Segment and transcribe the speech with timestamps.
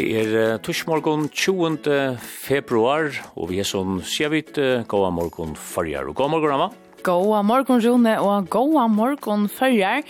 [0.00, 2.16] Det er torsmorgon 20.
[2.24, 4.40] februar, og vi er sånn sier vi
[4.88, 6.08] gåa morgon farger.
[6.08, 6.68] Og gåa morgon, Amma.
[7.04, 10.00] Gåa morgon, Rune, og gåa morgon farger.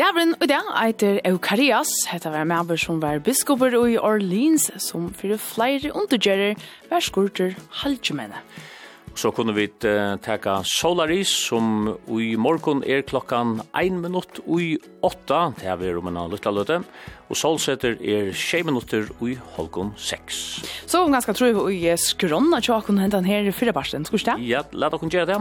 [0.00, 5.36] Davren og det eiter Eukarias, hetta var med som var biskoper i Orleans, som fyrir
[5.36, 6.56] flere undergjerer,
[6.88, 8.40] var skurter halvgjemene.
[8.40, 8.75] Musik
[9.16, 15.70] så kunne vi teka Solaris, som i morgon er klokkan 1 minutt i 8, det
[15.72, 16.80] er vi om en lytta løte,
[17.26, 20.42] og Solsetter er 6 minutter i holgon 6.
[20.86, 24.36] Så om ganske tror vi i skronna tja hentan her i her fyrre barsten, skurste?
[24.44, 25.40] Ja, la dere kunne gjøre det.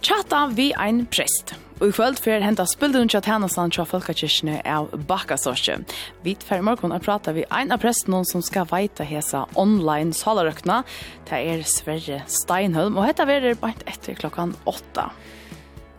[0.00, 1.54] Tjata vi ein prest.
[1.80, 5.78] Og i kvöld fyrir henta spildun tja tænastan tja folkakirkene av Bakkasorsi.
[6.20, 10.82] Vi fyrir morgon er prata vi ein av presten som skal veita hesa online salarøkna.
[11.30, 15.06] Det er Sverre Steinholm, og hetta verir bant etter klokkan åtta.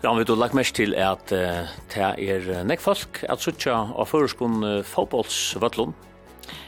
[0.03, 4.05] Ja, vi har lagt mest til at uh, det er nekk folk at suttja av
[4.13, 5.97] føreskon uh, fotbollsvøtlun.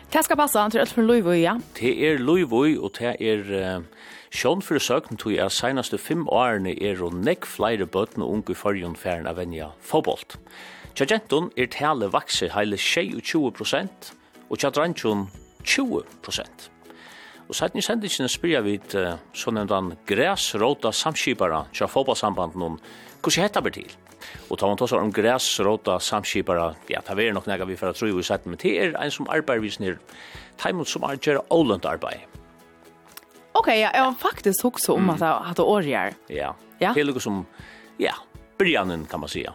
[0.10, 1.60] Det skal passa, det er alt for Loivoi, ja.
[1.78, 3.46] Det er Loivoi, og det er...
[3.78, 4.03] Uh,
[4.34, 8.96] Sjån for søkten tog jeg senaste fem årene er og nekk flere bøtene unge forrjun
[8.98, 10.40] færen av venja fotbollt.
[10.98, 14.10] Tja genton er tale vakse heile 22 prosent,
[14.50, 15.28] og tja drantjon
[15.62, 16.68] 20 prosent.
[17.46, 22.82] Og sætni sendingene spyrja vi uh, sånn en græsrota samskipara tja fåbolsamband om
[23.22, 23.92] hvordan hetta ber til?
[24.50, 28.02] Og tar man tåsar om græsrota samskipara, ja, ta veri nok nega vi for at
[28.02, 30.02] tro i sætni, men det er ein som arbeid vi snir,
[30.58, 32.43] taimot som arbeid arbeid arbeid
[33.54, 36.14] Ok, ja, jeg har faktisk också om at att att årgjør.
[36.28, 36.56] Ja.
[36.80, 36.94] Ja.
[36.94, 37.46] Det er noe som
[38.02, 38.14] ja,
[38.58, 39.54] brianen kan man säga.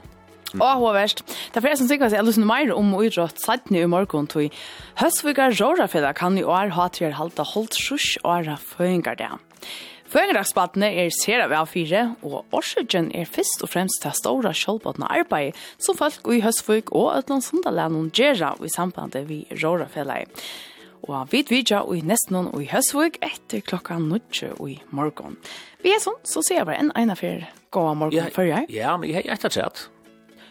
[0.55, 0.63] Mm.
[0.63, 1.25] Og hva verst.
[1.27, 4.55] Det er flere som sikkert jeg lyst til mer om uidrott satt i morgen tog.
[4.97, 9.29] Høstvika Rorafella kan i år ha til å halte holdt sjus åra føringer det.
[10.09, 15.59] Føringerdagsbattene er sere ved A4, og årsøkjen er først og fremst til store kjølbåtene arbeid
[15.77, 20.23] som folk i Høstvik og Øtland Sundaland gjør i sambandet vi Rorafella.
[20.23, 20.25] Rorafella.
[21.07, 25.39] Og vi vidja i nesten og i høstvig etter klokka nødje i morgen.
[25.85, 28.69] Vi er sånn, så ser vi en ene for gå av morgen før jeg.
[28.75, 29.87] Ja, men jeg har etter sett.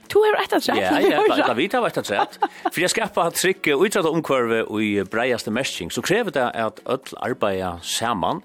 [0.07, 0.79] Du er etter sett?
[0.79, 2.37] Ja, jeg er etter vidt av etter sett.
[2.69, 7.81] For jeg skapar trygg utsatt omkvarve i breiaste mesting, så krever det at ødel arbeider
[7.83, 8.43] saman.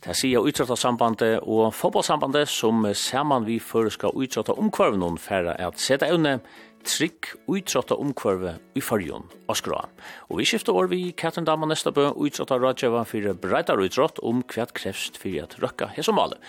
[0.00, 5.58] Det sier utsatta sambandet og fotballsambandet som saman vi fører skal utsatta omkvarve noen færre
[5.60, 6.38] at sette evne,
[6.86, 9.82] trygg uitrotta omkvarve i farjon og skra.
[10.28, 14.44] Og vi skifter år vi Katrin Dama nesta bø uitrotta rådgjøva for breitar uitrott om
[14.50, 16.40] hva krevst for at røkka hesomale.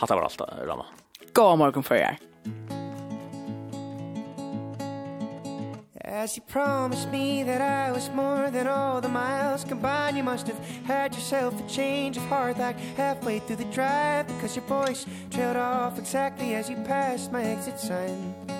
[0.00, 0.88] Hatta var alt, Rama.
[1.34, 2.18] God morgen for jer.
[6.04, 10.48] As you promised me that I was more than all the miles combined You must
[10.48, 15.06] have had yourself a change of heart like halfway through the drive Because your voice
[15.30, 18.59] trailed off exactly as you passed my exit sign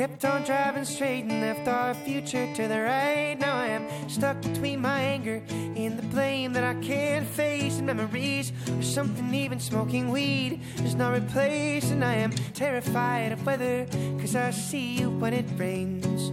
[0.00, 3.36] kept on driving straight and left our future to the right.
[3.38, 7.76] Now I am stuck between my anger and the blame that I can't face.
[7.76, 11.90] And memories or something even smoking weed is not replaced.
[11.90, 13.86] And I am terrified of weather
[14.18, 16.32] cause I see you when it rains.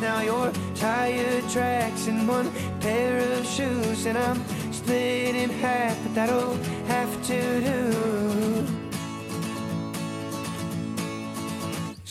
[0.00, 2.50] now your tire tracks in one
[2.80, 6.54] pair of shoes and I'm split in half but that'll
[6.86, 8.86] have to do.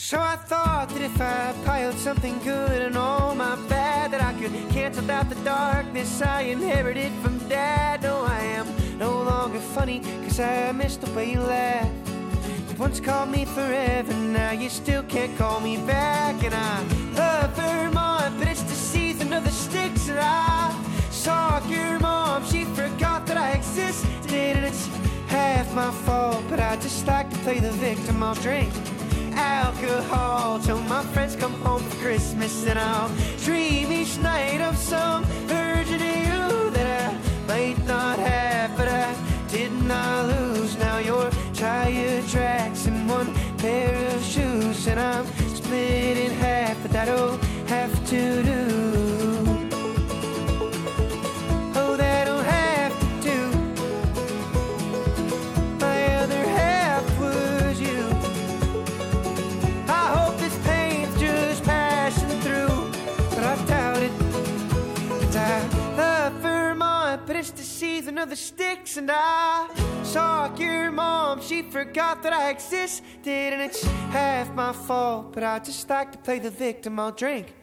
[0.08, 4.32] So I thought that if I piled something good and all my bad That I
[4.34, 8.04] could cancel out the darkness I inherited from dad.
[8.04, 8.68] No, I am
[8.98, 11.90] no longer funny cause I missed the way you laughed
[12.70, 16.82] You once called me forever, now you still can't call me back And I
[17.18, 17.45] love
[19.36, 20.74] of the sticks and I
[21.10, 21.60] saw.
[21.68, 24.86] Your mom She forgot that I existed and it's
[25.26, 28.72] half my fault But I just like to play the victim I'll drink
[29.32, 30.58] alcohol.
[30.60, 33.10] Till my friends come home for Christmas And I'll
[33.44, 39.14] dream each night of some virgin you That I might not have But I
[39.48, 40.78] did not lose.
[40.78, 46.92] Now your tire tracks and one pair of shoes And I'm split in half But
[46.92, 47.36] that'll
[47.66, 49.05] have to do
[68.16, 69.68] kicking of the sticks and I
[70.02, 71.40] saw your mom.
[71.40, 75.32] She forgot that I existed and it's half my fault?
[75.32, 77.54] But I just like to play the victim I'll drink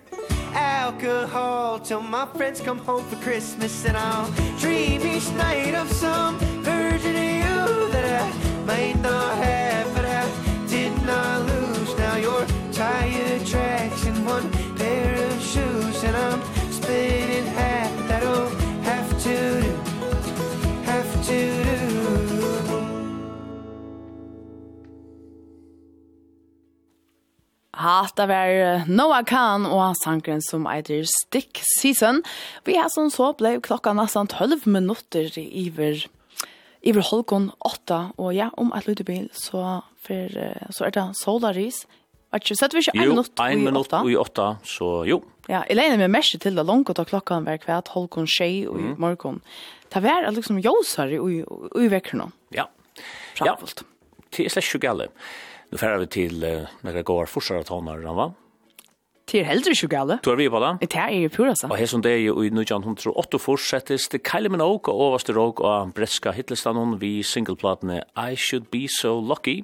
[0.53, 4.29] alcohol till my friends come home for Christmas and I'll
[4.59, 10.23] dream each night of some version of you that I might not have but I
[10.67, 11.97] did not lose.
[11.97, 16.41] Now your tire tracks and one pair of shoes and I'm
[16.71, 18.62] split in half that old
[27.73, 32.21] Hata var Noah Khan og sangren som eitir Stick Season.
[32.67, 36.05] Vi har som så blei klokka nesten 12 minutter iver
[36.83, 40.39] iver holgon 8 og ja, om et lutebil så, for,
[40.69, 41.85] så er det Solaris.
[42.33, 43.47] Var ikke, setter vi ikke en minutt i 8?
[43.47, 45.21] Jo, en minutt i 8, så jo.
[45.47, 48.67] Ja, jeg lener meg mest til det langt og ta klokka hver kvart halkon tjei
[48.69, 49.41] og i morgon.
[49.93, 52.29] Det var liksom jåsare i, i, i vekkerne.
[52.53, 52.67] Ja.
[53.39, 53.81] Framfullt.
[53.81, 53.89] Ja,
[54.33, 55.09] det er slett ikke gale.
[55.09, 55.41] Ja.
[55.73, 58.33] Nu färrar vi till eh, några gåar forsar att hon har va?
[59.25, 60.19] Till heldur ikke gale.
[60.21, 60.69] Du er vi på det?
[60.81, 61.67] Det er jo pura, så.
[61.71, 65.63] Og her som det er jo i 1908 fortsettes det Kylie Minogue og overste råk
[65.65, 69.63] og bretska hitlestanen vi singleplatene I Should Be So Lucky.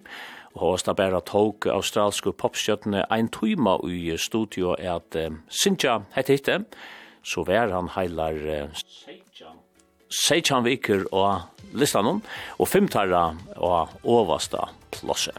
[0.56, 6.00] Og hos da bæra tog australske popstjøttene ein tøyma i studio er at um, Sinja
[6.16, 6.58] hette hitte,
[7.22, 8.82] så vær han heilar uh,
[10.10, 11.46] Seichan Viker og
[11.78, 12.24] listanen,
[12.58, 13.28] og fymtarra
[13.62, 14.66] og overste
[14.98, 15.38] plosset.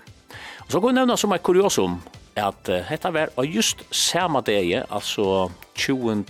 [0.70, 1.96] Så går vi nevna som et kuriosum,
[2.38, 6.22] at uh, hetta var av just samme dag, altså 20.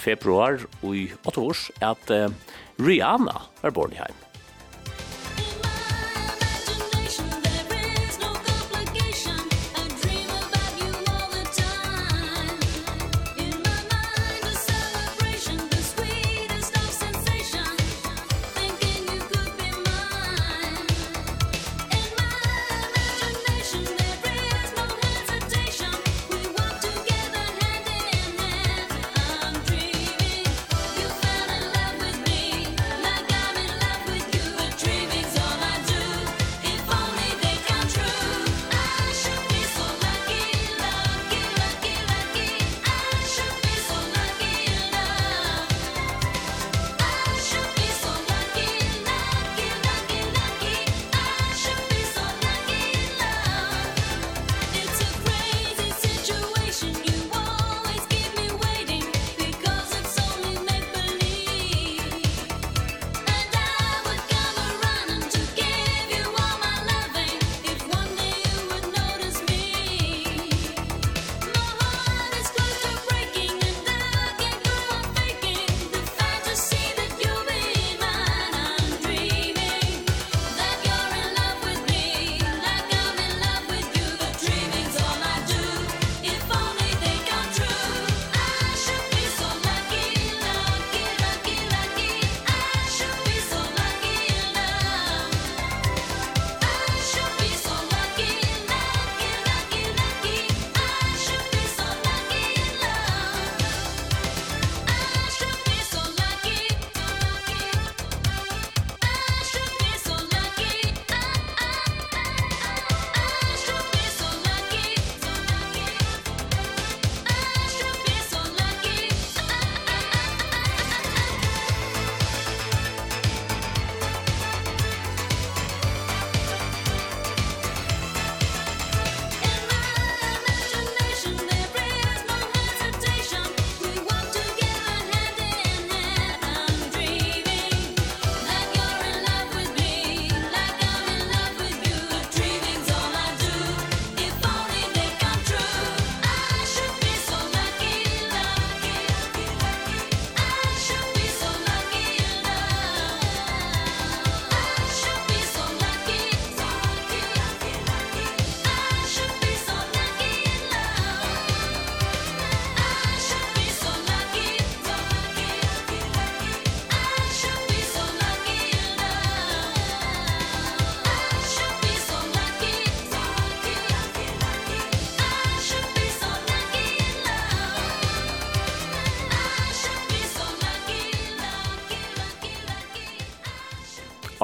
[0.00, 2.32] februar i 8 års, at uh,
[2.80, 4.19] Rihanna var born i heim.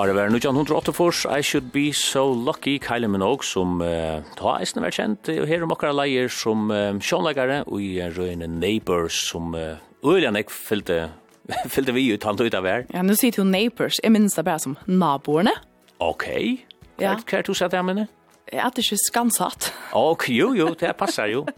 [0.06, 4.94] Åre var 1984, I Should Be So Lucky, Kylie Minogue, som uh, ta eisen var
[4.94, 9.56] kjent, og her er mokkara leier som uh, sjånleggare, og i uh, røyne Neighbors, som
[9.58, 11.08] uh, øylian ek fyllte,
[11.74, 12.86] fyllte vi ut han ut av her.
[12.94, 15.58] Ja, nu sier du Neighbors, jeg minns det bare som naboerne.
[15.98, 16.30] Ok,
[17.02, 18.06] hva er det du sier det her, minne?
[18.46, 19.72] Jeg er ikke skansatt.
[19.90, 21.48] Ok, jo, jo, det passer jo.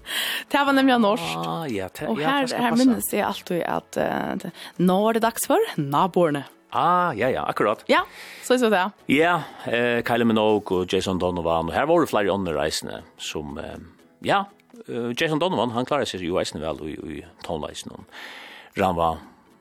[0.48, 1.34] det var nemlig norsk.
[1.36, 5.18] Ah, ja, det, og her, ja, det her minnes jeg alltid at uh, nå er
[5.18, 6.48] det dags for naboerne.
[6.70, 7.84] Ah, ja, ja, akkurat.
[7.88, 8.02] Ja,
[8.44, 8.84] så er det.
[9.14, 13.56] Ja, eh, Kyle Minogue og Jason Donovan, og her var det flere andre reisende som,
[13.58, 13.78] eh,
[14.22, 14.44] ja,
[14.88, 18.04] Jason Donovan, han klarer seg jo reisende vel i, i tonleisen.
[18.78, 19.18] Ranva,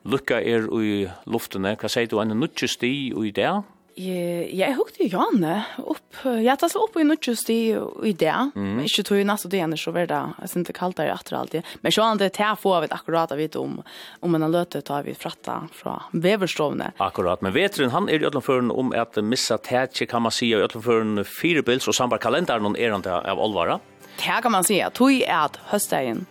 [0.08, 3.50] lukka er i luftene, hva sier du, en nutjesti i det?
[3.98, 6.20] Jeg hukte Janne opp.
[6.22, 7.60] Jeg tar så opp i nødgjøst i,
[8.06, 8.34] i det.
[8.54, 8.84] Mm.
[8.86, 10.20] Ikke tog i neste døgn, så var det
[10.52, 11.66] synes det kaldt der etter alltid.
[11.82, 13.80] Men så er det til jeg får vi akkurat vidt om,
[14.22, 16.92] om en løte tar vi fratta fra veverstrovene.
[17.02, 20.78] Akkurat, men veteren han er i Øtlandføren om at missa tætje kan man si av
[21.26, 23.80] fire bils og sambar kalenderen er han av Olvara.
[24.18, 26.26] Det kan man si, tog er at høstdagen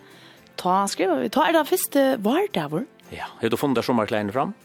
[0.58, 2.88] ta skriver vi, ta er det første vardavur.
[3.14, 4.56] Ja, har du funnet sommerkleiene fram?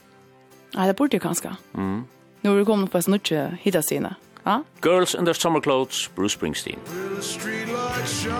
[0.74, 1.54] Nei, det burde jeg kanskje.
[1.78, 2.02] Mm.
[2.44, 4.14] Nu är vi kommit på snutje hitta sina.
[4.42, 4.62] Ja?
[4.82, 6.78] Girls in their summer clothes, Bruce Springsteen.
[6.86, 8.34] Will the street light shine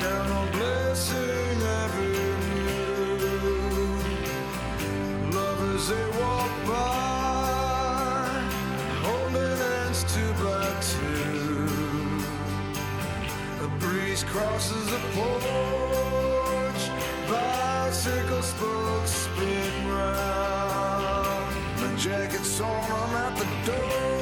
[0.00, 2.38] down on blessing avenue
[5.32, 8.30] Lovers they walk by
[9.04, 11.68] Holding hands to black two
[13.64, 16.82] A breeze crosses the porch
[17.28, 20.69] Bicycle spokes spin round
[22.00, 24.19] jackets on, I'm at the door.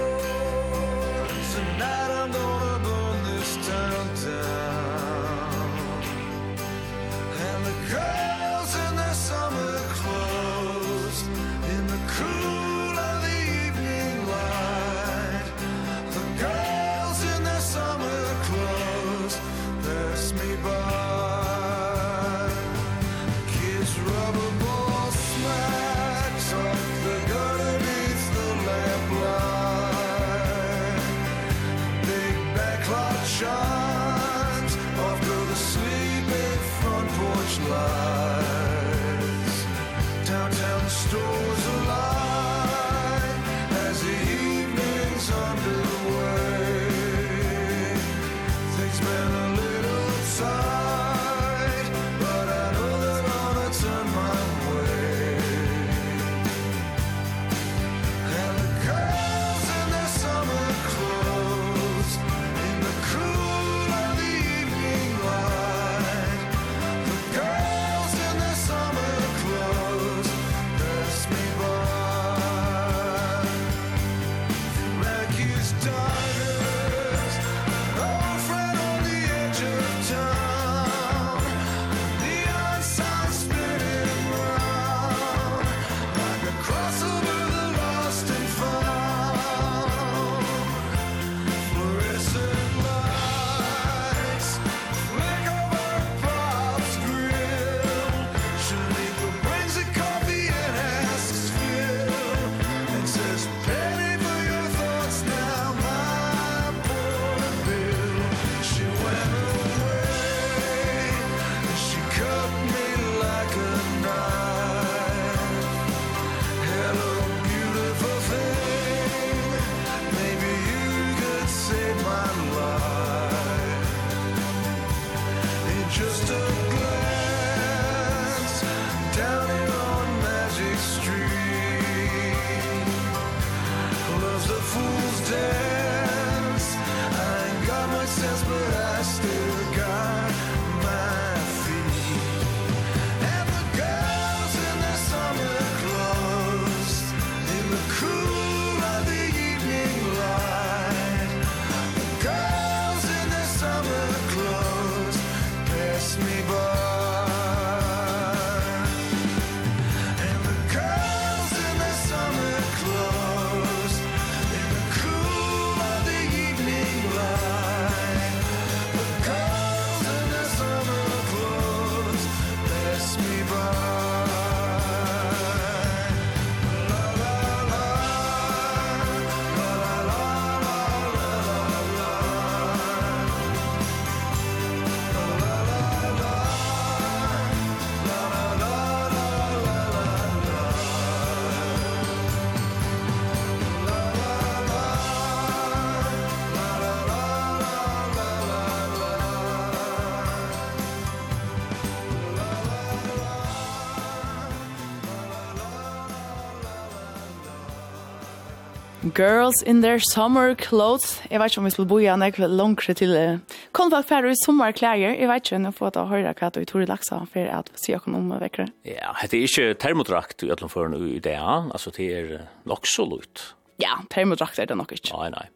[209.19, 211.19] Girls in their summer clothes.
[211.27, 214.31] Jeg vet ikke om vi skulle bo igjen, jeg vil langere til uh, konfakt færre
[214.31, 215.17] i sommerklæger.
[215.19, 217.49] Jeg vet ikke, om jeg får jeg da høre hva du tror i laksa, for
[217.51, 218.69] at vi sier noe om vekkere.
[218.87, 222.31] Ja, det er ikke termodrakt i alle fall i det, altså det er
[222.71, 223.43] nok så lutt.
[223.83, 225.11] Ja, termodrakt er det nok ikke.
[225.17, 225.49] Nei, nei.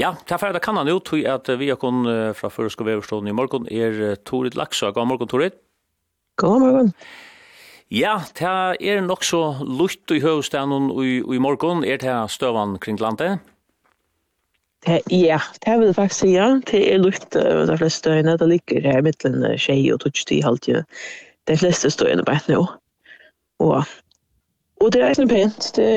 [0.00, 3.34] Ja, til er ferdig kan han jo, tog at vi har kun fra Føresko Veverstående
[3.34, 4.88] i morgen er Torit Laksa.
[4.96, 5.60] God morgen, Torit.
[6.40, 6.72] God morgen.
[6.72, 6.96] God morgen.
[7.92, 8.48] Ja, det
[8.80, 11.82] er nok så lutt i høvstaden og i, i morgen.
[11.84, 13.42] Er det støvann kring landet?
[14.86, 16.46] Det, ja, det vil jeg faktisk si, ja.
[16.70, 18.38] Det er lutt uh, de fleste støyene.
[18.40, 20.88] Det ligger her mittelen tjej og tøtstid halvtid.
[21.50, 22.62] De fleste støyene bare nå.
[23.60, 23.84] Og,
[24.80, 25.68] og det er ikke pent.
[25.76, 25.90] Det,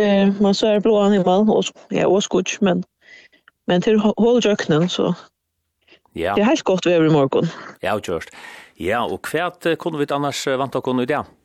[0.44, 2.84] man ser blå animal og ja, åskuts, men,
[3.72, 5.14] men til holdjøkkenen så
[6.16, 6.32] Ja.
[6.36, 7.50] Det er helt godt ved i morgen.
[7.84, 8.30] Ja, kjørst.
[8.80, 11.24] Ja, og hva kunne vi annars vant å kunne i det?
[11.24, 11.45] Ja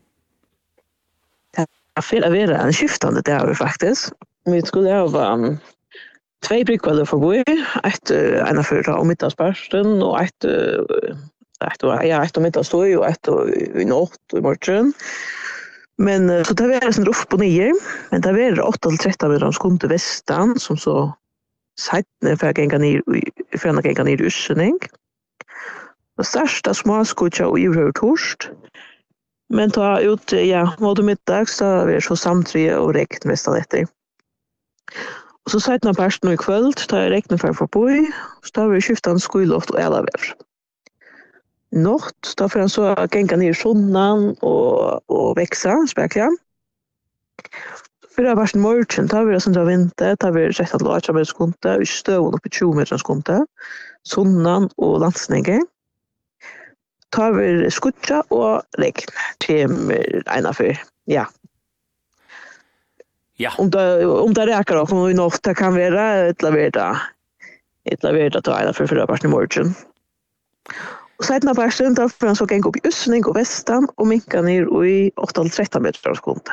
[2.00, 4.12] jag fel att vara en skiftande det faktiskt.
[4.44, 5.58] Vi skulle ha um,
[6.48, 7.44] två brickkvällar förbi,
[7.84, 8.10] ett
[8.50, 10.44] ena för om middagsparsten och ett
[11.74, 13.28] ett och ja, ett om middagsstoj och ett
[13.74, 14.92] i natt och i morgon.
[15.98, 17.74] Men så det var sån ruff på nio,
[18.10, 21.14] men det var 8 till 13 meter skum till västan som så
[21.80, 23.02] sajtne för att gänga ner
[23.58, 24.78] för att gänga ner i ursäning.
[26.16, 28.48] Det största småskutja och djurhörtorst.
[28.48, 28.89] Mm
[29.50, 33.88] Men ta ut, ja, mot middags, da vi er så samtrye og rekt mestan etter.
[35.46, 37.50] Og så sett noen parten i kvöld, da jeg rekne for
[37.90, 38.04] i,
[38.46, 40.32] så da vi skiftan skuiloft og elavever.
[41.74, 46.28] Nått, da får han så genga ned i sunnan og, og veksa, det
[48.10, 51.28] Fyra parten morgen, da vi er sindra vinter, da vi er rett at låtja med
[51.30, 53.38] skunte, vi støvun oppi 20 meter skunte,
[54.04, 55.60] sunnan og landsninge
[57.14, 59.92] tar vi skutja og regn til
[60.30, 60.80] ena fyr.
[61.10, 61.26] Ja.
[63.40, 63.54] Ja.
[63.58, 67.00] Om det, om det räcker då, om vi nått det kan vara ett laverda.
[67.84, 69.74] Ett laverda till ena fyr förra parten i morgen.
[71.20, 74.40] Og seitna parten, da får han så geng opp i Øsning og Vestan, og minka
[74.40, 76.52] ned i 8-13 meter fra skundet.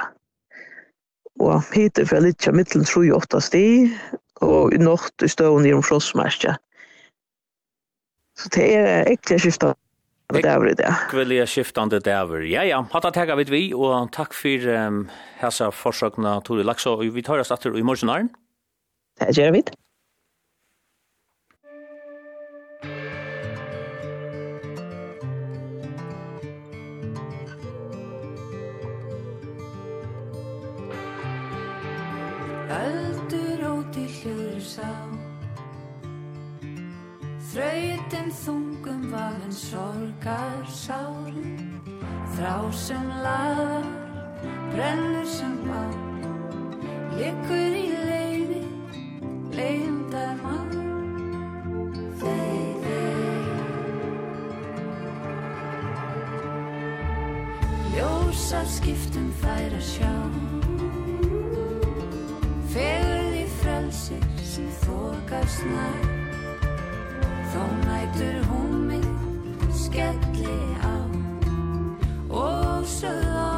[1.39, 3.67] Og hittil for litt av middelen tror jeg åtta sti,
[4.43, 6.57] og i natt i støvn i omfrossmerkja.
[8.37, 9.79] Så det er ekkert skiftet
[10.27, 10.91] og det er det.
[11.07, 12.43] Kvelja skiftande dæver.
[12.51, 15.05] Ja, ja, hatt at hega vid vi, og takk for um,
[15.39, 18.29] hessa forsøkna Tore Lakså, og vi tar oss atter i morgenaren.
[19.19, 19.63] Det gjør vi.
[32.77, 35.06] Öldur og til hljur sá
[37.47, 41.79] Þrautin þungum valen sorgar sárum
[42.35, 43.87] Þrá sem lar,
[44.73, 45.95] brennur sem bar
[47.17, 48.59] Liggur í leiði,
[49.57, 50.69] leiðindar mann.
[52.19, 53.47] Þeir, þeir
[57.95, 60.13] Ljósa skiptum færa sjá.
[62.75, 66.16] Fegur því frelsir sem þokast nær.
[67.57, 69.05] Som mætur hun min
[69.73, 71.09] skettelig av
[72.29, 73.56] Og søða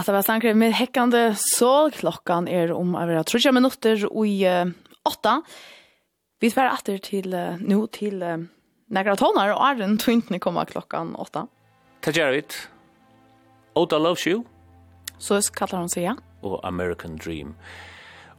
[0.00, 1.90] Ja, det var sankre med hekkande sol.
[1.92, 4.36] Klokkan er om å være trutja minutter i
[5.04, 5.32] åtta.
[6.40, 8.38] Vi tver atter til, uh, nå til uh,
[8.96, 11.42] negra tonar, og Arjen tvintene kommer klokkan åtta.
[12.00, 12.40] Takk gjør vi.
[13.76, 14.40] Oda loves you.
[15.20, 16.16] Så kallar hon seg, ja.
[16.48, 17.52] Og American Dream.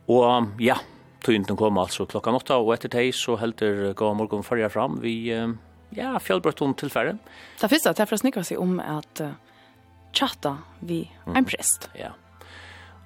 [0.10, 0.80] Og um, ja,
[1.22, 4.98] tvintene kommer altså klokkan åtta, og etter teg så helter gå morgen farger fram.
[5.06, 7.20] Vi, ja, fjallbrøtton tilfære.
[7.62, 9.26] Det finnes det, det er for å snikke oss i om at...
[9.30, 9.38] Uh,
[10.14, 11.36] chatta vi mm.
[11.36, 11.90] en prest.
[11.98, 12.14] Ja.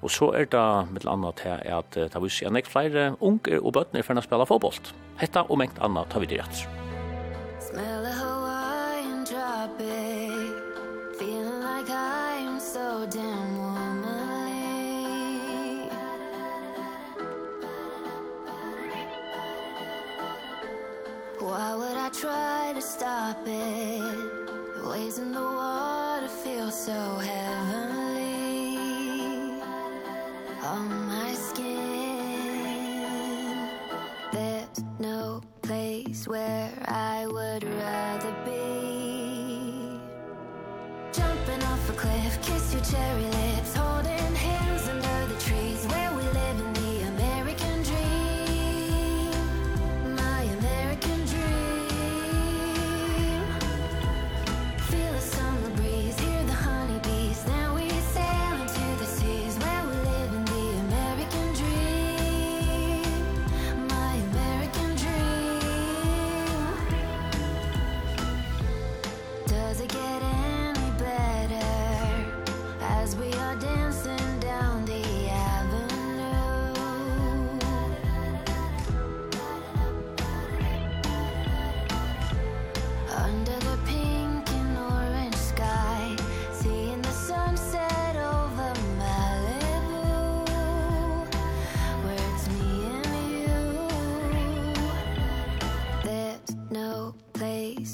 [0.04, 3.62] Og så er det mitt annet til at det vil si at jeg flere unger
[3.62, 4.80] og bøtner for å spille fotboll.
[5.20, 6.66] Hetta og mengt annet tar vi til rett.
[7.64, 10.62] Smell a Hawaiian tropic
[11.18, 14.36] Feeling like I'm so damn womanly
[21.40, 24.35] Why would I try to stop it
[24.90, 28.78] Waves in the water feel so heavenly.
[30.62, 31.68] On my skin
[34.32, 39.98] There's no place where I would rather be.
[41.12, 43.95] Jumping off a cliff, kiss your cherry lips, hold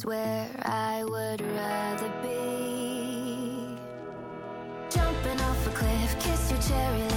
[0.04, 3.76] where I would rather be.
[4.90, 7.11] Jumping off a cliff, kiss your cherry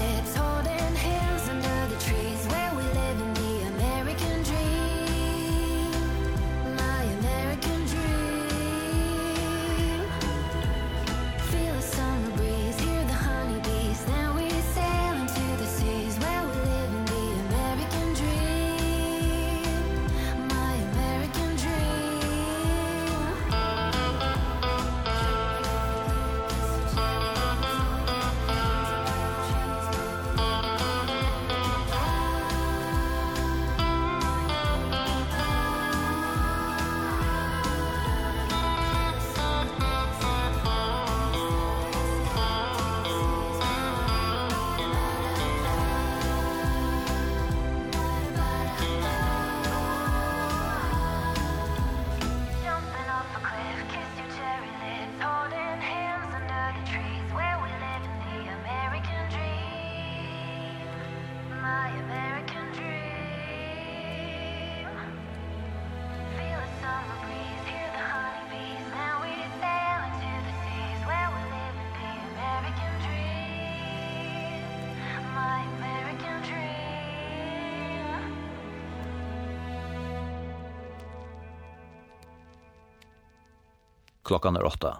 [84.26, 84.98] klokkan er åtta.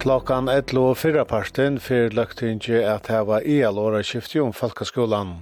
[0.00, 5.34] Klokkan 11 og fyrra parten fyrir løgtingi at heva EL-åra skifti om Falkaskolan.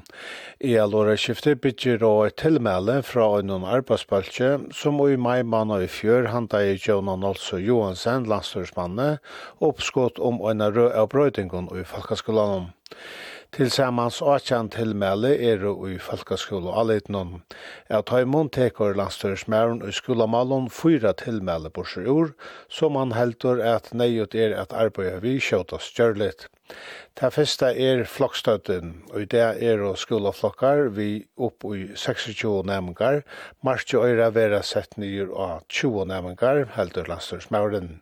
[0.58, 6.26] EL-åra skifti byggir og et tilmæle fra øynun arbeidsbaltje, som i mai manna i fjør
[6.32, 9.20] handa i Jonan Olso Johansen, landstyrsmanne,
[9.62, 12.72] oppskått om øyna rød av brøydingun i Falkaskolan.
[13.56, 17.30] Tilsammans 18 tilmelde er i folkeskole og aleitnån.
[17.88, 22.34] Jeg tar imot teker landstørsmæren i skolemalen fyra tilmelde borser ur,
[22.68, 26.44] som han heldur at nøyot er at arbeidet vi kjøta stjørlit.
[27.16, 31.08] Det første er flokkstøtten, og det er å skoleflokkar vi
[31.40, 33.22] opp i 26 næmengar,
[33.64, 37.96] marsje øyre vera sett nyer av 20 næmengar, heldur landstøresmæren.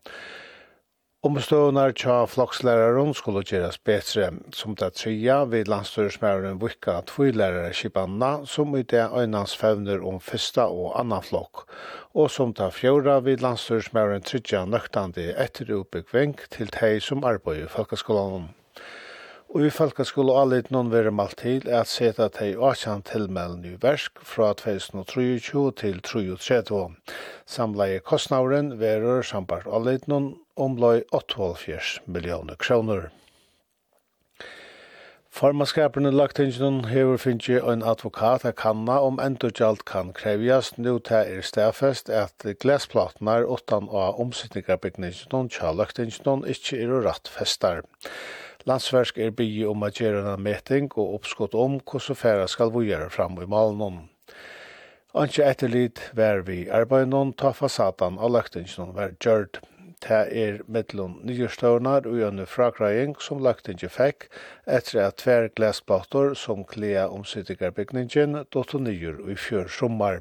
[1.26, 8.76] Omstående tja flokslæreren skulle gjøres bedre, som det tredje ved landstyresmæren vikka tvilærere kibanna, som
[8.78, 11.64] i det øynans fevner om fyrsta og annan flokk,
[12.14, 17.72] og som det fjorda ved landstyresmæren tredje nøktandi etter utbyggving til tei som arbeid i
[17.74, 18.46] folkeskolen
[19.48, 23.76] og i falka skulle allit noen være malt til at seta teg åkjan tilmelden i
[23.82, 26.80] versk fra 2023 til 2032.
[27.46, 33.08] Samleie kostnauren verur sambart allit noen omlai 8,5 millioner kroner.
[35.36, 41.44] Formaskaperne lagtingene hever finnje en advokat av kanna om endurgjald kan krevjast nu ta er
[41.44, 47.84] stedfest at glasplatnar utan av omsittningar bygningene tja lagtingene ikkje er rett festar.
[48.66, 52.88] Landsversk er bygge om at gjøre en meting og oppskott om hvordan færa skal vi
[52.88, 54.00] gjøre fram i malen.
[55.14, 59.60] Anki etterlid vær vi arbeidnån ta fasadan av løgtingsnån vær gjørt.
[60.02, 64.26] Det er mittlån nyerstøvnar og gjønne fragrøying som løgtingi fikk
[64.66, 70.20] etter at tver glasplator som klea omsittigarbygningen dotto nyer i fjør sommar.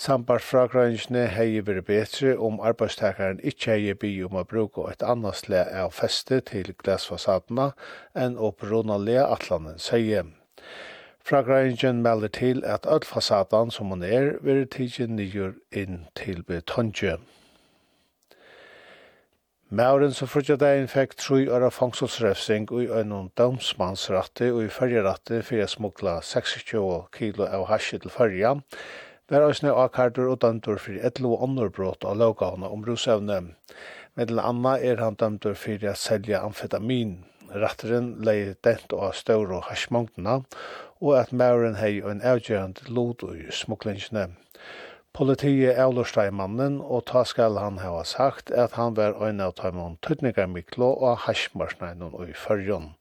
[0.00, 5.58] Sambarsfragrøyngene hei vært betre om arbeidstakaren ikkje hei bi om å bruke et annet sle
[5.76, 7.66] av feste til glassfasadene
[8.22, 10.30] enn å brunalea atlanen sier.
[11.20, 17.18] Fragrøyngen melder til at all fasadan som hun er, vil tidsen nyer inn til betonkje.
[19.68, 25.44] Mauren som frutja dagen fekk tru åra fangselsrefsing og i øynum domsmansratti og i fyrjeratti
[25.44, 26.88] fyrir smukla 26
[27.20, 28.56] kilo av hasje til fyrja,
[29.30, 33.40] var er også akkardur og dømtur fyrir etlo og annor brot av lovgavna om rusevne.
[34.18, 37.20] Medel anna er han dømtur fyrir at selja amfetamin.
[37.54, 40.40] Ratteren leir dent og staur og hasjmongtena,
[41.00, 44.28] og at mauren hei og en avgjørand lot og smuklingsne.
[45.14, 49.98] Politiet avlursteg mannen, og ta skal han ha sagt at han var øyne av tøymon
[50.06, 52.92] tøytningar miklo og hasjmarsnein og i fyrjon.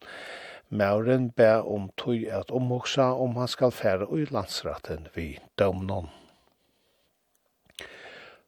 [0.70, 6.12] Mauren ber om tøy at omhoksa om han skal fære i landsretten vi dømnon.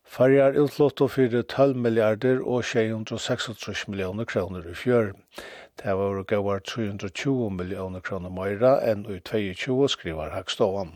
[0.05, 5.13] Farjar utlått og fyrir 12 milliarder og 636 millioner kroner i fjør.
[5.81, 10.91] Det var og gavar 320 millioner kroner meira enn i 22 skrivar Hagstovan.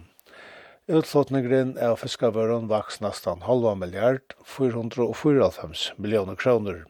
[0.85, 6.83] Utlåtningren av fiskavøren vaks nesten halva milliard, 445 millioner kroner.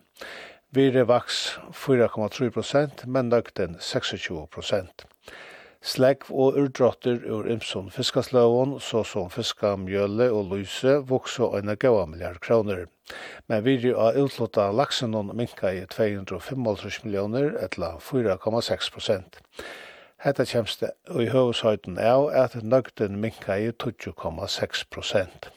[0.75, 5.05] Vire vaks 4,3 prosent, men nøgten 26 prosent.
[5.79, 12.41] Slegg og urdrotter ur imson fiskasløven, så som fiskamjøle og lyse, vokser en gaua milliard
[12.43, 12.89] kroner.
[13.47, 19.39] Men vire av utlåta laksenon minka i 255 millioner, etla 4,6 prosent.
[20.27, 25.53] Hetta kjemst i høveshøyden av at nøgden minka i 20,6 prosent.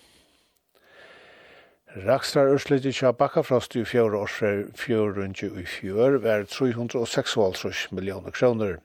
[1.96, 8.79] Rakstrar urslit i kja bakkafrost i fjör årsre fjörundju i fjör var 306 millioner kroner.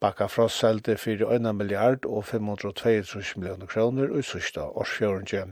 [0.00, 5.44] Bakkafrost selte 4,1 milliard og 522 millioner kroner i sørsta årsfjörundju.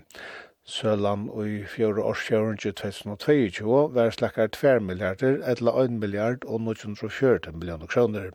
[0.64, 7.86] Sølan i fjör årsfjörundju 2022 var slakkar 2 milliarder, etla 1 milliard og 940 millioner
[7.86, 8.30] kroner.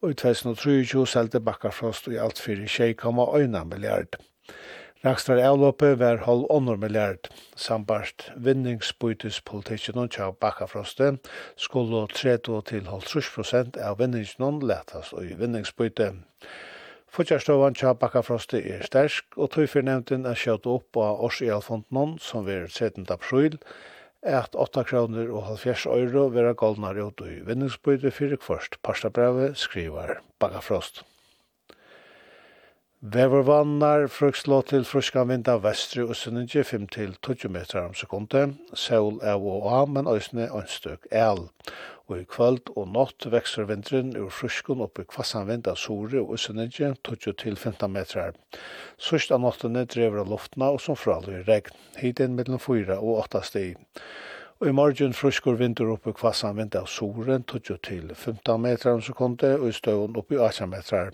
[0.00, 4.16] Og i 2023 selte bakkafrost i alt fyrir 6,1 milliard.
[5.04, 7.28] Rakstar avlåpet var halv ånder milliard.
[7.60, 11.18] Sambart vinningsbytespolitikken og tja bakkafrosten
[11.60, 16.08] skulle 30 til halv 30 prosent av vinningsnån og i vinningsbyte.
[17.12, 22.18] Fortjärstovan tja bakkafrosten er stersk, og tog fornevnten er kjøtt opp av års i årsrealfonden
[22.18, 23.04] som var 13.
[23.12, 23.60] april,
[24.24, 28.80] at 8 kroner og 70 euro vera goldnar ut i vinningsbyte fyrir kvart.
[28.80, 31.04] Parstabrevet skriver bakkafrosten.
[33.04, 38.54] Vevervannar, frukslå til fruska vind av vestri og sinningi 5-20 meter om sekunde.
[38.72, 41.44] seul av og av, men òsne ønstøk el.
[42.08, 46.22] Og i kvöld og natt vekser vindren ur fruskun opp i kvassan vind av sore
[46.22, 48.32] og sinningi 20-15 meter.
[48.96, 53.42] Sørst av nattene drever av luftna og som fralig regn, hidin mellom 4 og 8
[53.44, 53.76] stig.
[54.62, 59.02] Og i morgen fruskur vindur oppi kvassan vind av soren, 20 til 15 meter om
[59.02, 61.10] sekunde, og i støvun oppi 18 meter.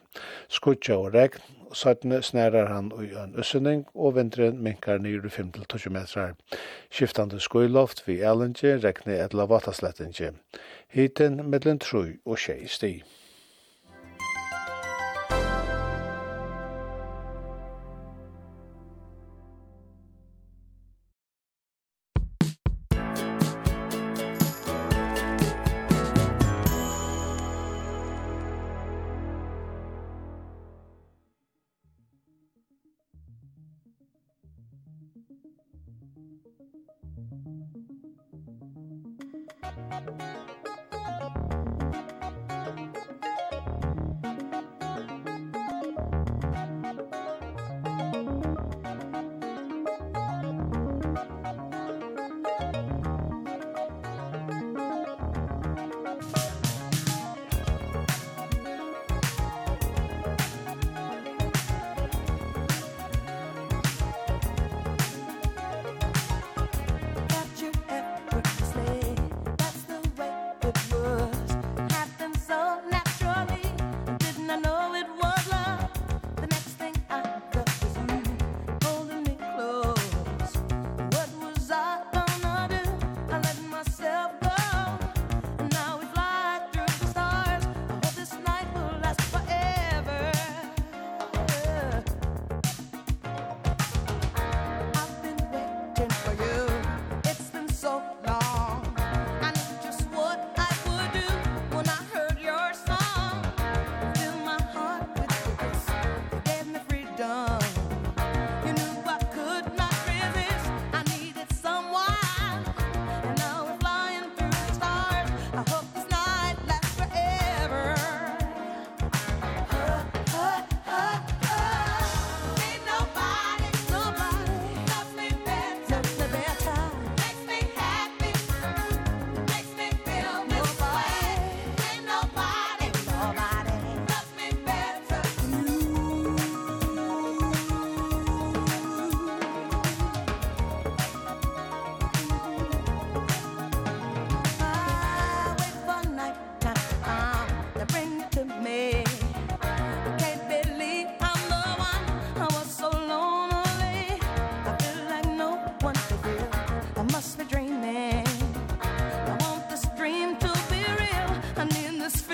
[0.46, 5.88] Skutja og regn, og søttene snærer han i en øsning, og vinteren minkar nyr 5-20
[5.88, 6.35] meter.
[6.90, 9.72] Skiftande skoiloft vi elenje, rekne et lavata.
[10.90, 13.04] Hiten mellom 3 og 6 stig.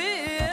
[0.07, 0.46] du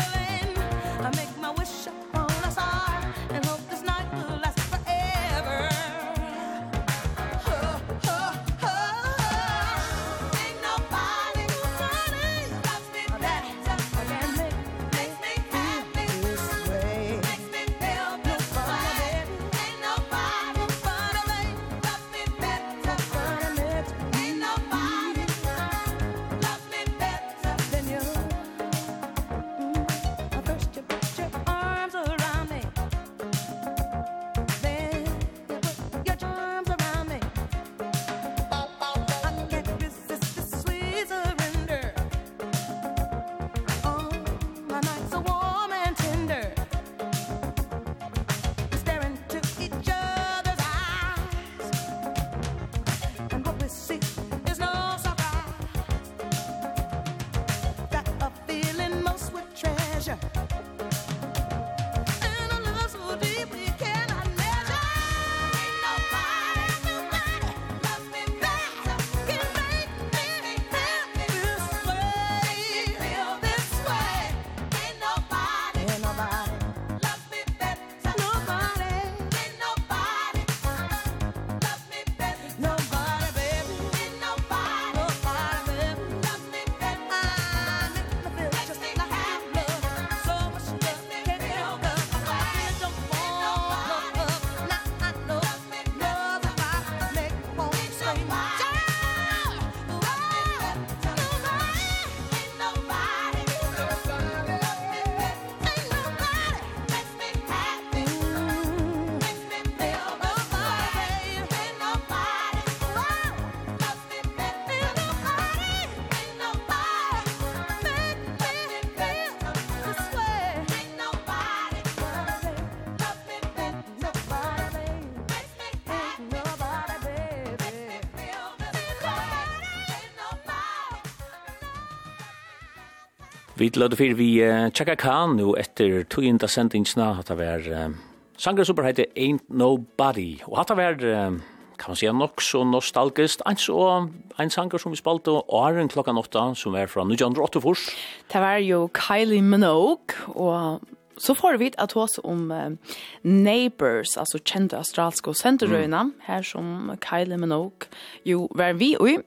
[133.63, 137.93] Vi lødde fyrir vi uh, Chaka Khan nu etter tøyinda sendingsna, at det var uh,
[138.35, 141.37] sangre som heter Ain't Nobody, og at det var uh,
[141.79, 144.09] kan man säga nok så nostalgiskt, eins og
[144.39, 147.95] ein sanger som vi spalte åren klokka åtta, som er fra 1984.
[148.33, 150.81] Det var jo Kylie Minogue, og
[151.17, 152.77] så får vi at hos om um,
[153.23, 156.13] Neighbors, altså kjente australske senterøyene, mm.
[156.27, 157.87] her som Kylie Minogue
[158.25, 159.17] jo var vi i,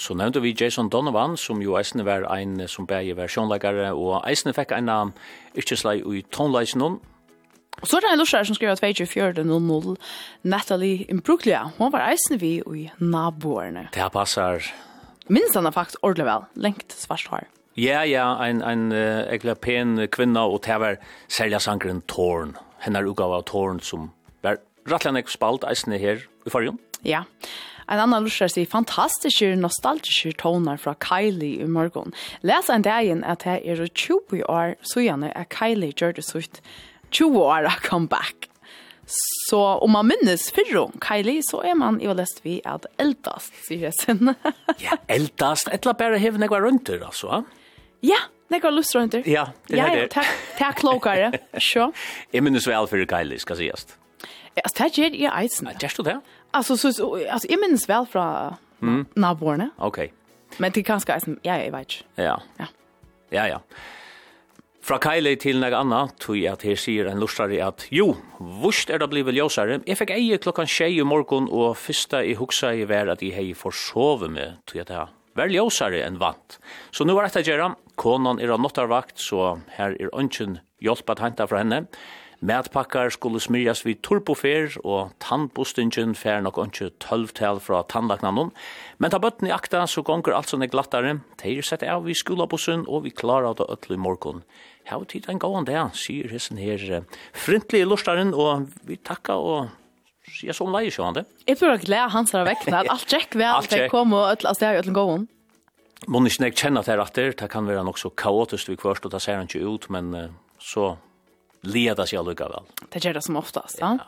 [0.00, 4.22] Så nevnte vi Jason Donovan, som jo eisne var ein som bæg var sjånleikare, og
[4.24, 5.12] eisne fikk en
[5.58, 6.96] yrkeslei i tonleis noen.
[7.80, 9.96] Og så er det en lursar som skriver at 24.00
[10.42, 13.88] Natalie Imbruglia, hun var eisne vi i naboerne.
[13.92, 14.64] Det passar.
[15.28, 17.48] Minns han er faktisk ordentlig vel, lengt svart hår.
[17.76, 20.96] Ja, ja, ein, ein uh, ekla pen kvinna, og det var
[21.28, 22.56] særlig sangren Torn.
[22.80, 24.10] Henne er utgave av Torn som
[24.42, 26.80] var rettelig nek spalt eisne her i fargen.
[27.04, 27.24] Ja, ja.
[27.90, 32.14] En annan lurer sier fantastiske, nostalgiske toner fra Kylie i morgen.
[32.46, 36.60] Les en dag inn at det er 20 år siden at Kylie gjør det sutt
[37.10, 38.46] 20 år av comeback.
[39.50, 43.88] Så om man minnes fyrron, Kylie, så er man jo lest vi at eldast, sier
[43.88, 44.36] jeg sin.
[44.86, 45.72] ja, eldast.
[45.74, 47.42] Etla bare hevne var rundt der, altså.
[48.06, 50.08] Ja, Det går lust rundt Ja, det här är.
[50.14, 50.22] Ja,
[50.58, 51.32] takk, klokare.
[51.58, 51.92] Sure.
[52.32, 53.86] Jeg minnes vel for Kylie skal sies.
[54.56, 55.68] Ja, det är jeg eisen.
[55.70, 56.20] Ja, det står där.
[56.50, 56.90] Alltså så
[57.30, 59.06] alltså jag minns väl från mm.
[59.14, 59.70] naborna.
[59.76, 60.04] Okej.
[60.04, 60.16] Okay.
[60.58, 62.04] Men det kanske är ja, jag vet.
[62.14, 62.42] Ja.
[62.56, 62.66] Ja.
[63.30, 63.60] Ja, ja.
[64.80, 68.90] Fra Kylie til neg anna, tog jeg at her sier en lustare at jo, vust
[68.90, 69.82] er det blivet ljøsare.
[69.86, 73.36] Jeg fikk eie klokkan tjei i morgon, og fyrsta i hugsa i vær at jeg
[73.36, 76.56] hei forsove med, tog jeg at jeg var ljøsare enn vant.
[76.96, 81.22] Så nu var dette gjerra, konan er av nottarvakt, så her er ønsken hjelp at
[81.22, 81.84] henta fra henne.
[82.40, 88.48] Matpakkar skulle smyrjas vid turbofer, og tannbostingen fer nok ikke tølvtel fra tannlagnannen.
[88.96, 91.18] Men ta bøtten i akta, så gonger alt sånne glattare.
[91.40, 94.40] Teir sett av i skolabussen, og vi klarar det øtlo i morgon.
[94.88, 96.80] Hau tid en gåan det, sier hessen her
[97.36, 99.68] frintlige lustaren og vi takka og
[100.24, 101.26] sier sånn leie sjående.
[101.44, 104.30] Jeg tror jeg gleder hans her vekkene, at alt tjekk vel, alt tjekk kom og
[104.32, 105.28] øtlo, altså det er jo øtlo gåan.
[106.08, 109.12] Må ikke kjenne at det er det kan være nok så kaotisk vi kvørst, og
[109.12, 110.14] det ser han ikke ut, men
[110.56, 110.94] så
[111.62, 112.66] leda seg allukka väl.
[112.88, 113.96] Det gjør det som oftast, ja.
[113.98, 114.06] Ja.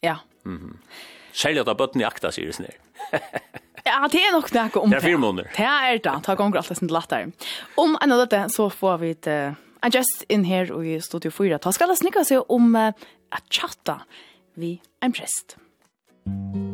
[0.00, 0.16] ja.
[0.46, 0.76] Mm -hmm.
[1.32, 2.66] Sälja ta bötten i akta sier sig
[3.10, 3.20] det
[3.84, 4.96] Ja, det är nog näka om det.
[4.96, 5.50] Det är fyra månader.
[5.56, 6.20] Det er det.
[6.26, 7.30] Det alt det sin lattare.
[7.74, 9.54] Om en av dette så får vi et Uh,
[9.92, 11.58] just inn her i Studio 4.
[11.58, 12.92] Ta skal alla snicka seg om uh,
[13.32, 14.00] at chatta
[14.54, 15.56] vi en prest.
[16.26, 16.69] Mm.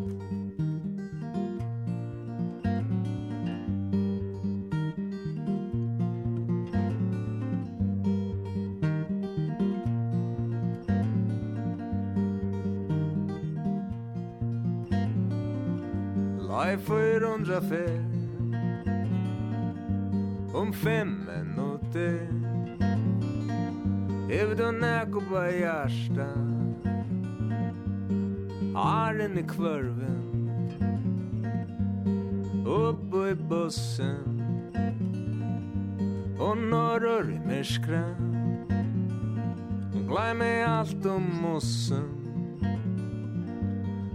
[16.74, 18.02] for undra fer
[20.54, 22.26] Om fem minutter.
[24.30, 26.26] Ev du nek på hjärsta
[28.74, 30.22] Arren i kvörven
[32.66, 34.42] Upp i bussen.
[36.38, 38.02] Og norrur i myrskra
[40.06, 42.10] Glei meg alt om mossen.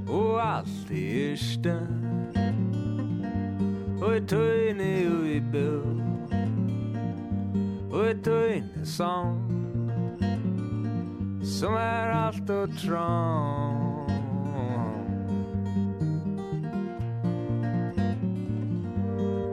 [0.08, 2.01] Og alt i yrsta
[4.02, 5.68] Og i tøyne ui bø
[7.94, 9.36] Oi tøyne sang.
[11.44, 14.10] Som er alt og trang.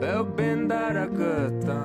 [0.01, 1.81] Bøg bindar av gøtta.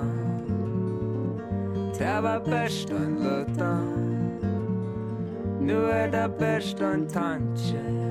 [1.99, 3.75] Det var best og en løtta.
[5.61, 8.04] Nu er det best og en tanke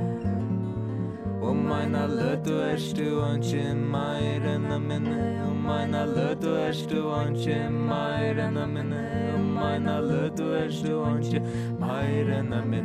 [1.64, 7.57] meina løtu erst du anki meir enn a minne Og meina løtu erst du anki
[7.72, 9.03] meir enn a minne
[9.34, 11.39] Og meina løtu erst du anki
[11.80, 12.82] meir enn a minne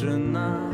[0.00, 0.70] trunna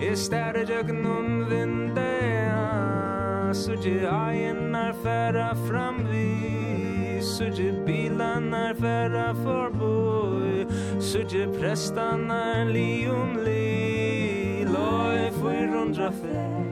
[0.00, 10.66] Jeg stærre jøgnum vindea Sudje er færa fram framvi Sudje bilanar færa forboi
[11.00, 16.64] Sudje prestanar li om li Loi for rundra fær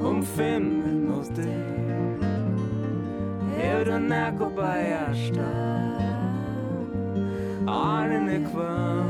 [0.00, 1.44] Om fem minutter
[3.56, 5.79] Hevra nekko hjärsta
[7.70, 9.06] Arne kvar.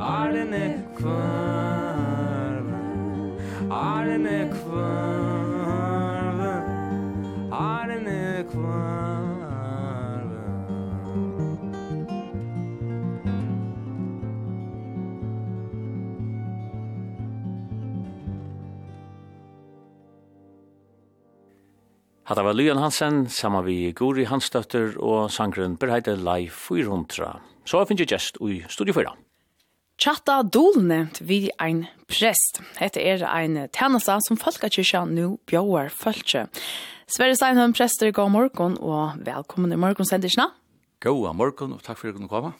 [0.00, 0.66] Arne
[0.96, 2.62] kvar.
[3.70, 5.27] Arne kvar.
[22.28, 27.38] Hatta var Lyon Hansen, saman vi Guri Hansdøtter og sangren Berheide Lai 400.
[27.64, 29.14] Så finnes jeg gest i Studio 4.
[29.96, 32.60] Chatta dolnevnt vi ein prest.
[32.76, 36.50] Hette er ein tjenesta som folkakirka nu bjóar fölkje.
[37.08, 40.50] Sverre Steinholm, prester, god morgon og velkommen i morgonsendersna.
[41.00, 42.52] God morgon og takk for at du kom.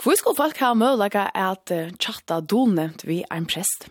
[0.00, 1.68] Hvor skal folk ha møllaga at
[2.00, 3.90] chatta dolnevnt vi ein prest?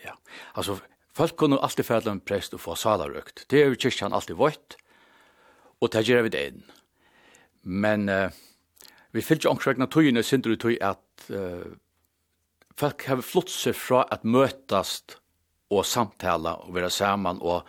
[0.00, 0.16] Ja,
[0.56, 0.80] altså
[1.14, 3.44] Folk kunne alltid fædla en prest og få salarøkt.
[3.50, 4.76] Det er jo kyrkjan alltid vått,
[5.80, 6.64] og det gjør vi det inn.
[7.62, 8.34] Men uh,
[9.14, 11.70] vi fyllt jo omkring tøyene sindur i tøy at uh,
[12.74, 15.20] folk har flott seg fra at møtast
[15.70, 17.62] og samtala og være saman og,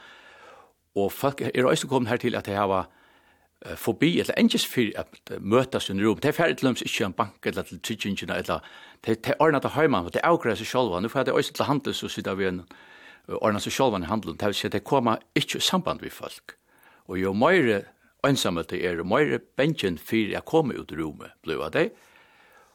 [0.97, 4.97] og folk er også kommet her til at de har uh, forbi eller engis fyrir
[5.05, 6.17] at uh, møtast under rom.
[6.17, 8.65] Det er ferdig til dem ikke en bank eller til tryggingina eller
[9.05, 10.99] det er ordnet til heimann og det er avgreis i sjolva.
[10.99, 12.65] Nå får jeg det også til handels og sida vi en
[13.27, 16.57] ordna seg sjálvan i handelen, det vil si at det koma ikkje samband vi folk.
[17.09, 17.83] Og jo meire
[18.25, 21.89] einsamhet det er, jo meire bensjen fyrir jeg komme ut i rommet, blei av det,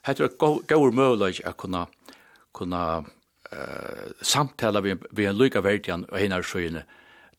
[0.07, 1.85] hette er gaur møguleg at kunna,
[2.57, 6.85] kunna uh, samtala vi, vi en lykka verdian og henne sjøyene,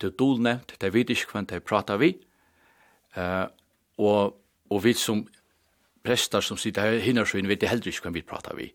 [0.01, 2.13] det er dolnevnt, det er vidisk kvann, det er prata vi,
[3.17, 3.47] uh,
[4.01, 4.37] og,
[4.71, 5.25] og vi som
[6.03, 8.71] prestar som sitter her, henne sjøyene, vet det heller ikke kvann vi prata vi.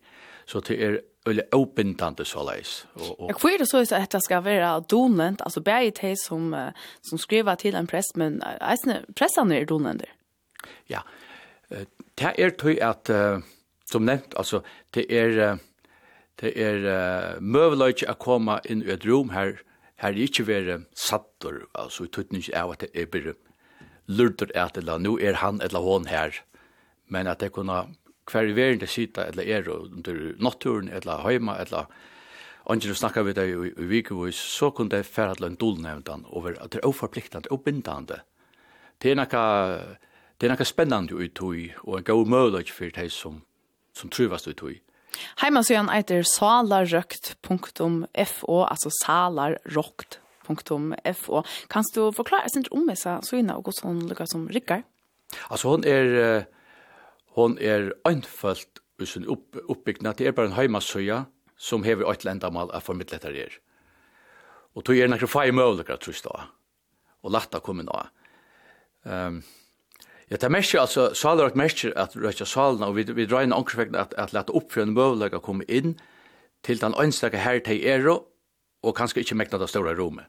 [0.47, 2.85] Så det er eller åpentande så leis.
[2.93, 6.71] Och och är det så att det ska vara donent, alltså bäge te som
[7.01, 10.13] som skriver till en präst men eisne pressarna er donender.
[10.85, 11.01] Ja.
[12.15, 13.09] Det är tøy at
[13.91, 14.61] som nevnt, altså
[14.93, 15.57] det er
[16.41, 19.57] det er uh, møvløyke å komme inn i et rom her,
[19.97, 23.33] her er ikke være sattor, altså i tøytning av at det er bare
[24.05, 26.37] lurter at eller nå er han eller hon her,
[27.09, 27.87] men at det kunne
[28.31, 31.85] hver i verden det sitter, eller er under naturen, eller heima, eller
[32.67, 36.51] Angelo snakkar við deg i, i vikevois, så kunne det færa til en dolnevndan over
[36.59, 38.17] at det er oforpliktande og bindande.
[38.99, 39.43] Det er nekka,
[40.35, 41.55] det er nekka spennande ut tog,
[41.85, 43.41] og en god mølag for deg som,
[43.95, 44.81] som truvast i tui.
[45.39, 51.35] Heimasøyan eitir salarrøkt.fo, altså salarrøkt.fo.
[51.71, 54.83] Kanst du forklare sin om dessa søyna og hvordan lukka som rikker?
[55.47, 56.03] Altså, hon er...
[56.19, 56.43] Uh,
[57.37, 61.23] hon er øynfølt i sin upp, oppbyggna, det er bara en heimasøya
[61.57, 63.57] som hever et lendamal av formidlet her er.
[64.77, 66.47] Og tog er nekker fem møvlekker, tror jag.
[67.23, 67.89] og latta kom inn
[69.05, 69.43] Ehm
[70.29, 73.53] ja, det merker altså, saler og merker at røkja salen, og vi, vi drar inn
[73.55, 75.93] ankerfekten at, at lette opp for en møvlekker komme inn
[76.67, 78.17] til den øynstakke her til ero,
[78.83, 80.25] og kanskje ikke mekna det store rommet.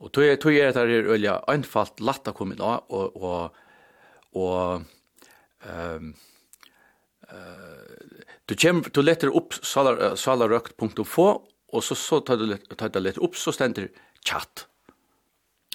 [0.00, 3.16] Og tog är tog er at det er øyla øynfalt latta kom inn av, og,
[3.22, 3.52] og,
[4.32, 4.84] og
[5.64, 6.14] ehm
[7.28, 7.80] eh
[8.44, 11.42] du kem du letter upp salar salarökt.få
[11.72, 13.88] och så så tar du tar det letter upp så ständer
[14.24, 14.66] chat.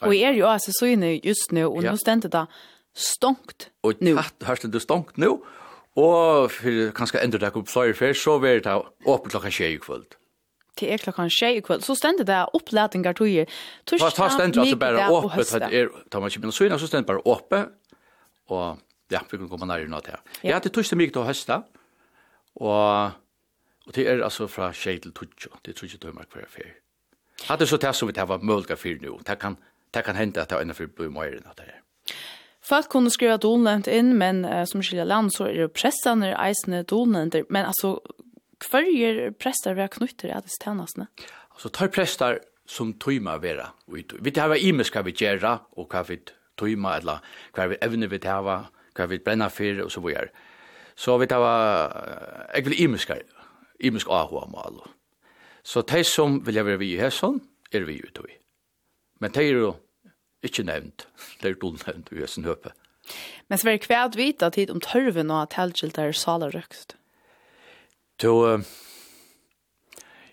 [0.02, 2.48] Och är ju alltså så inne just nu och nu ständer det
[2.94, 3.70] stonkt
[4.00, 4.14] nu.
[4.14, 5.28] Och chat hörst du stonkt nu
[5.94, 9.78] och för kanske ändra det upp flyer för så vart det öppet klockan 6 i
[9.78, 10.04] kväll.
[10.80, 13.46] Det er klockan 6 i kväll så ständer det uppladdningar tror ju.
[13.84, 17.34] Tar ständer alltså bara öppet att är tar man inte så innan så ständer bara
[17.36, 17.68] öppet
[18.48, 18.78] och
[19.12, 20.16] Ja, vi kan komme nærmere nå til.
[20.16, 20.48] Ja.
[20.48, 21.60] Jeg hadde tusen mye til å høste,
[22.56, 23.12] og,
[23.86, 26.74] og det er altså fra tjej til tutsjo, det er tutsjo tøymer hver fer.
[27.46, 29.60] Hadde så det som vi tar var mølga fyr nu, det kan,
[29.94, 31.82] det kan hende at det er innenfor bøy møyren av det her.
[32.66, 36.82] Folk kunne skriva dolnevnt inn, men uh, som skilja land så er det pressene eisende
[36.90, 38.00] dolnevnt, men altså,
[38.66, 41.06] hver er prester vi har knytter av disse tjenestene?
[41.54, 43.68] Altså, tar prester som tøyma vera.
[43.86, 46.18] Vi tar hva imiska vi gjerra, og hva vi
[46.58, 47.22] tøyma, eller
[47.54, 48.64] hva vi evne vi tava,
[48.96, 50.30] hva vi brenner for, og så videre.
[50.96, 51.96] Så vi tar var,
[52.56, 53.24] jeg vil imiskar,
[53.80, 54.80] imisk ahua mal.
[55.64, 57.42] Så de som vil være vi i Hesson,
[57.72, 58.38] er vi ute i.
[59.20, 59.74] Men de er jo
[60.46, 61.08] ikke nevnt,
[61.42, 62.72] de er dolnevnt i Hesson høpe.
[63.50, 66.96] Men så er det kvært vita tid om tørven og at tilkjeldt er salerøkst.
[68.22, 68.62] Så,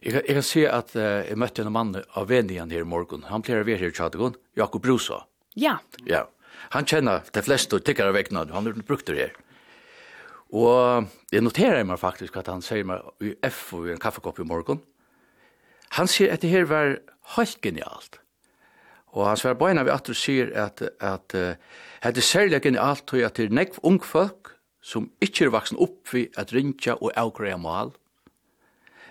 [0.03, 3.23] Jeg, jeg kan se at uh, jeg møtte en mann av venn her i morgen.
[3.31, 5.21] Han pleier å være her i Tjadegon, Jakob Brusa.
[5.55, 5.77] Ja.
[6.09, 6.25] Ja
[6.71, 9.37] han kjenner de fleste tykkere vekkene, han har brukt det her.
[10.53, 14.39] Og jeg noterer meg faktisk at han sier meg i F og i en kaffekopp
[14.43, 14.83] i morgen.
[15.97, 16.99] Han sier at det her var
[17.37, 18.21] helt genialt.
[19.13, 21.57] Og han svarer bøyna vi at du sier at, at, uh,
[22.05, 25.81] det er særlig genialt til at det er nekv ung folk som ikke er vaksen
[25.81, 27.93] opp ved at rinja og avgreia mal,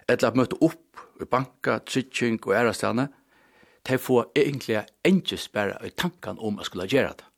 [0.10, 3.10] eller at møte opp i banka, trygging og ærastane,
[3.82, 7.31] Det får få egentlig ikke sperre i tanken om at skulle gjøre det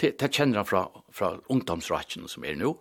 [0.00, 2.72] det, det kjenner han fra, fra ungdomsratjen som er nå,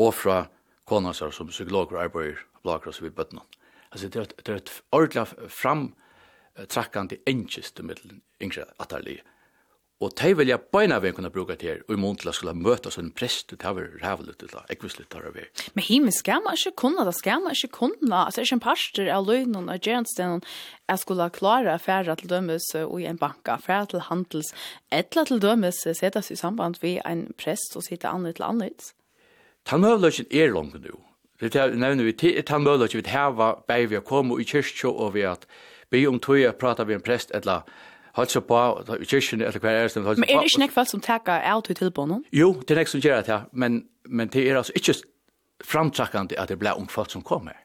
[0.00, 0.44] og fra
[0.88, 3.44] kona som som psykologer og arbeider lager oss ved bøttene.
[3.92, 9.22] Altså, det er et, det er et ordentlig framtrakkende engest til middelen yngre atterlige.
[10.04, 12.34] Og de vil jeg beina vi kunne bruke det her, og i mån til å
[12.36, 15.46] skulle møte oss en prest, det har var rævlig til det, ekvislig tar vi.
[15.72, 18.64] Men himmel skal man ikke kunne, det skal man ikke kunne, altså er ikke en
[18.66, 20.44] parster av løgnen og gjernstenen,
[20.90, 24.52] jeg skulle klare færre til dømes og i en banka, færre til handels,
[24.92, 28.92] etla til dømes settes i samband vi en prest og sitte annet til annet.
[29.64, 31.00] Tannmøvløkken er langt nå.
[31.40, 35.16] Det er nevner vi, til tannmøvløkken vi hava bei vi har kommet i kyrkjå, og
[35.16, 35.48] vi at
[35.90, 37.64] vi om tog prata vi en prest, eller
[38.14, 38.60] holdt seg på,
[38.94, 40.22] i kyrkjen eller hver er det som holdt seg.
[40.22, 42.22] Men er det ikke nek folk som takker av til tilbånden?
[42.34, 43.40] Jo, det er nek som gjør det, ja.
[43.52, 44.96] Men, men det er altså ikke
[45.64, 47.58] framtrakkende at det blir ung folk som kommer.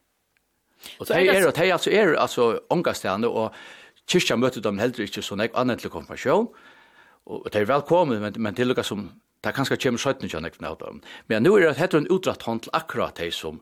[0.99, 3.53] Og det er, og det er altså, er altså ångastene, og
[4.09, 6.47] kyrkja møter dem heller ikke så nek annet til konfirmasjon.
[7.29, 9.09] Og det er velkommen, men, men det er lukka som,
[9.43, 11.01] det er kanskje kommer søytene ikke av dem.
[11.27, 13.61] Men nå er det hett en utdratt hånd til akkurat de som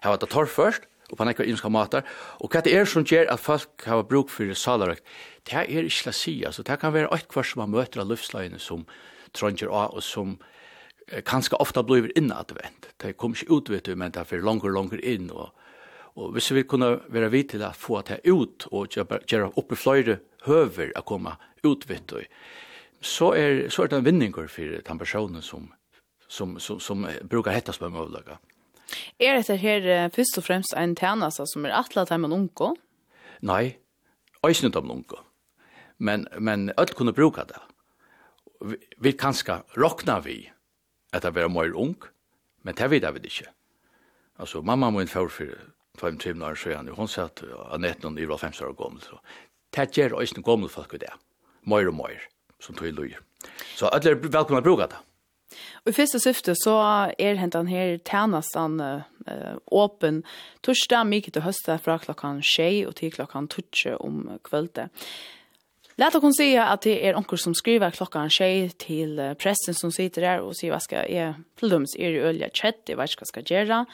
[0.00, 2.04] har vært torførst, og på nekva ymska matar.
[2.40, 5.04] Og hva det er som gjør at folk har bruk for salarøkt,
[5.44, 8.08] det er ikke la si, altså det kan være et kvar som man møter av
[8.08, 8.86] luftslagene som
[9.36, 10.38] trønger av, og som
[11.10, 12.94] eh, kanskje ofta blir innadvendt.
[13.02, 15.52] Det kommer ikke ut, vet du, men det er for langer, langer inn, og,
[16.14, 20.20] og hvis vi kunne være vidt til å få det ut, og gjøre oppe flere
[20.46, 22.22] høver å komme ut, vet du,
[23.04, 25.68] så er, så er det en vinninger for den personen som,
[26.28, 28.38] som, som, som, brukar hetta på møvlaga.
[28.40, 28.53] Mm.
[29.18, 32.72] Er dette her først og fremst en tjeneste som er atlet av en unge?
[33.44, 33.76] Nei,
[34.44, 35.20] ikke av en unge.
[35.98, 37.60] Men, men alle kunne bruke det.
[38.64, 40.40] Vi, vi kanskje råkna vi
[41.14, 41.94] at det var mer ung,
[42.62, 43.50] men det vet vi ikke.
[44.38, 48.56] Altså, mamma må innføre for 25 år siden, hun sa at Annette noen i 5
[48.66, 49.20] år gammel, så
[49.74, 51.12] det gjør også noen gammel folk i det.
[51.70, 52.26] Mer og mer,
[52.60, 53.14] som tog i løy.
[53.76, 54.98] Så alle er velkomne å bruke det.
[55.84, 56.74] Og i første syfte så
[57.20, 60.22] er hentan her tjenastan uh, åpen
[60.64, 64.88] torsdag, mye til høste fra klokkan 6 og til klokkan 12 om kvöldet.
[65.96, 70.22] Lät hon säga att det är onkel som skriver klockan tjej till pressen som sitter
[70.22, 73.10] där och säger vad ska jag till dem så är det ölja chat det vad
[73.10, 73.86] ska ska göra.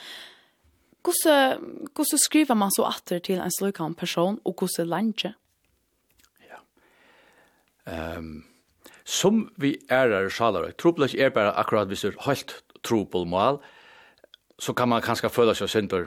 [1.05, 1.51] Hur
[1.97, 5.27] hur skriver man så åter till en slukan person och hur lunch.
[6.49, 6.57] Ja.
[7.93, 8.50] Ehm um,
[9.11, 10.73] som vi ærer sjalarøy.
[10.79, 12.55] Trobel er bare akkurat hvis du er helt
[12.87, 13.59] trobel mål,
[14.59, 16.07] så kan man kanskje føle seg center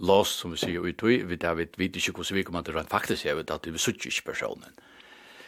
[0.00, 2.82] lost, som vi sier ut i, vi vet, vet ikke hvordan vi kommer til å
[2.90, 4.72] faktisk det at vi sutter ikke personen.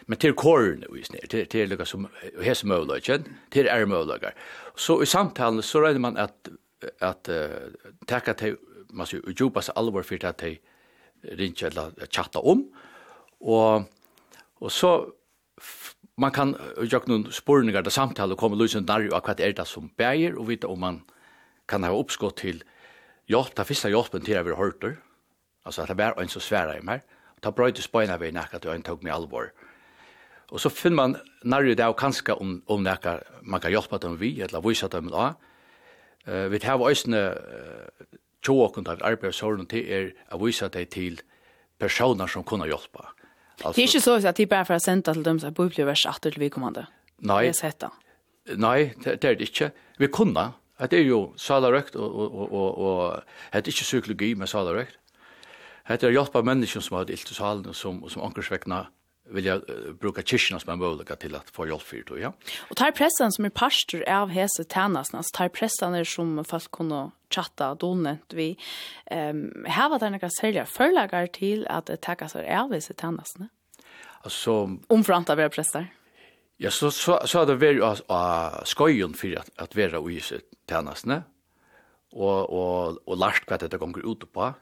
[0.06, 2.06] Men til kåren vi snir, til, til lukka som
[2.42, 4.34] hes møvløgjen, til er møvløgjer.
[4.76, 6.50] Så i samtalen så regner man at,
[7.00, 8.58] at uh, teka til,
[8.92, 10.58] man sier, ujupa seg alvor för at de
[11.38, 12.66] ringer eller chatta om,
[13.40, 13.84] og,
[14.60, 15.12] og så
[16.22, 19.66] man kan gjøre noen spørninger til samtal och komma løsende nærmere av hva är det
[19.66, 21.02] som bäger och vita om man
[21.68, 22.62] kan ha uppskott till
[23.28, 24.96] hjelp, ta første hjelpen till över hörter
[25.64, 26.94] alltså att det var en så svära i ta
[27.36, 29.52] og ta brøyde spøyene ved näka til en tog mig allvar
[30.48, 34.16] och så finner man när det är kanske om, om näka man kan hjälpa dem
[34.16, 35.34] vi, eller visa dem då
[36.26, 37.34] eh vi har øyne
[38.48, 41.20] uh, och kontakt arbeidsårene till er att visa dem till
[41.78, 43.14] personer som kunna hjälpa.
[43.62, 45.54] Alltså, det är inte så att det bara för att sända till dem så att
[45.54, 46.86] bibeln vers 8 till vi kommande.
[47.18, 47.42] Nej.
[47.42, 47.92] Det är sätta.
[48.56, 49.70] Nej, det är det inte.
[49.98, 50.48] Vi kunde.
[50.90, 54.98] Det är ju salarökt och, och, och, och, det är inte psykologi med salarökt.
[55.86, 58.86] Det är hjälp av människor som har ett ilt i salen som, som ankersväckna
[59.32, 62.32] vill uh, bruka kyrkina som en möjlighet till att få hjälp för det, ja.
[62.70, 66.70] Och tar pressen som är pastor av hese tjänsten, alltså tar pressen är som folk
[66.70, 68.58] kunde chatta donent vi
[69.06, 73.48] ehm um, här var det några sälja förlagar till att tacka sig av hese tjänsten.
[74.22, 75.92] Alltså omfrant av präster.
[76.56, 80.20] Ja, så så så hade vi uh, skojen för att att vara i
[80.68, 81.22] tjänsten
[82.12, 84.54] och och och last vad det går ut på.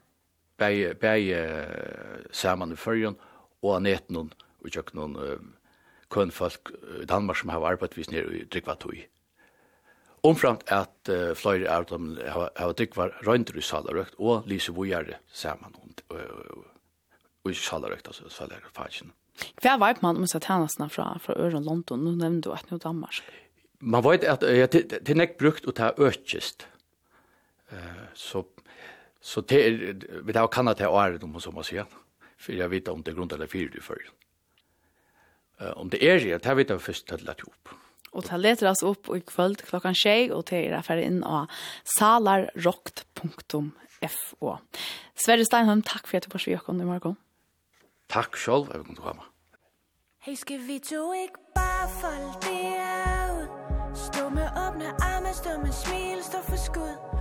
[0.57, 1.67] Bäge bäge
[2.31, 3.15] samman i förrjun
[3.61, 4.31] och nätten
[4.61, 5.17] og tjøk noen
[6.11, 9.05] kønfolk i Danmark som har arbeidt vis nere i Drikvatøy.
[10.27, 15.21] Omframt at uh, flere av dem har har Drikvar røynder i salarøkt og lyse vojere
[15.33, 15.77] sammen
[17.41, 19.15] og i salarøkt, altså salarøktfagen.
[19.63, 22.03] Hva vet man om satanasene fra, fra Øren London?
[22.05, 23.23] Nå nevnte du at nå Danmark.
[23.81, 26.67] Man vet at ja, det det er nekk brukt å ta økest.
[27.73, 28.45] Uh, så
[29.21, 31.77] så det er, vi har kanna til året, om man så må si.
[32.41, 34.09] For jeg vet om det er grunn til det fire du følger
[35.77, 37.75] om det er det, det vet jeg først til at opp.
[38.11, 41.47] Og det leter oss opp i kvöld klokkan tjej, og det er affæret inn av
[41.97, 43.69] salarrokt.fo.
[45.21, 47.17] Sverre Steinholm, takk for at du var så i morgen.
[48.11, 49.05] Takk selv, jeg vil komme til
[50.21, 52.77] Hej, skal vi to ikke bare folde det
[53.33, 53.47] ud?
[53.95, 57.20] Stå med åbne arme, stå med smil, stå for skud.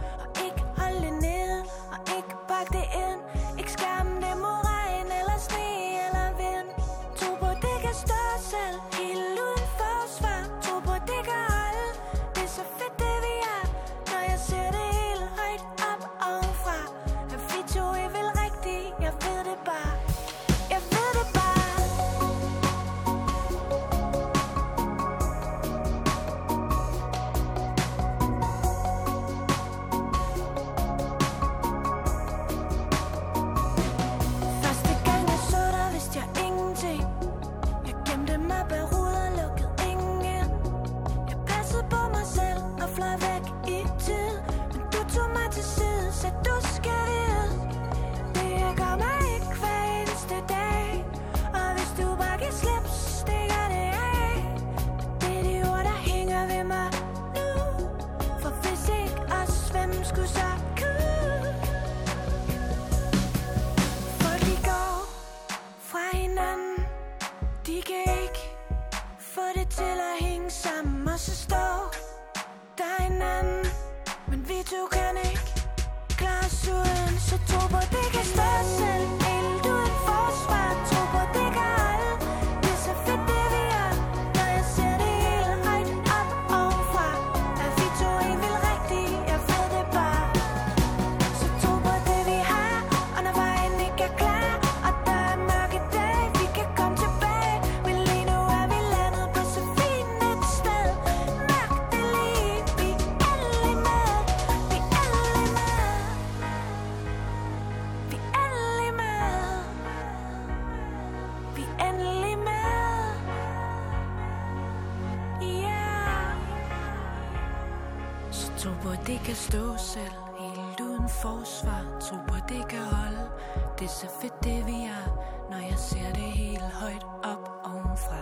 [123.89, 125.03] er så fedt det vi er
[125.49, 128.21] Når jeg ser det helt højt op ovenfra.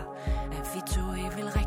[0.57, 1.66] At vi to ikke vil rigtig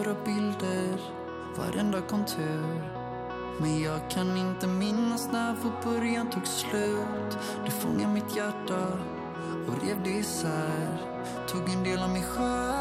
[0.00, 1.00] våra bilder
[1.56, 2.82] varenda kontur.
[3.60, 7.38] Men jag kan inte minnas när vår början tog slut.
[7.64, 8.86] Du fångade mitt hjärta
[9.68, 10.98] och rev det isär.
[11.48, 12.80] Tog en del av mig själv.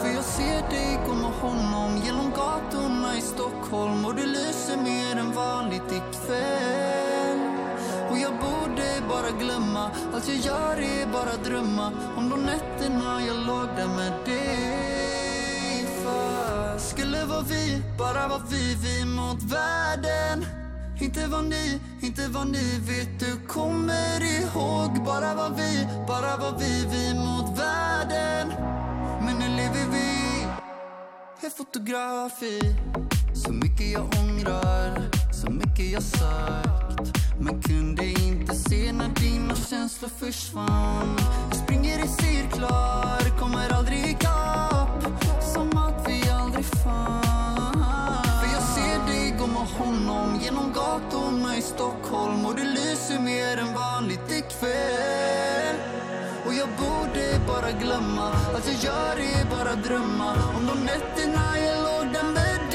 [0.00, 4.04] För jag ser dig gå med honom genom gatorna i Stockholm.
[4.04, 7.40] Och du lyser mer än vanligt ikväll.
[8.10, 9.90] Och jag borde bara glömma.
[10.14, 14.65] Allt jag gör är bara drömma Om de nätterna jag låg där med dig
[16.96, 20.46] skulle vara vi, bara vara vi, vi mot världen.
[21.00, 25.04] Inte vad ni, inte vad ni vet du kommer ihåg.
[25.04, 28.48] Bara var vi, bara var vi, vi mot världen.
[29.24, 30.06] Men nu lever vi
[31.46, 32.60] i fotografi.
[33.34, 37.18] Så mycket jag ångrar, så mycket jag sagt.
[37.40, 41.16] Men kunde inte se när dina känslor försvann.
[41.50, 44.85] Jag springer i cirklar, kommer aldrig ikapp
[50.96, 55.76] gatorna i Stockholm Och det lyser mer än vanligt ikväll.
[56.46, 60.32] Och jag borde bara glömma Att jag gör det bara drömma.
[60.56, 62.65] Om de nätterna jag låg där med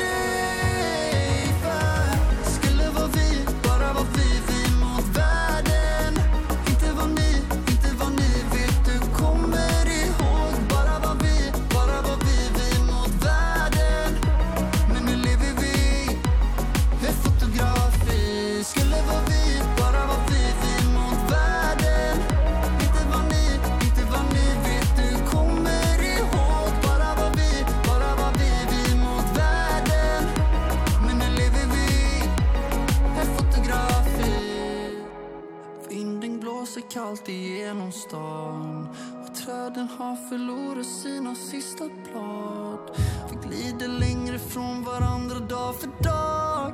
[36.93, 38.87] kallt igenom stan
[39.23, 42.97] Och träden har förlorat sina sista blad.
[43.29, 46.73] Vi glider längre från varandra dag för dag.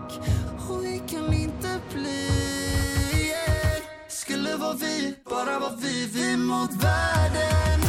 [0.70, 2.28] Och vi kan inte bli
[3.28, 3.82] yeah.
[4.08, 7.87] Skulle vara vi, bara vara vi, vi mot världen.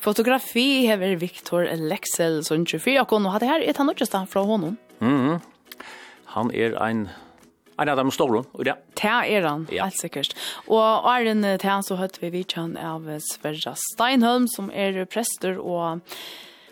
[0.00, 4.78] Fotografi hever Viktor Lexel som 24 og hon hadde her et han nordjesta fra honom.
[5.00, 5.40] Mm -hmm.
[6.24, 7.08] Han er ein
[7.80, 8.74] Ein av dem store, og ja.
[8.94, 9.84] Ta er han, ja.
[9.84, 10.34] helt sikkert.
[10.68, 16.00] Og Arjen til han så høyt vi vidtjen av Sverra Steinholm, som er prester, og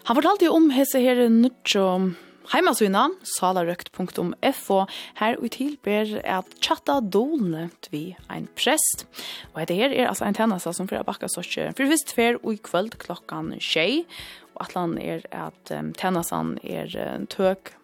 [0.05, 2.17] han fortalte jo om hese her nødtjom
[2.53, 4.79] heimasuna, salarøkt.fo,
[5.21, 9.07] her og tilber at chatta dolne vi ein prest.
[9.55, 12.55] Og det her er altså en tennasa som fyrir bakka sortje fyrir fyrst fer og
[12.55, 14.05] i kvöld klokkan tjei,
[14.57, 17.75] og atlan er at um, tennasan er uh, tøk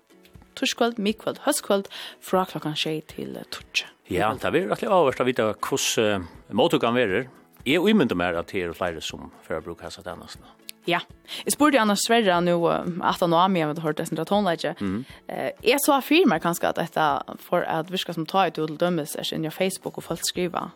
[0.54, 1.88] torskvöld, mikkvöld, høstkvöld,
[2.22, 3.90] fra klokkan tjei til torskje.
[4.12, 7.30] Ja, det er rettelig avhørst å vite hvordan uh, måttugan verer.
[7.64, 10.63] Jeg umyndar er at det er flere som fyrir å bruke hessa tennasene.
[10.86, 11.00] Ja.
[11.44, 14.74] Jeg spurte Anna Sverra nu at han var med med hørt dessen ratonleidje.
[14.80, 15.04] Mm.
[15.28, 18.76] Eh, jeg så affirmer meg kanskje at dette for at virka som tar ut til
[18.76, 20.74] dømmes er sin Facebook og folk skriver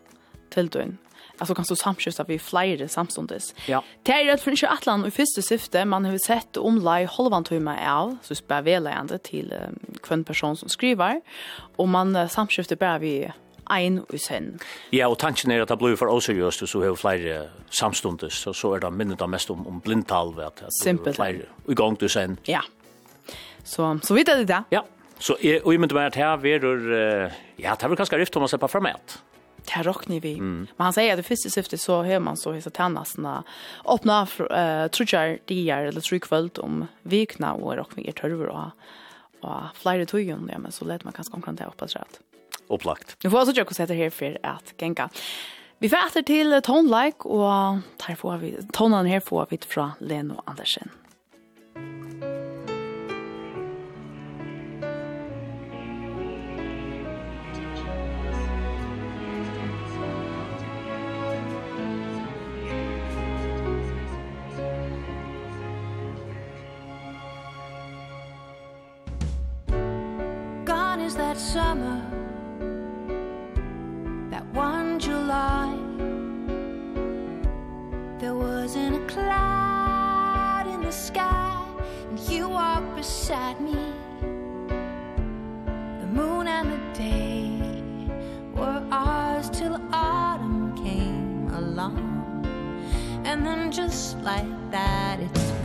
[0.51, 0.99] til døgn.
[1.41, 3.55] Alltså kan så samskifta vi flyger samstundes.
[3.67, 3.83] Ja.
[4.03, 7.45] Det är rätt för inte Atlant och första syfte man har sett om lei halvan
[7.45, 9.55] timme av så spør väl ända till
[10.11, 11.21] um, person som skriver
[11.77, 13.33] och man uh, samskjuter vi
[13.71, 14.61] ein og sen.
[14.93, 17.39] Ja, og tanken er at det blir for oseriøst, så har vi flere
[17.71, 20.67] samstundes, så, så er det minnet det mest om, om blindtal, vet du.
[20.83, 21.17] Simpelt.
[21.17, 22.39] Flere i gang i sen.
[22.49, 22.61] Ja.
[23.65, 24.63] Så, så vidt er det det.
[24.73, 24.85] Ja.
[25.19, 26.85] Så er og jeg mynte meg at her verur,
[27.59, 29.19] ja, det er vel kanskje rift om å se på format.
[29.69, 30.33] Det råkner vi.
[30.39, 30.67] Mm.
[30.77, 33.45] Men han säger att det första syftet så hör man så hissa tannasna
[33.85, 38.71] öppna eh trutjar diar eller trukvöld om vikna och råkner vi törvor och
[39.41, 40.07] och flyr
[40.47, 42.21] det ja men så lät man kanske omkring det hoppas rätt
[42.69, 43.17] opplagt.
[43.25, 45.09] Nu får jag så tjocka sätta her för at genga.
[45.79, 50.91] Vi får etter til tonelike, og vi, tonen her får vi fra Leno Andersen.
[70.67, 71.98] Gone is that summer
[83.09, 83.79] beside me.
[86.01, 87.59] The moon and the day
[88.55, 91.97] were ours till autumn came along.
[93.25, 95.58] And then just like that it's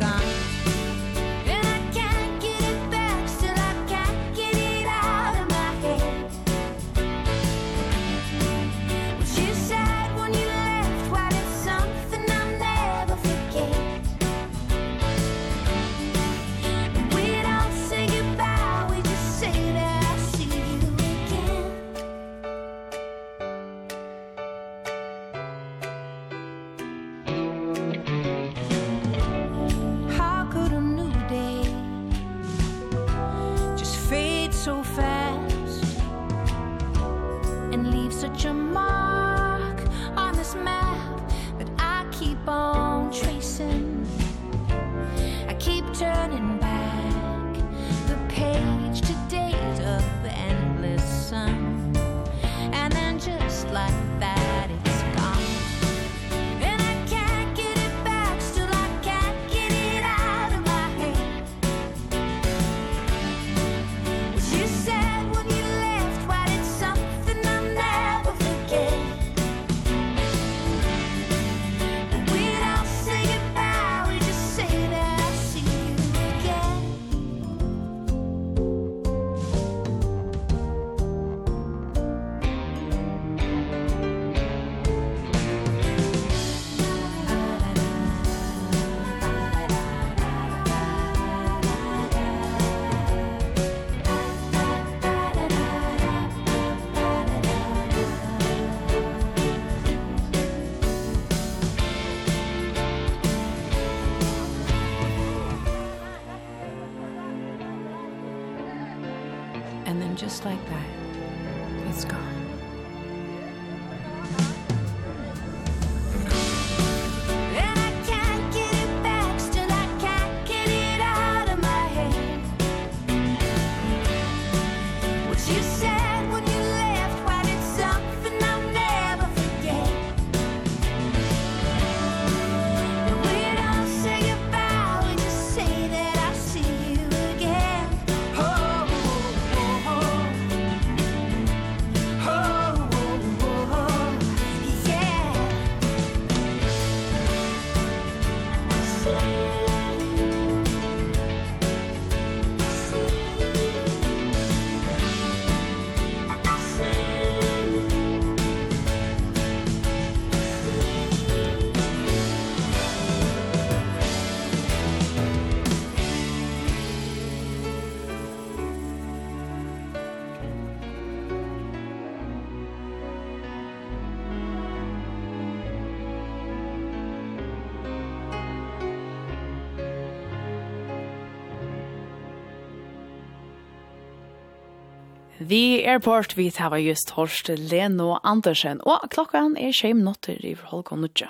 [185.48, 191.00] Vi Airport, vi tar just hørst Leno Andersen, og klokkan er tjeim minutter i forholdet
[191.02, 191.28] nødja.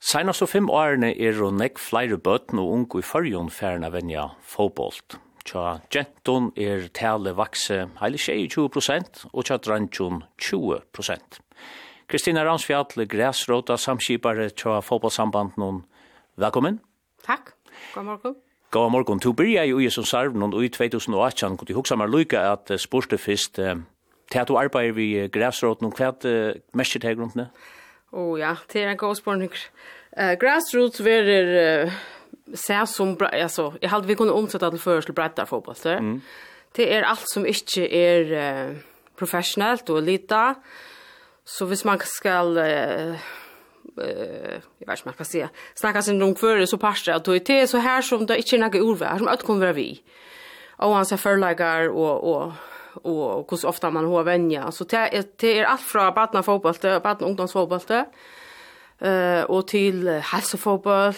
[0.00, 4.30] Seinast og fem årene er og nekk flere bøtten og unge i førjon færna venja
[4.40, 5.18] fotbollt.
[5.44, 11.42] Tja genton er tale vakse heile tjei 20 prosent, og tja drantjon 20 prosent.
[12.08, 15.84] Kristina Ramsfjall, græsråta samskipare tja fåbolsamband noen.
[16.40, 16.80] Velkommen.
[17.26, 17.58] Takk.
[17.92, 18.40] God morgen.
[18.70, 22.42] God morgon, Du byrja jo i som sarvnån i 2018, kunne du huksa meg lykka
[22.52, 23.56] at spørste fyrst,
[24.28, 27.48] til at du arbeider vi græsråten, hva er mest til grunnene?
[28.12, 29.56] Å ja, det er en god spørning.
[30.12, 31.88] Græsråt verer
[32.52, 36.20] seg som, altså, jeg halte vi kunne omsette til først til brettar fotball,
[36.76, 38.74] det er alt som ikke er
[39.16, 40.58] professionelt og lita,
[41.44, 43.16] så hvis man skal
[43.96, 45.48] eh jag vet inte man kan säga.
[45.74, 48.58] Snacka sin om för så pastar att det är så här som det inte är
[48.58, 50.02] några ordvär som att kommer vi.
[50.76, 52.52] Och han så förlagar och och
[53.02, 54.72] och hur ofta man har vänja.
[54.72, 57.80] Så det är det är allt från barna fotboll till barna ungdomsfotboll
[58.98, 61.12] eh och till hälsofotboll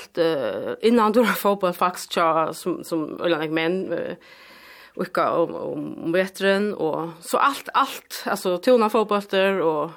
[0.80, 2.12] innan då fotboll faktiskt
[2.52, 3.98] som som eller män
[4.94, 9.90] och om om veteran och så allt allt alltså tona fotbollter och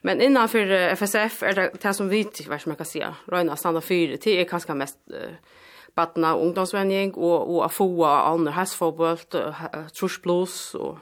[0.00, 3.14] Men innanför FSF är det det som vi vet vad man kan säga.
[3.26, 5.16] Röna standard 4 det är kanske mest uh,
[5.94, 9.16] barna och ungdomsvänning och och att få andra hästfotboll
[9.98, 10.98] trus plus och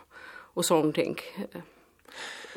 [0.55, 1.17] och sånt ting.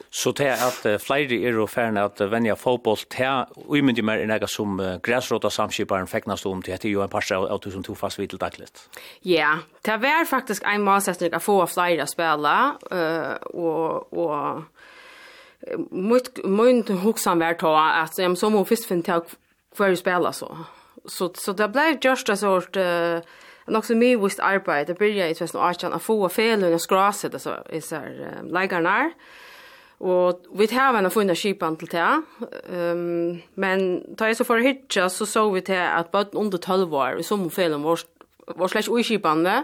[0.09, 4.03] Så det er at uh, flere er og færre at uh, vennja fotboll til uimyndig
[4.03, 7.37] mer enn ega som uh, græsråta samskiparen feknast om til, det er jo en parse
[7.37, 8.89] av tusen to fast vitel dagligt.
[9.23, 14.63] Ja, det var faktisk en målsättning att få flere spela, uh, og, og
[15.91, 19.23] mitt min huxan vart ta att jag som hon först finn tag
[19.75, 20.57] för att spela så.
[21.05, 23.19] Så så det blev just a sort eh
[23.67, 24.93] nog så mycket visst arbete.
[24.93, 29.11] Det började i 2018 att få fel och skrasa det så är så här lägarna.
[30.01, 32.23] Og vi har en funnet skipen til det.
[32.69, 36.93] Um, men da jeg så for hitja, så så vi til at bøtten under 12
[36.93, 38.01] år, i sommerfelen var,
[38.57, 39.63] var slett ui skipene,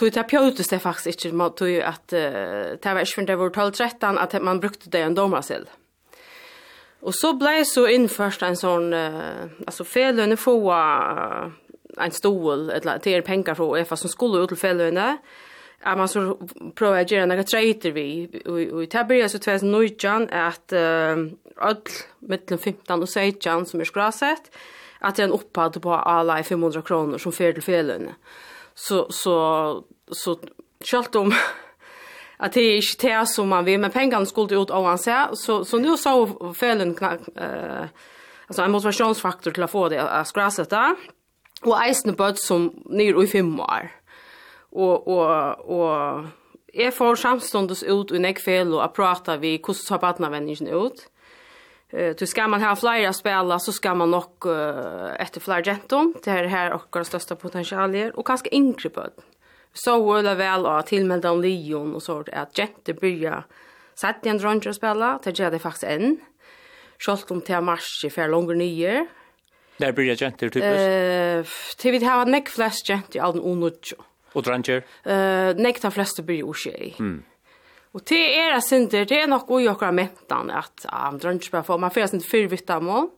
[0.00, 3.48] tog det pjötes det faktisk ikke, man tog att uh, det var ikke det var
[3.48, 5.66] 12 13 att man brukte det en domarcell.
[7.02, 11.52] Och så blev så innførst en sån uh, alltså felöne få uh,
[11.98, 15.18] en stol eller till penger fra EFA som skulle ut til felöne
[15.82, 16.36] at man så
[16.76, 20.78] prøver å gjøre några treiter vi och det börjar så 2019 att uh,
[21.56, 21.82] öll
[22.20, 24.50] mellan 15 och 16 som er skrasett
[25.00, 28.14] att det er en uppad på alla 500 kronor som fer til felöne
[28.88, 30.38] så så så
[30.84, 31.32] skalt om
[32.36, 35.64] att det är inte det som man vill men pengarna skulle ut av hans så
[35.64, 36.96] så nu så felen
[37.36, 37.84] eh
[38.46, 40.96] alltså en motivationsfaktor till att få det att skrasa
[41.62, 43.90] och eisne bud som nyr i fem år.
[44.70, 46.24] Och och och
[46.72, 51.08] är för samstundes ut og näck fel och att prata vi hur så barnavänningen ut.
[51.92, 56.14] Eh du ska man ha flera spela så ska man nog uh, efter flera genton
[56.24, 59.12] det här här och våra största potentialer och kanske yngre bud.
[59.72, 63.44] Så väl väl att tillmälda om Leon och så att jenter börja
[63.94, 66.18] sätta en drunge spela det gör det faktiskt än.
[66.98, 69.06] Skolt om till mars i för långa nyer.
[69.76, 70.78] Där börjar jenter typiskt.
[70.78, 73.96] Eh till vi har en neck flash jenter i all den onutjo.
[74.32, 74.82] Och drunge.
[75.04, 76.44] Eh neck ta flesta börjar ju
[76.98, 77.22] Mm.
[77.90, 81.50] Og det er jeg synder, det er nok ui okra mentan at han ah, drønner
[81.50, 83.10] bare for, man fyrir sin fyrvitt av mål.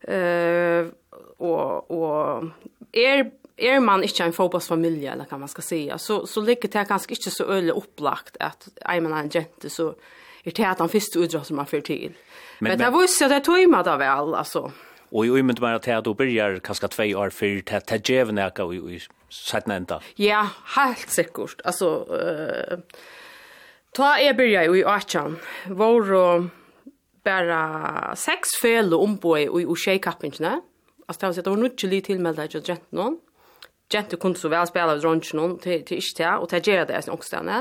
[0.00, 0.86] Uh,
[1.42, 2.46] og, og
[2.96, 3.26] er,
[3.58, 7.18] er man ikke en fotballsfamilie, eller hva man skal si, så, så ligger det ganske
[7.18, 9.90] ikke så øyelig opplagt at er man en jente, så
[10.44, 12.14] er det at han første utdrag som man fyrir til.
[12.60, 14.68] Men, men, men det viser at det tog meg da vel, altså.
[15.10, 18.76] Og i umynd meg at du byrjar kanskje tve år før til til djevneka og
[18.76, 19.98] i i settene enda.
[20.18, 20.44] Ja,
[20.76, 21.62] helt sikkert.
[21.64, 22.78] Altså, uh,
[23.96, 26.50] Ta jeg byrja i Achan, var
[27.26, 27.62] bara
[28.16, 30.60] seks fel og omboi i Ushei-kappingene.
[31.08, 33.18] Altså, det var sett, det var nudge li tilmelda ikke at jenten.
[33.90, 37.00] Jenten kunne så vel spela av dronjen noen til ikke til, og det gjøre det
[37.02, 37.58] i ångstene.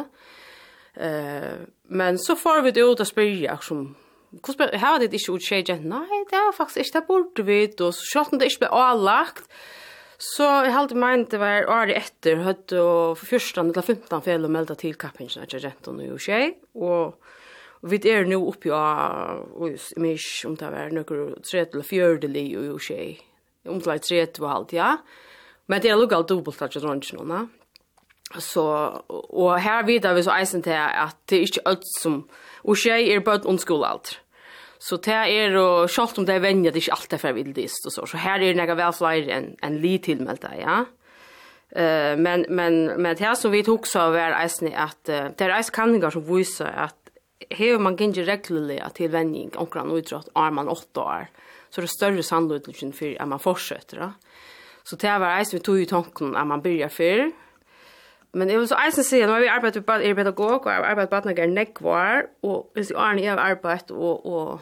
[1.89, 3.95] Men så får vi det ut og spyrja, som
[4.29, 5.87] Hvordan her var det ikke utskjedd?
[5.89, 9.47] Nei, det var faktisk ikke, det burde vi, og så skjøtten det ikke ble avlagt.
[10.19, 14.43] Så jeg halte meg det var året etter, høyt og for første eller 15 fel
[14.43, 16.41] og meldet til kappingen etter renten og skje,
[16.75, 17.15] og
[17.87, 22.81] vi er nå oppi av, jeg minns om det var noen tredje eller fjørdelig og
[22.83, 22.99] skje,
[23.71, 24.89] om det var tredje og alt, ja.
[25.71, 27.47] Men det er lukket alt dobbelt at jeg nå, noen,
[28.37, 28.63] Så,
[29.09, 32.25] og her vidar vi så eisen til at det er ikke alt som,
[32.63, 34.19] og skje er bare ondskole alt.
[34.79, 37.35] Så det er, og selv om det er venner, det er ikke alt det er
[37.35, 38.05] vildist og så.
[38.07, 40.85] Så her er det noe vel flere enn en li tilmeldte, ja.
[41.69, 45.53] Uh, men, men, men det som vi tok så var eisen at uh, det er
[45.53, 46.95] eisen kanninger som viser at
[47.53, 51.27] hever man gynner reglerlig til vending omkring utrått, er man åtte år,
[51.69, 54.01] så er det større sannolikheten for at man fortsetter.
[54.01, 54.09] Da.
[54.87, 57.27] Så det var eisen vi tog i tanken at man begynner før,
[58.33, 60.75] Men jeg vil så eisen si, nå har vi arbeidet med er pedagog, og jeg
[60.75, 64.61] har arbeidet med badnager nekvar, og hvis jeg har jeg arbeidet, og, og,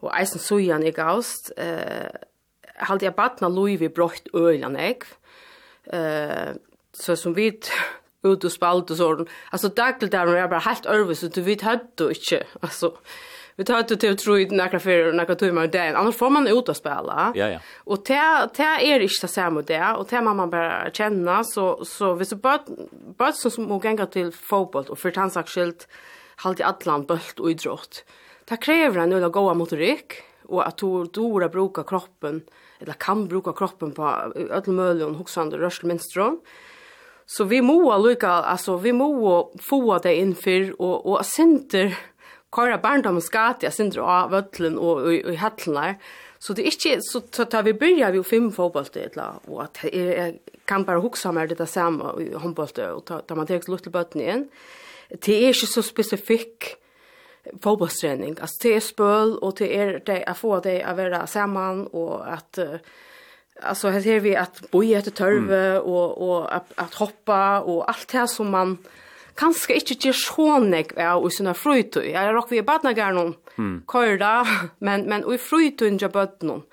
[0.00, 2.08] og eisen sujan i gaust, eh,
[2.88, 5.12] halte jeg badna loiv i brøtt øyla nekv,
[5.92, 6.56] eh,
[6.96, 7.52] så som vi
[8.24, 11.42] ut og spalt og sånn, altså daglig der, når jeg bare helt ærvis, så du
[11.44, 12.94] vet høyt du ikke, altså,
[13.56, 15.96] Vi tar ut till tro i några för några timmar och.
[15.96, 17.32] Annars får man ut och spela.
[17.34, 17.58] Ja ja.
[17.76, 22.14] Och te te är inte så samma det och te man bara känna så så
[22.14, 22.58] vi så bara
[23.18, 25.88] bara så som och gänga till fotboll och för transaktilt
[26.36, 28.04] halt i Atlant bult och idrott.
[28.44, 30.12] Det kräver en öla goda motorik
[30.44, 32.42] och att du dora bruka kroppen
[32.78, 36.36] eller kan bruka kroppen på alla möjliga huxande rörelsemönster.
[37.26, 41.98] Så vi må lukka, alltså vi må få det in för och och center
[42.52, 45.94] køyra barndom skati sindra av vötlen och i, i hattlenar.
[46.38, 50.38] Så det är inte så tar vi byrja vi fem fotbollte, eller, og at jeg
[50.68, 54.20] kan bara huxa meg det samme i handboll och ta, ta man tar lite botten
[54.20, 54.48] igen.
[55.08, 56.76] Det är inte så spesifikk
[57.62, 58.36] fotbollsträning.
[58.40, 62.32] Alltså det är spöl och det är det att få det att vara samman och
[62.32, 62.58] att
[63.62, 65.82] alltså här ser vi att boja efter törve mm.
[65.82, 68.78] och och att, att hoppa och allt det här som man
[69.36, 72.06] kanskje ikke gjør så nek er i sånne frøytøy.
[72.10, 73.76] Jeg er også i badnageren, mm.
[73.88, 74.32] køyre,
[74.80, 76.66] men, men i frøytøyen gjør bøtten noen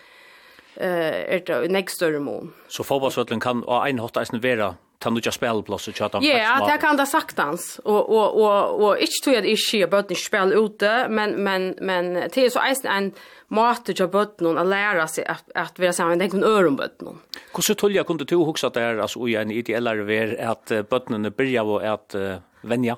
[0.73, 2.53] eh er det nek nästa mån.
[2.68, 6.20] Så fotbollsöllen kan av en hotta eisen vera ta nu just spelplats och chatta.
[6.22, 9.88] Ja, det kan det saktans och och och och inte tror jag det är sker
[9.88, 13.12] bara inte spel ute, men men men det är så en en
[13.48, 17.02] mat jag bort någon att lära sig att att vi samman den kan öron bort
[17.02, 17.20] någon.
[17.56, 21.30] Hur så tolja kunde du huxa det här alltså i en ideell vär att bottnarna
[21.30, 22.16] börjar och att
[22.62, 22.98] vänja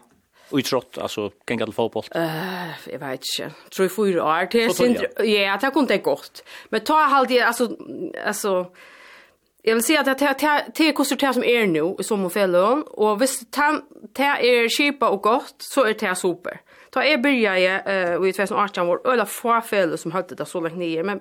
[0.52, 2.04] utrott alltså kan gå till fotboll.
[2.12, 3.54] Eh, uh, jag vet inte.
[3.76, 6.44] Tror fyra år till sin ja, det kunde det gott.
[6.70, 7.78] Men ta halt alltså
[8.26, 8.72] alltså
[9.68, 13.58] Jag vill säga att det är det det som är nu i sommarfällan och visst
[14.14, 16.62] det är skipa och gott så är det super.
[16.90, 21.04] Ta är börja i 2018 var öla få fällor som hade det så långt ner
[21.04, 21.20] men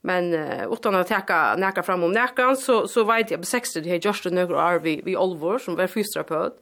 [0.00, 0.34] men
[0.72, 4.06] utan att täcka näka fram om näkan så så vet jag på 60 det är
[4.06, 6.54] just några år vi vi Olvor som var fysioterapeut.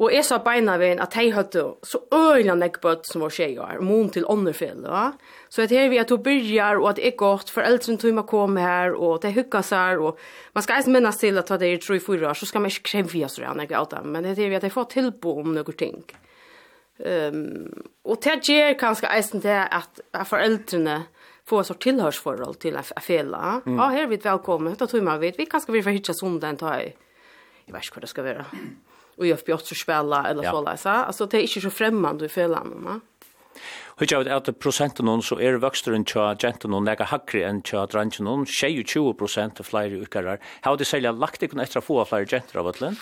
[0.00, 4.08] Og jeg sa beina veien at jeg hadde så øyla näckbot som var tjejer, mon
[4.08, 5.12] til ånderfell, va?
[5.48, 8.60] Så att här vi at hun byrjar, og at jeg godt, foreldrene tog meg komme
[8.60, 10.18] her, og det hukka seg, og
[10.54, 13.28] man skal eisen minnes til at det er 3-4 år, så skal man ikke kräva
[13.28, 16.04] seg av nekk men det är vi at jeg får tilbo om noen ting.
[17.04, 17.72] Um,
[18.04, 21.06] og det gjør kanskje eisen det at foreldrene
[21.44, 23.62] få en sorts tilhørsforhold till en fela.
[23.66, 23.78] Mm.
[23.78, 24.74] Ja, här är vi välkomna.
[24.78, 26.94] Då tror man vet vi kanske vill få hitta sundan, ta i,
[27.66, 28.46] Jag vet inte vad det ska vara
[29.20, 30.50] och jag får också spela eller ja.
[30.50, 33.00] så där så alltså det är inte så främmande i fällan va
[33.96, 37.62] Hur jag vet att procenten någon så är vuxen tja genten någon lägga hackre än
[37.62, 40.40] tja dranchen någon 20 procent av flyger ukarar.
[40.62, 42.96] Hur det sälja lagt det kunna extra få flyger genter av atlen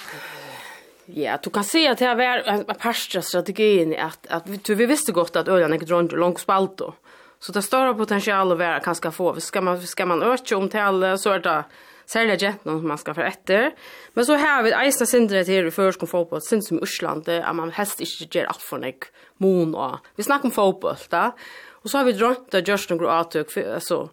[1.04, 5.36] Ja, du kan se att det är en parstra strategin att att vi visste gott
[5.36, 6.94] att ölan är dront långt spalt då.
[7.40, 9.40] Så det större potential att vara kanske få.
[9.40, 11.64] Ska man ska man öka om till så är det
[12.08, 13.72] særlig jentene som man skal for etter.
[14.16, 17.56] Men så har vi eisne sindere til i førskom fotboll, sind som i Øsland, at
[17.56, 19.98] man helst ikke gjør alt for nek mon og.
[20.16, 21.30] Vi snakker om fotboll da,
[21.82, 24.08] og så har vi drømt av Justin Groatøk, altså,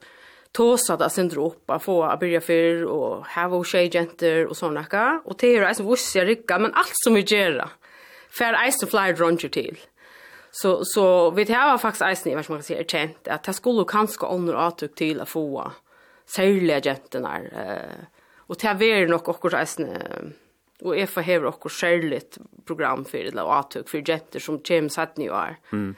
[0.58, 4.86] det att sen droppa få att börja för och have och tjej jenter och såna
[4.92, 7.70] där och det är ju alltså vuxna rycka men allt som vi gör
[8.30, 9.78] för ice to fly runter till
[10.52, 13.54] så så vi det var faktiskt ice ni vad man kan säga känt att det
[13.54, 15.72] skulle kanske under åtug till att få
[16.28, 17.36] særlige jentene.
[17.52, 19.96] Uh, og til å være nok okkur eisne,
[20.84, 22.38] og jeg forhever okkur særligt
[22.68, 25.60] program for det, og atøk for jenter som kommer satt nye år.
[25.72, 25.94] Mm.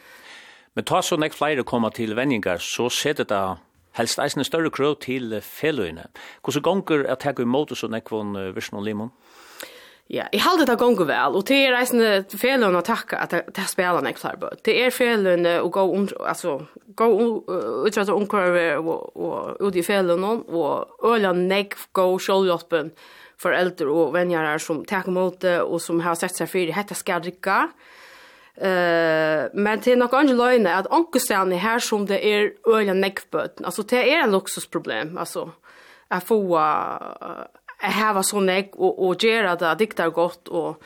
[0.78, 3.58] Men ta så nek flere kommer til vendingar, så ser det da
[3.98, 6.06] helst eisne større krøv til feløyene.
[6.46, 9.12] Hvordan gonger er det her i måte så nek von uh, Limon?
[9.12, 9.37] Ja.
[10.08, 13.34] Ja, yeah, jeg halde det gongu vel, og det er reisende felen å takke at
[13.34, 14.52] det er spelen jeg klarer på.
[14.64, 16.62] Det er felen å gå um, altså,
[16.96, 17.08] gå
[17.84, 22.94] utrette omkvarve og ut i felen og øla negg gå sjålhjelpen
[23.36, 26.96] for eldre og venjere som takker mot det og som har sett seg fyrir, hette
[26.96, 27.66] skal drikka.
[28.56, 33.26] Uh, men det er nok andre løgne at onkestene her som det er øla negg
[33.28, 35.50] bøten, altså det er en luksusproblem, altså,
[36.08, 40.84] jeg får uh, hava så negg och och göra det diktar gott och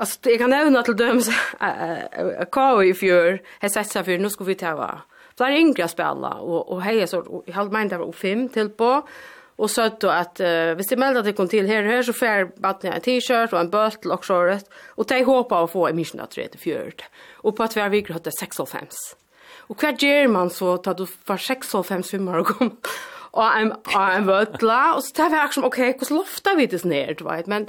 [0.00, 1.28] Alltså det kan även till döms
[2.52, 5.00] Kao i fjör har sett sig för nu ska vi ta va.
[5.36, 9.08] flera yngre spela och och heja så i halv mind där fem till på
[9.56, 12.60] och så att att uh, visst det melda det kom till här här så får
[12.60, 16.20] badna en t-shirt och en böttel och shorts och de hoppa att få en mission
[16.20, 17.02] att det fjörd.
[17.32, 18.86] och på att vi har vi hade 6 och 5
[19.68, 22.76] och vad gör man så tar du får 6 och 5 svimmar och kom
[23.38, 26.66] og en, og en vødla, og så tar vi akkurat som, ok, hvordan lofta vi
[26.66, 27.68] det ned, du vet, men,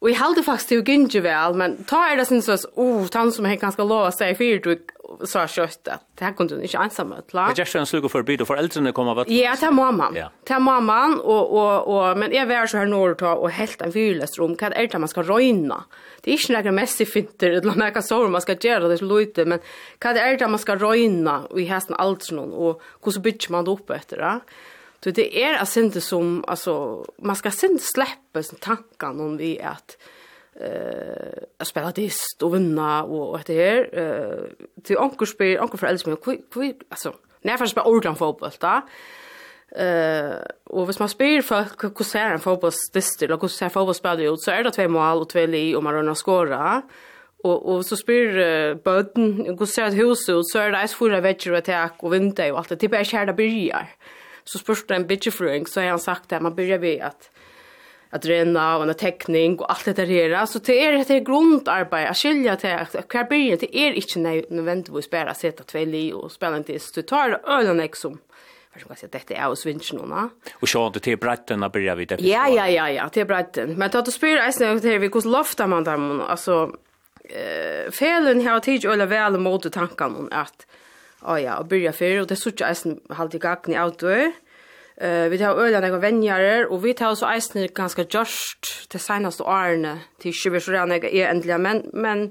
[0.00, 3.04] og jeg heldig faktisk til å gynge vel, men ta er det sin sås, oh,
[3.12, 6.56] han som er ganske lov å si fyrt, du sa kjøtt, at det her kunne
[6.56, 7.48] du ikke ensam vødla.
[7.50, 9.34] Men jeg kjønner slukker for byd, og foreldrene kommer vødla.
[9.34, 10.30] Ja, det er mamman, ja.
[10.48, 13.52] det er mamman, og, og, og, men jeg vær så her når du tar, og
[13.58, 15.82] helt en fyrlest rom, hva er det man skal røyna?
[16.24, 19.00] Det er ikke noe mest i finter, eller noe så sår, man skal gjøre det
[19.02, 19.60] til løyte, men
[20.00, 23.68] hva er det man skal røyna, og i hesten alt sånn, og hvordan bygger man
[23.68, 24.36] det opp etter det?
[25.04, 29.60] Så det är alltså inte som alltså man ska sen släppa sin tankar om vi
[29.60, 29.98] att
[30.54, 34.44] eh att spela dist och vinna och och det är eh
[34.84, 38.82] till onkel spel onkel för älskar mig hur alltså när jag spelar ordland fotboll då
[39.76, 44.40] Eh och hvis man spyr för hur ser en fotbollsdist eller hur ser fotbollsspelare ut?
[44.40, 46.82] Så är det två mål och två li och man rör skora
[47.44, 50.48] och och så spyr uh, bøten, hur ser ett hus ut?
[50.48, 52.76] Så är det ett fyra väggar och attack och vinter och allt det.
[52.76, 53.88] Typ är kärda byrjar.
[53.88, 54.19] Eh
[54.52, 57.30] Så spørs det en bitchefruing, så har han sagt att man börjar vid att
[58.12, 62.08] att rena och en teckning och allt det där så det är det är grundarbete.
[62.08, 66.32] Att skilja till att kvar det är inte nödvändigt att spela sätta två li och
[66.32, 68.18] spela inte du tar ölen liksom.
[68.72, 69.10] För ska säga?
[69.12, 72.90] Detta är hos va Och så inte till bretten att börja vid Ja ja ja
[72.90, 73.74] ja till bretten.
[73.78, 76.72] Men att du spelar är snägt här vi kus lofta man där alltså
[77.24, 80.66] eh felen har tid öla väl mot tankarna att
[81.22, 84.32] oh, ja, og byrja fyrir, og det er suttja eisen halde i gagni outdoor.
[85.00, 89.44] Uh, vi tar øyla nekva venjarer, og vi tar også eisen ganska gjørst til senaste
[89.44, 92.26] årene til 20 så rann jeg er endelig, men, men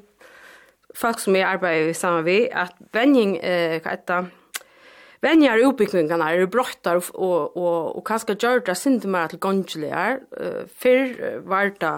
[0.96, 4.30] folk som jeg arbeider sammen vi, at venjing, uh, hva etter,
[5.20, 10.22] Venjar utbyggningarna er brottar og, og, og, og kanskje gjør det sindi mer til gongeligar.
[10.32, 11.96] Uh, fyrr var det,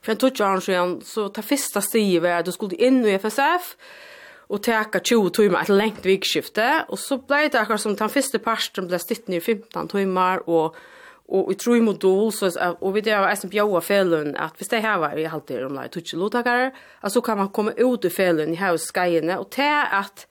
[0.00, 3.74] for en tutsjaren så ta fyrsta stivet at du skulle inn i FSF,
[4.48, 8.40] og teka 20 timmar et lengt vikskifte, og så blei det akkurat som den første
[8.42, 10.76] parten ble stitt ned i 15 timmar, og,
[11.28, 14.82] og i tru modul, så, og vi det var eisen bjaua felen, at hvis det
[14.84, 16.72] her var i halvtid om det er tutsi lotakare,
[17.08, 20.26] så kan man komme ut i felen i her skajene, og til at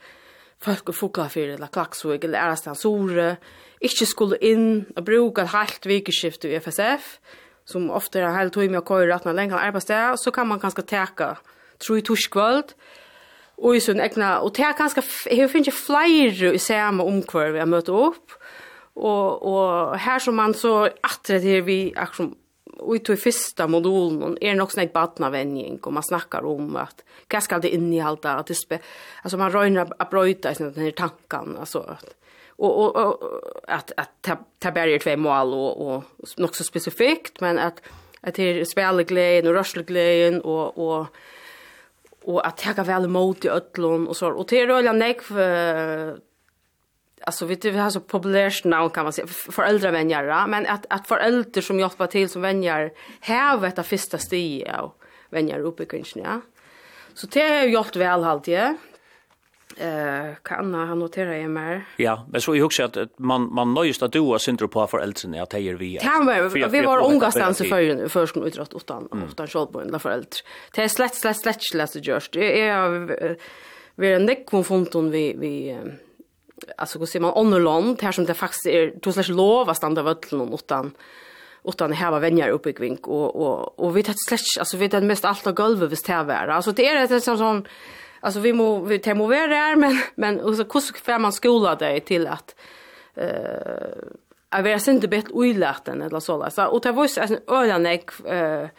[0.64, 3.36] folk og fokla fyrir, eller klaksvig, eller ærastan sore,
[3.84, 7.18] ikke skulle inn og bruka et halvt vikskifte i FSF,
[7.68, 10.62] som ofte er hele tog med å køyre at man lenger arbeidssted, så kan man
[10.62, 11.34] kanskje teka
[11.84, 12.76] tru i torskvöld,
[13.62, 17.62] og i sin egna, og det er ganske, jeg finner flere i samme omkvar vi
[17.62, 18.34] har møtt opp,
[18.96, 22.40] og, og her som man så atre til vi akkurat
[22.84, 27.40] Og i tog fyrsta modulen er nok sånn badnavenjing, og man snakkar om at hva
[27.40, 28.80] skal det innehalda, at det spe,
[29.22, 31.54] altså man røyner a brøyta i sånne tanken.
[31.62, 32.16] altså at,
[32.58, 37.40] og, og, og at, at ta, ta berger tvei mål, og, og nok så spesifikt,
[37.46, 37.80] men at,
[38.24, 41.08] at det er spelgleien og rørslegleien, og, og
[42.24, 46.20] och att har vel imot i öllon och så och til är gjøre nek för
[47.28, 51.08] alltså vet du vi har så populärt navn, kan man säga föräldravänjare men att att
[51.08, 52.92] foreldre som hjelper till som vänjar
[53.22, 54.94] här ett av första stiget av
[55.30, 56.42] vänjar uppe kanske ja.
[57.14, 58.76] Så det har gjort väl alltid, ja
[59.78, 61.86] eh kan han notera ju mer.
[61.98, 65.00] Ja, men så jag också att man man nöjst att du har syndrom på för
[65.00, 65.98] äldre att hejer vi.
[65.98, 70.10] Kan vi vi var unga stans för förskolan utrått åttan åttan skuld på ända för
[70.10, 70.30] äldre.
[70.76, 72.34] Det är slett slett slett slett just.
[72.34, 73.38] Det är
[73.96, 75.78] vi är en neck konfronton vi vi
[76.78, 80.54] alltså går ser man online här som det faktiskt är då slash lova stanna völlen
[80.54, 85.04] utan det här var vänner kvink och och och vi tät slett alltså vi tät
[85.04, 86.48] mest allt av golvet visst här var.
[86.48, 87.68] Alltså det är ett sånt sån
[88.24, 92.02] alltså vi må vi temoverar där men men och så hur ska man skola dig
[92.02, 92.56] till att
[93.16, 94.04] eh uh,
[94.56, 96.50] Jag vet inte bett eller så där.
[96.50, 98.70] Så och det var ju en ölanek eh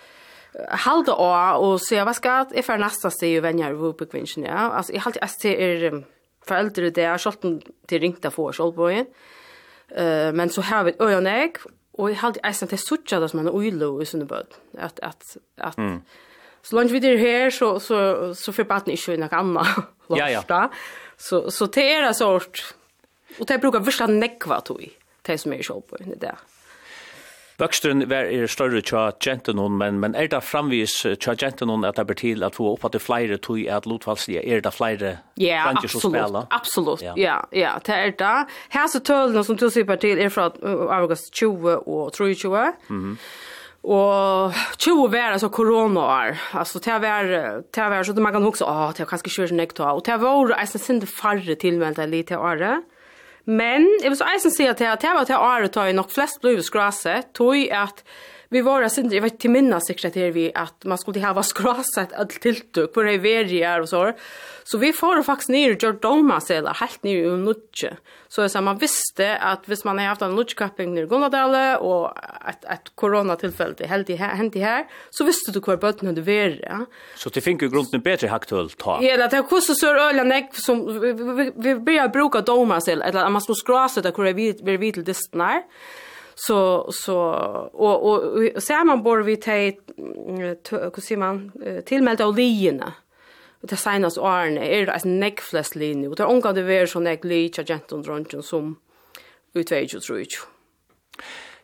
[0.71, 4.71] halda å og se hva skal jeg for neste sted jo venner på Vopekvinsjen, ja.
[4.71, 6.03] Altså, jag har jeg til er
[6.47, 9.07] foreldre det er sjalten til ringta for Kjolborgen.
[9.97, 13.41] eh men så har vi øyne och og har halte jeg til sucha det som
[13.41, 14.55] en oilo i sunne bød.
[14.79, 16.03] At, at, at mm
[16.65, 19.67] så långt vi är här så så så får är inte något annat.
[20.09, 20.71] Ja ja.
[21.17, 22.75] Så så det är en sort
[23.39, 24.89] och det brukar första nekva tog.
[25.23, 26.37] Det som är show på det där.
[27.59, 31.85] Bøksteren var er større tja genten hon, men, men er det framvis tja genten hon
[31.87, 34.73] at det blir til at få opp at det flere tog at Lotvalstia, er det
[34.75, 36.43] flere yeah, som spela?
[36.43, 38.35] Ja, absolutt, ja, ja, ja det er det.
[38.75, 40.49] Her så tølene som du sier til er fra
[40.99, 42.73] August 20 og 23.
[42.89, 43.17] Mm -hmm.
[43.85, 46.37] Och 20 var altså coronaår.
[46.53, 47.25] Alltså det var
[47.75, 50.17] det var så att man kan också ah det kanske kör sig nekta och det
[50.17, 52.85] var alltså sen det farre tillmälta lite året.
[53.45, 56.63] Men jeg vil så eisen si att det var til året tar nok flest blod
[56.65, 58.05] skrasset tog att
[58.49, 62.41] vi var sen jag vet till minna sekreterare vi att man skulle ha skrasset allt
[62.41, 64.13] tilltog på reverier och så.
[64.65, 67.97] Så vi får faktiskt ner och gör domar helt ner i nutje.
[68.35, 72.11] Så jag sa man visste att hvis man har haft en lutskapping i Gunnadale och
[72.49, 76.21] ett ett coronatillfälle det helt i hänt i här så visste du kvar bötten hade
[76.21, 76.61] varit.
[76.63, 76.87] Ja?
[77.17, 79.03] Så det fick ju grunden bättre haktull ta.
[79.03, 83.03] Ja, det er kostat så ölen jag som vi, vi, vi börjar bruka doma till
[83.03, 85.63] eller man skal skrasa det kvar vi vi vid till distnar.
[86.35, 87.17] Så så
[87.73, 91.53] och och, och, ser man bor vi till hur säger man
[91.85, 92.93] tillmälta oljerna
[93.65, 96.91] og det senast årene er det en nekflest linje, og det er omgang det være
[96.91, 98.75] sånn jeg liker gentom dronjen som
[99.57, 100.51] utveier og tror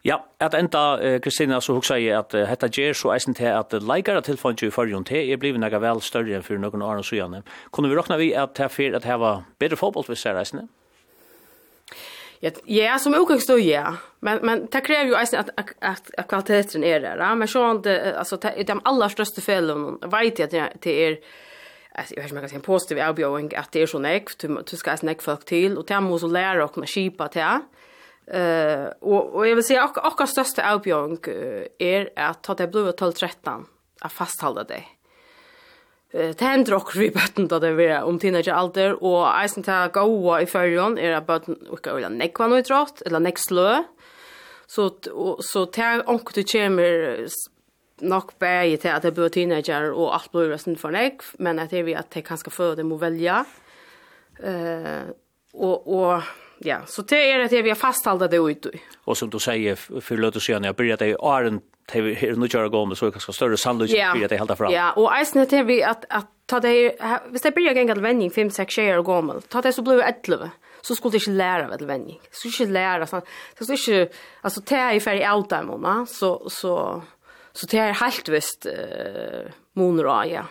[0.01, 3.74] Ja, at enda, Kristina, så hugsa jeg at uh, hetta gjer så eisen til at
[3.77, 7.05] uh, leikara tilfanget i fyrrjon til er blivet nega vel større enn for noen åren
[7.05, 7.43] sujane.
[7.68, 10.40] Kunne vi råkna vi at det er fyrir at det var bedre fotboll det er
[10.40, 10.70] eisen?
[12.40, 13.98] Ja, ja som utgångstå, ja.
[14.24, 17.20] Men, men det krever jo eisen at, at, at, kvaliteten er der.
[17.20, 17.35] Ja?
[17.36, 21.20] Men sånn, det, altså, det, de aller største fellene vet jeg at det er
[21.95, 24.29] alltså jag har man kan säga en positiv erbjudning att det är så näck
[24.71, 25.79] du ska ens näck folk till.
[25.79, 27.43] Och det måste lära och kunna skipa till
[28.27, 31.19] eh och och jag vill säga att och största erbjudning
[31.79, 33.67] är att ta det blå 12 13
[34.01, 34.85] att fasthålla det
[36.12, 40.41] det händer också vid bøtten da det er om teenager alder, og eisen til gåa
[40.43, 43.85] i førjon er at bøtten ikke vil nekva noe trått, eller nek slø,
[44.71, 44.89] så,
[45.47, 47.27] så til anker du kommer
[48.02, 51.72] nok bæri til at det blir teenager og alt blir resten for nek, men at
[51.72, 53.43] det er vi at det kanskje før det må velja.
[54.40, 55.10] Uh,
[55.55, 56.22] og, og
[56.64, 58.70] ja, så det er at det vi har fasthalda det ut.
[59.06, 61.60] Og som du sier, for løte siden, jeg bryr at det er åren
[61.90, 64.12] til her nu kjører gående, så er kanskje større sannløs yeah.
[64.14, 64.72] for at det helt fram.
[64.72, 66.94] Ja, og eisen er vi at, at ta det,
[67.32, 70.51] hvis det blir gjengat vending 5-6 år gammel, ta det så blir det 11
[70.82, 72.20] så skulle det ikke lære av et vending.
[72.32, 73.20] Så ikke lære, så
[73.59, 74.09] Så ikke,
[74.43, 77.02] altså, det er i ferdig alt der, mamma, så, så,
[77.61, 80.47] Så det er helt visst uh, moner og ja.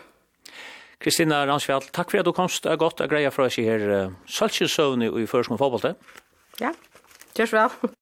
[1.02, 2.62] Kristina Ransfjall, takk for at du komst.
[2.62, 6.12] Det er godt å greie fra oss i her uh, Salsjøsøvn i Førsmål fotballet.
[6.62, 6.76] Ja,
[7.40, 7.96] gjør vel.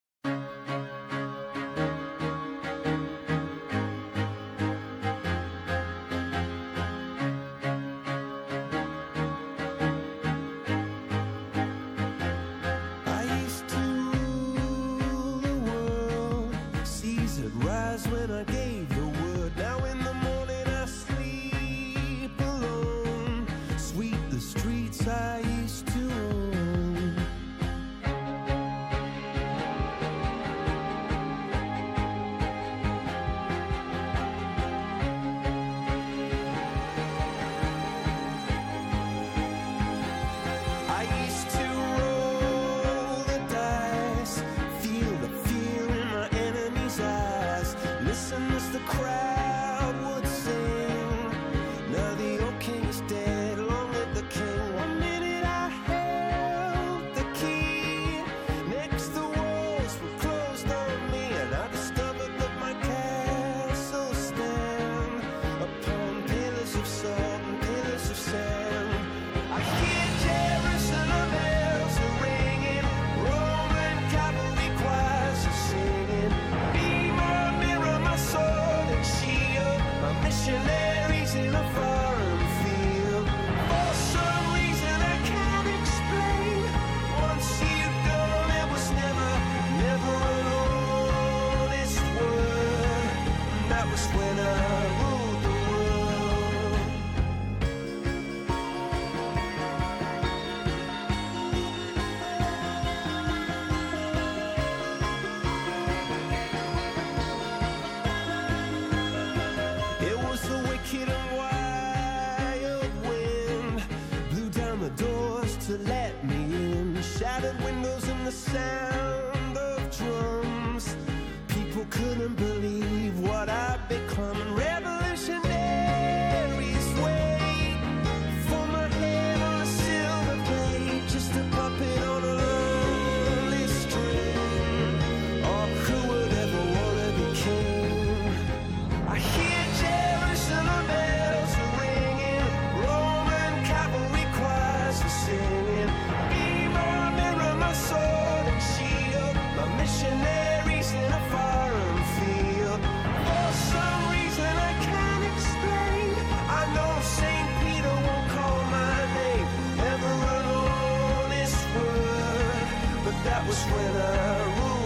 [163.28, 164.77] that was winter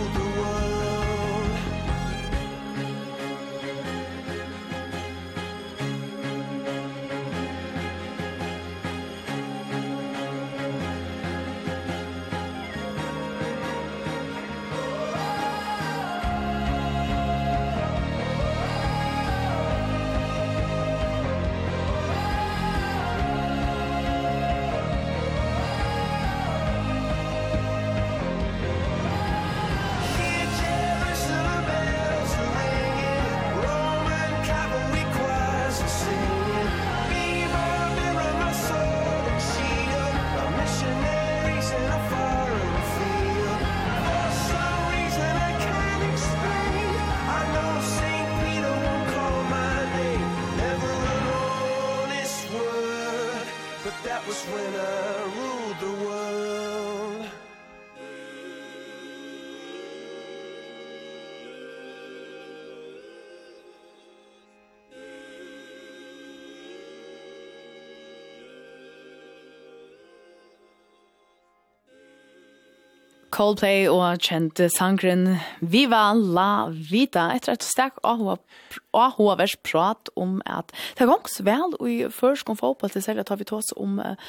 [73.32, 81.08] Coldplay og kjente sangren Viva la vida etter et sterk avhovers prat om at det
[81.08, 84.20] gongs vel og i først kom fotball til særlig at vi tås om uh,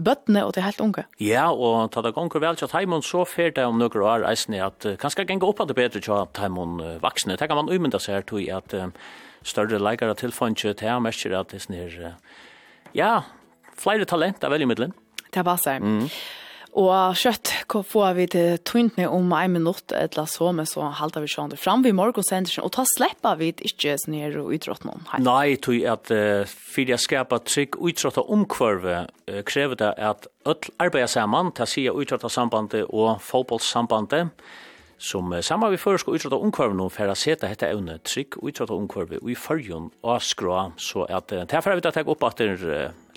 [0.00, 1.04] bøttene og til helt unge.
[1.20, 4.64] Ja, og ta det gongs vel til Taimon så fyrt det om noen år eisene
[4.64, 7.36] at uh, kanskje genge opp at det bedre til Taimon uh, vaksne.
[7.36, 8.88] Det kan man umynda seg her til at uh,
[9.44, 12.44] større leikere tilfannsje til merker at det er uh,
[12.96, 13.14] ja,
[13.76, 14.96] flere talent av veldig middelen.
[15.28, 15.84] Det var seg.
[15.84, 16.06] Mm.
[16.78, 17.50] Og kjøtt
[17.90, 21.58] får vi til tøyntene om en minutt eller så, men så halter vi sånn det
[21.58, 25.02] fram vi morgonsendingen, og ta slipper vi ikke sånn her og utrådt noen.
[25.10, 25.20] Hei.
[25.26, 30.74] Nei, tog at uh, for jeg skaper trygg utrådt omkvarve, uh, krever det at alle
[30.78, 34.30] arbeider sammen, til å si utrådt sambandet og fotbollssambandet,
[34.98, 39.30] som samma vi förskå utrata omkvarvene for å seta dette evne trygg utrata omkvarve og
[39.30, 42.48] i fyrjon og skra så at det her vi tar opp at det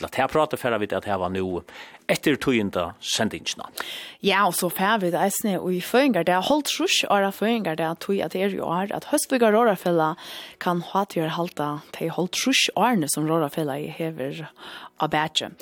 [0.01, 1.61] eller her prater for vi at her var nå
[2.09, 3.67] etter tøyenda sendingsna.
[4.21, 7.21] Ja, og så fer vi det eisne og i føringar det er holdt trus og
[7.25, 10.15] det føringar det er tøy at det er jo er at høstbygger rårafella
[10.59, 14.45] kan ha til å halta til holdt trus årene som rårafella i hever
[15.01, 15.53] av bætje.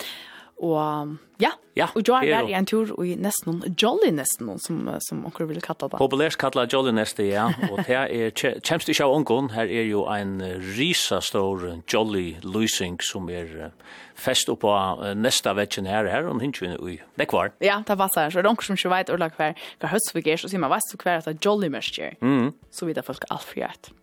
[0.59, 4.59] Og ja, ja og jeg var i en tur i nesten noen, Jolly nesten noen,
[4.59, 5.99] som, som onker vil kalla det.
[6.01, 7.45] Populært kalla Jolly nesten, ja.
[7.69, 9.51] og det er, kjemst ikke av ungen.
[9.55, 10.41] her er jo en
[10.75, 13.71] risa stor Jolly lysing som er
[14.19, 14.73] fest oppå
[15.15, 16.97] nesta vetjen her, her om hinnkjønne ui.
[17.15, 17.53] Det kvar.
[17.63, 20.43] Ja, det var sånn, så er det onker som ikke vet orla hver, hver høstfugger,
[20.43, 22.51] så sier man, hva er så hver at det er Jolly mørkjer, mm.
[22.75, 23.93] så vidt folk alt for hjert.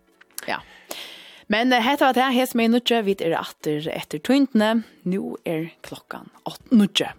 [0.49, 0.63] Ja.
[1.47, 4.81] Men hetta var det, hes meg nutje, vi er atter etter tøyntene.
[5.07, 7.13] Nå er klokkan 8 nutje.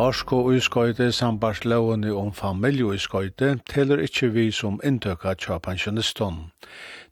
[0.00, 5.58] Arsko og skøyte sambars lovene om familie og skøyte teller ikkje vi som inntøkka tja
[5.60, 6.46] pensjoniston.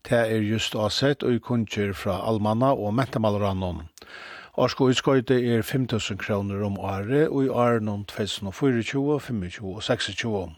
[0.08, 3.84] Det er just avsett og kunnskjer fra Almanna og Mentamalerannon.
[4.56, 10.48] Arsko og er 5.000 kroner om året og i året om 2024, 25 og 26.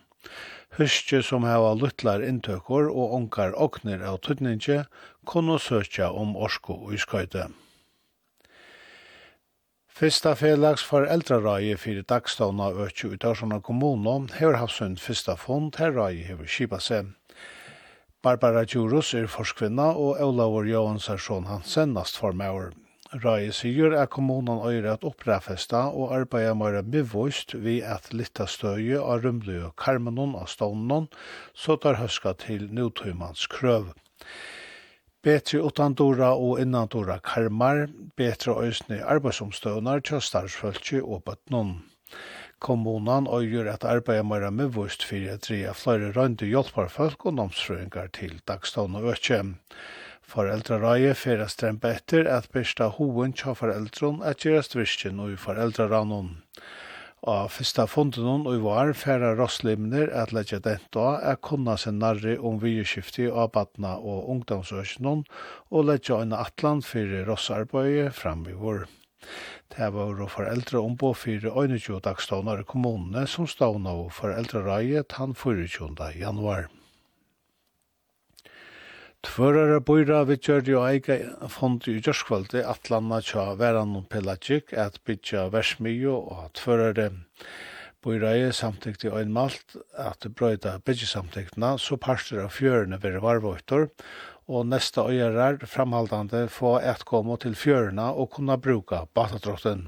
[0.72, 4.86] Huske som hava luttlar inntøkor og onkar okner av tøtninge
[5.28, 7.50] kunne søkja om orsko og skøyte.
[9.92, 15.92] Fyrsta felags for eldrarøye fyrir dagstavna økju i Dørsjona kommune hever hafsund fyrsta fond her
[15.92, 17.12] røye hever kipa seg.
[18.24, 22.72] Barbara Djurus er forskvinna og Olavur Johansson Hansen nastformauer.
[23.12, 28.96] Røye sier at kommunen øyre at opprafesta og arbeida meira bevust vi at litta støye
[28.96, 31.10] av rymlige karmenon av stånden,
[31.52, 33.90] så tar høska til nødtøymans krøv.
[35.22, 37.84] Betri utandora og innandora karmar,
[38.16, 41.82] betre øysne arbeidsomstøvnar til starsfølge og bøtnum.
[42.64, 48.40] Kommunan øyer at arbeida meira vust fyrir at dreia flere røyndu hjelparfolk og nomsfrøyngar til
[48.48, 49.58] dagstånd og økjem.
[50.28, 56.36] Foreldrarøye fyrir strempe etter at besta hoen tja foreldron at gjerast virkjen og foreldrarannon.
[57.22, 62.34] Av fyrsta funden og i var færa rosslimner at leggja denta er kunna seg narri
[62.34, 65.22] om videskifti av badna og ungdomsøsjonon
[65.70, 68.88] og leggja en atlan fyrir rossarbøye fram i vår.
[69.76, 75.06] Det var jo foreldre ombå fyrir 21 dagstånar i kommunene som ståna og foreldre røye
[75.06, 76.10] tann 24.
[76.18, 76.72] januar.
[79.22, 81.14] Tvørare bøyra vi gjør jo eika
[81.54, 87.06] fond i Gjørskvalde, Atlanta tja veran og pelagik, at bytja versmio og tvørare
[88.02, 93.86] bøyra i samtykti og einmalt, at brøyda bytja samtyktna, så parster av fjørene vire varvøytor,
[94.50, 99.86] og nesta øyrar framhaldande få et komo til fjørene og kunna bruka batadrotten.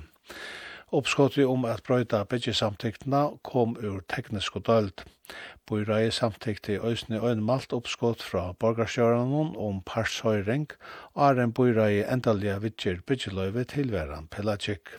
[0.95, 5.07] Oppskottet om at brøyda bytja samtyktna kom ur teknisk og dølt.
[5.71, 10.67] Bøyreie samtykte øysene øyn malt oppskott fra borgarsjøranen om parshøyring,
[11.15, 14.93] og en bøyreie endalige vittjer byggeløyve tilværen Pelagik.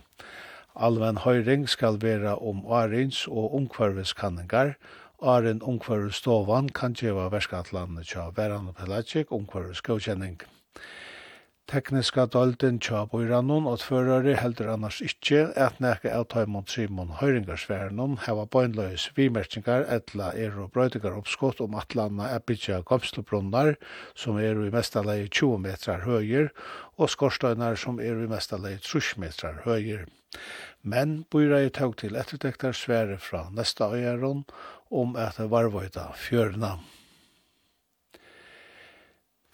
[0.75, 4.73] Alven høyring skal være om Arins og omkvarveskanninger,
[5.19, 10.41] åren omkvarvestovan kan gjeva verskatlandet tja veran Pelagik omkvarvesgodkjenning.
[11.65, 18.19] Tekniska dolden tja bøyranon og tførare heldur annars ikkje at nekka av taimond Simon Høyringarsvernon
[18.27, 23.73] heva bøynløys vimerkingar etla er og brøydingar oppskott om atlanda er bytja gomslubrunnar
[24.13, 26.51] som er i mestalegi 20 metrar høyir
[27.01, 30.05] og skorstøynar som er i mestalegi 30 metrar høyir.
[30.85, 34.45] Men bøyra i tåg til etterdektar svære fra nesta øyaron
[34.93, 36.75] om at varvøyda fjørna.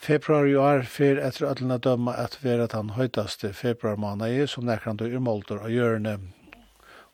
[0.01, 4.97] Februar i år fer etter ødlene dømme at vera den høytaste februar måned som nekran
[4.97, 6.15] du urmolder og hjørne.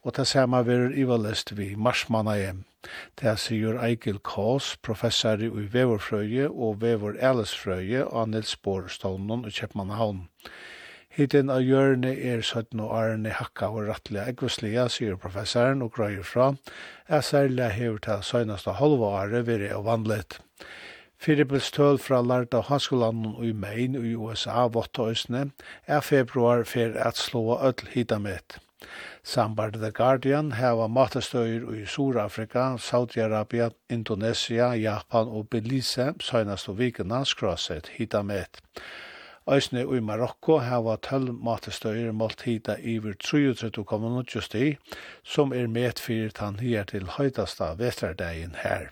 [0.07, 2.63] Og til samme verer ivalest vi mars måned.
[3.19, 10.23] Det sier Eikil Kås, professor i Veverfrøye og Vever Elesfrøye og Nils Borstolmen og Kjeppmannhavn.
[11.11, 16.23] Hitten av hjørne er 17 og Arne Hakka og rattelig Eggveslia, sier professoren og grøyer
[16.23, 16.53] fra,
[17.09, 20.39] er særlig hevet til søgneste halva året være vanligt.
[21.19, 25.49] Firibels tøl fra Larda Hanskolanen og i Maine og i USA vottøysene
[25.87, 28.59] er februar fer at slå ødel hitamet.
[29.23, 37.23] Sambar The Guardian heva matastøyer i Sur-Afrika, Saudi-Arabia, Indonesia, Japan og Belize søgnast og vikena
[37.25, 38.61] skrasset hitamet.
[39.49, 44.77] Øysene i Marokko hava tøll matestøyer målt hita iver 33,8 sti,
[45.23, 48.89] som er medfyrt han her til høytasta vetardegin her.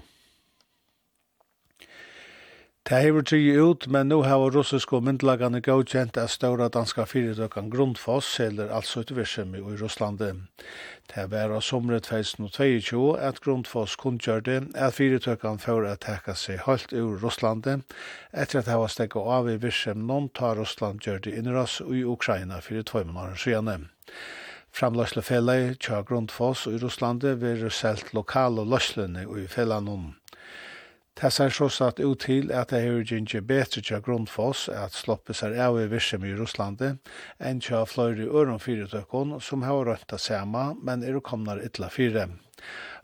[2.90, 7.72] Det hever trygge ut, men nu har russisk og myndlagene godkjent at ståra danska fyrirtøkken
[7.74, 10.36] Grundfos, eller altså et virksomhet i Russlandet.
[11.16, 16.94] Det var av somret 2022 at Grundfos kundgjørte at fyrirtøkken får at teka seg helt
[16.94, 17.82] ur Russlandet,
[18.34, 22.04] etter at det var stekket av i virksomhet noen tar Russland gjør det innrøs i
[22.06, 23.88] Ukraina fyrir tvoi måneder siden.
[24.76, 30.12] Framløslefellet tja Grundfos i Russlande vil selt lokale løslene i fellanum.
[31.22, 35.32] Det ser så satt ut til at det er ikke bedre til Grundfos at sloppe
[35.32, 36.90] seg av i Virsem i Russlandi
[37.40, 42.28] enn til flere øren fyretøkken som har rønt det samme, men er kommet ytla fire.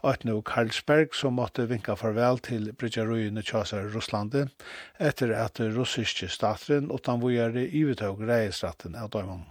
[0.04, 4.44] Og at nå Karlsberg som måtte vinka farvel til Bridgerøyene Kjøsar i Russlandi
[5.00, 9.48] etter at russiske statren utan vågjere ivetøk reisratten av døymen.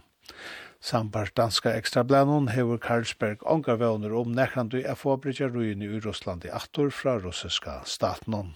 [0.81, 6.49] Sambart danska ekstrablanon hever Karlsberg ongar vevner om nekrandu er forbridja ruin i Russland i
[6.49, 8.55] aktor fra russiska statnon.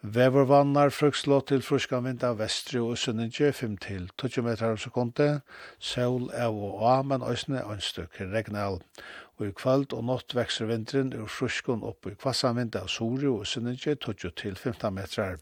[0.00, 5.42] Vevervannar frukslå til fruskan vind av vestri og sunninje 5 til 20 meter av sekundet,
[5.76, 7.76] sol av og av, men òsne og
[8.32, 8.80] regnal.
[9.36, 13.28] Og i kvöld og nått vekser vinteren ur fruskon opp i kvassan vind av sori
[13.28, 15.36] og sunninje 20 til 15 meter.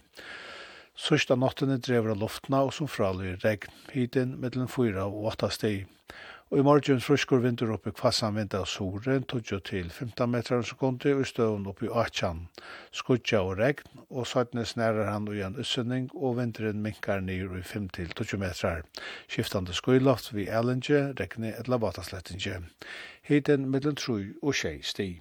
[0.98, 5.84] Sørsta nottene drever av luftna og som fralyr regn, hiten mellom 4 og 8 steg.
[6.50, 11.12] Og i morgen fruskur vindur oppi kvassan vind av soren, 20 til 15 metrar sekundi
[11.14, 12.42] og i støvn oppi 18.
[12.90, 17.62] Skudja og regn, og sattne snærer han og en utsynning, og vinteren minkar nyr i
[17.62, 18.82] 5 til 20 metrar.
[19.28, 22.62] Skiftande skuiloft vi ellinje, regni etla vataslettinje.
[23.30, 25.20] Hiten mellom 3 og 6 steg.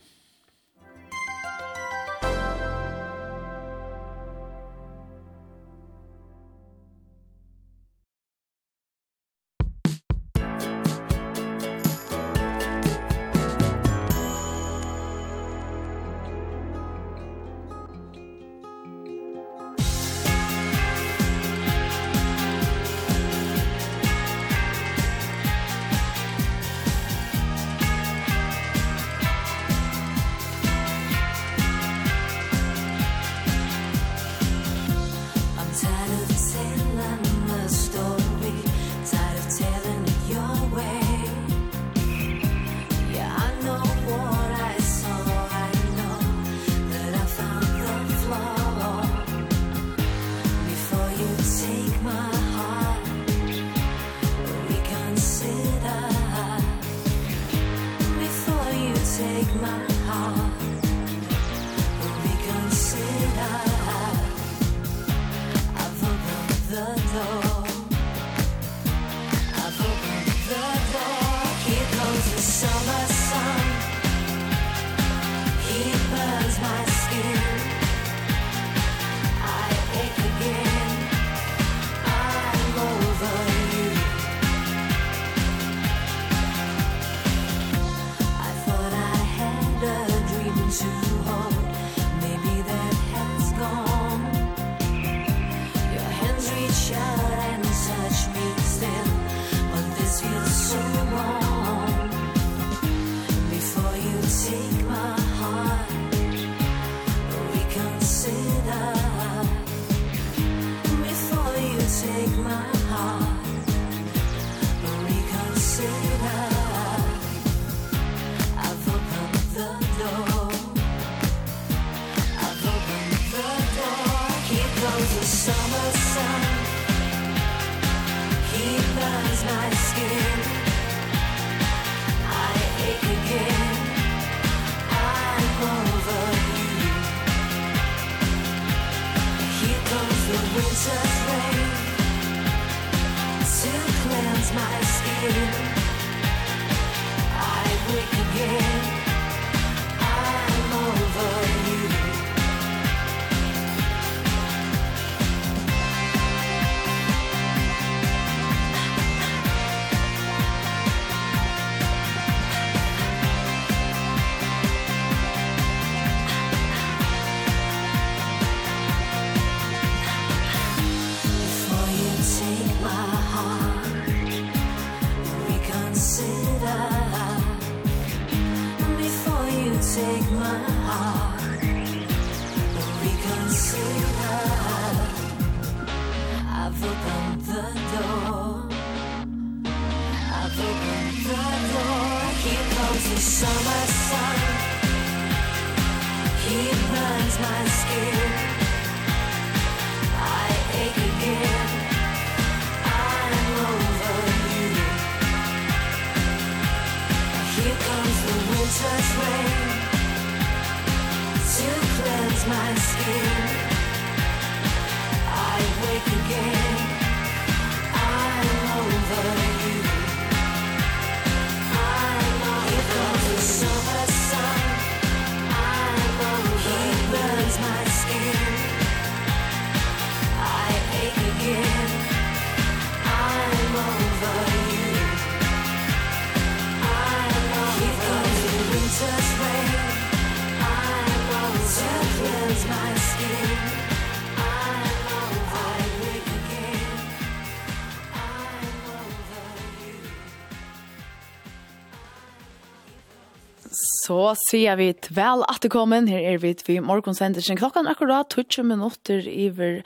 [254.17, 256.05] så sier vi vel at det kommer.
[256.09, 257.57] Her er vi til morgensendelsen.
[257.59, 259.81] Klokken akkurat 20 minutter over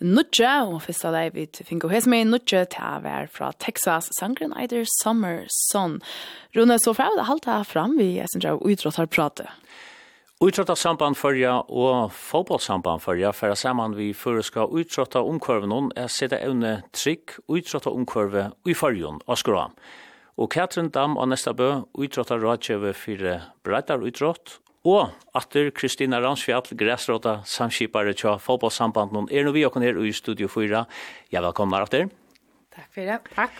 [0.00, 0.52] nødje.
[0.70, 4.08] Og først av deg vi til Finko Hesme i nødje til å være fra Texas.
[4.16, 5.98] Sangren eider Summer Sun.
[6.56, 9.52] Rune, så fra det halte jeg frem vi er synes jeg utrådt har pratet.
[10.44, 16.80] Utrådta samband førja og fotbollsamband førja færa saman vi føreska utrådta omkurven er sida evne
[16.92, 19.76] trygg utrådta omkurve i fyrjon, Askuram.
[19.76, 20.02] Askuram.
[20.36, 26.66] Og Katrin Dam og nesta bø utråttar rådgjøve fyrir breitar utrott, Og atter Kristina Ransfjall,
[26.76, 29.30] græsråta samskipare tja fotbollssambanden.
[29.32, 30.82] Er nu vi okken her i Studio 4.
[31.32, 32.10] Ja, velkommen atter.
[32.74, 33.56] Takk fyrir, takk.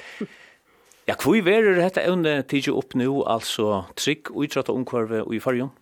[1.09, 5.72] Ja, hvor er dette evne tidsi opp nu, altså trygg utråtta omkvarve og i fargen?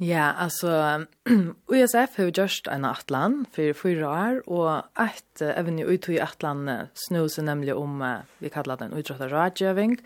[0.00, 1.06] Ja, altså,
[1.72, 6.68] USF har gjort en atlan for fyra år, og et evne ut i atlan
[7.06, 8.04] snøse nemlig om,
[8.38, 9.96] vi kallar den utrotta rådgjøving,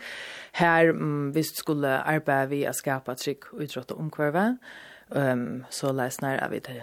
[0.61, 4.45] her um, vi skulle arbeide vi å skapa trygg utrotta omkvarve,
[5.11, 6.81] um, så leisner er vi til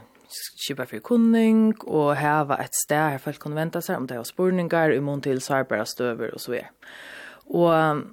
[0.61, 4.29] kjipa for kunning, og heva et sted her folk kunne vente seg, om det er
[4.29, 6.73] spurningar, i mån til sårbara støver og så videre.
[7.49, 8.05] Og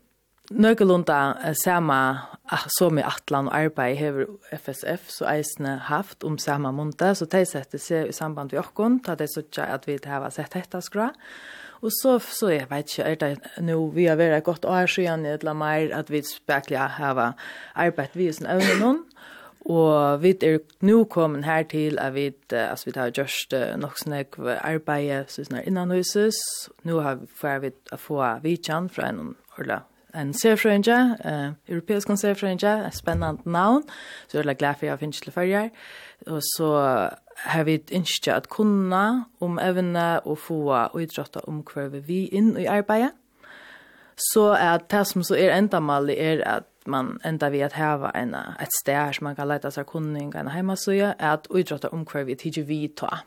[0.53, 1.99] Nøkelunda sama
[2.77, 7.41] som i Atlan og arbeid hever FSF så eisne haft om sama måned, så de
[7.49, 11.09] setter seg i samband med okkon, ta det sånn at vi har sett dette skra.
[11.81, 15.25] Og så, så jeg vet ikke, er det nå vi har vært godt år siden,
[15.25, 17.35] eller mer, at vi spekler har
[17.73, 19.01] arbeid vi som øvner noen.
[19.65, 23.97] Og vi er nå kommet her til at vi, altså, vi har gjort uh, nok
[23.97, 26.37] snakk arbeid så innan huset.
[26.85, 29.81] Nå har vi, får vi få vidtjen fra en ordentlig
[30.21, 33.83] en sefrøynge, uh, europeisk sefrøynge, spennende navn,
[34.27, 35.69] så jeg er glad for jeg finnes til førjer.
[36.27, 36.69] Og så
[37.37, 42.65] har vi ønsket at kunne om evne og få utrettet om hver vi inn i
[42.65, 43.11] arbeidet.
[44.31, 48.35] Så at det som så er endamallig er at man enda vi at hava en,
[48.35, 52.35] et sted som man kan leta seg kunning, en heimasøye, at utrettet om hver vi
[52.35, 53.25] tidlig vi tar.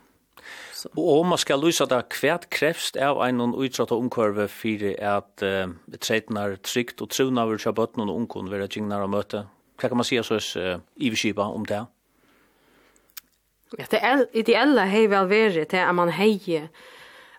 [0.79, 0.89] Så.
[0.95, 5.43] Og om man skal lysa det, hva krevst av en utsatt og omkvarve for at
[5.43, 9.43] uh, treitnar trygt og truna vil kjøpe bøtten og omkvarve vil kjengnar og møte?
[9.79, 11.83] Hva kan man si så uh, iverskipa om det?
[13.77, 16.39] Ja, det er, ideelle hei vel vært til at man hei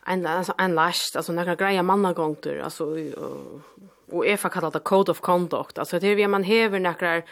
[0.07, 2.87] en, altså, en last, altså noen greia mannagongter, altså,
[3.17, 7.23] og, og EFA kallar det code of conduct, altså det er vi man hever noen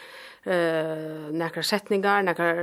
[0.45, 2.53] eh nekra setningar, nekra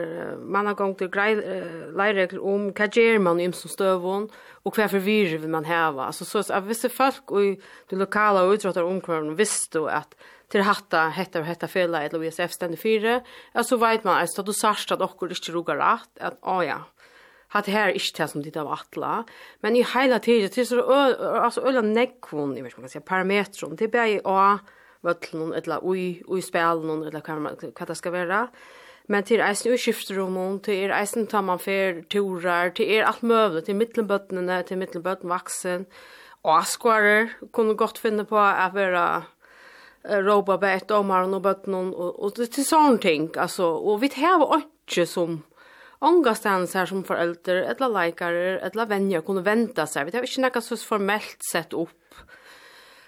[0.41, 4.31] mannagongter, grei leiregler om hva gjer man i imsom støvån,
[4.65, 6.09] og hva for virer vil man heva.
[6.09, 7.57] Altså, så så, hvis det folk i
[7.91, 10.17] de lokale og utrottar omkvarene visste at
[10.51, 13.23] til hatta hetta og hetta fela eller USF stendur fyrir,
[13.55, 16.85] ja, så veit man at du sarst at okkur ikkje rugar at, at å ja,
[17.55, 19.25] hatt her ikkje det som ditt av atla,
[19.63, 22.95] men i heila tida, til så altså øyla nekvun, jeg vet ikke om man kan
[22.95, 24.39] si, parametron, det er bare å
[25.07, 28.43] vøtlen eller ui ui spelen eller hva hva det skal være.
[29.07, 33.23] Men til eisen ui skiftrumum, til er eisen tar man fer turer, til er alt
[33.23, 35.87] møvlet, til mittelbøttene, til mittelbøtten vaksen,
[36.43, 39.07] og askvarer kunne godt finne på å være
[40.27, 44.11] roba på om her og bøttene, noen, og, og til sånne ting, altså, og vi
[44.19, 45.45] har ikke som
[46.07, 50.63] ångastens her som foreldre, eller leikere, eller venner kunne vente seg, vi har ikke noe
[50.63, 51.95] så formelt sett opp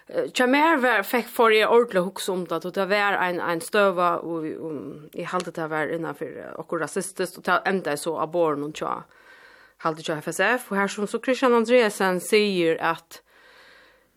[0.08, 3.60] Tja mer var fikk for jeg ordentlig hukse om det, og det var en, en
[3.60, 8.14] støva, og, og jeg halte det var innenfor okkur rasistisk, og det enda jeg så
[8.16, 8.94] av båren og tja,
[9.84, 13.20] halte tja FSF, og her som så Christian Andresen sier at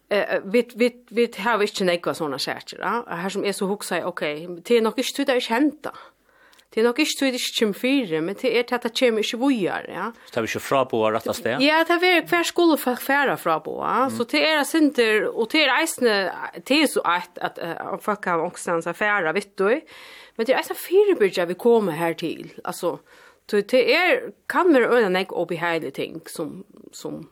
[0.07, 4.23] eh, vi, vi, vi har ikke nekva sånne kjærter, her som är så hukse, ok,
[4.63, 6.03] det er nok ikke det är ikke hentet,
[6.71, 9.39] Det er nok ikke tydelig ikke kjem fire, men det er at det kommer ikke
[9.41, 10.05] vujar, ja.
[10.23, 11.63] Så det er ikke fra på rett av sted?
[11.65, 14.05] Ja, det er hver skole for færa på, ja.
[14.07, 16.15] så det er sinter, og det er eisne,
[16.63, 19.67] det er så at, at uh, folk har ångstens affæra, vet du,
[20.37, 23.01] men det er eisne firebyrja vi kommer her til, altså,
[23.51, 26.61] det er, kan være øyne nek og beheilige ting som,
[26.95, 27.25] som,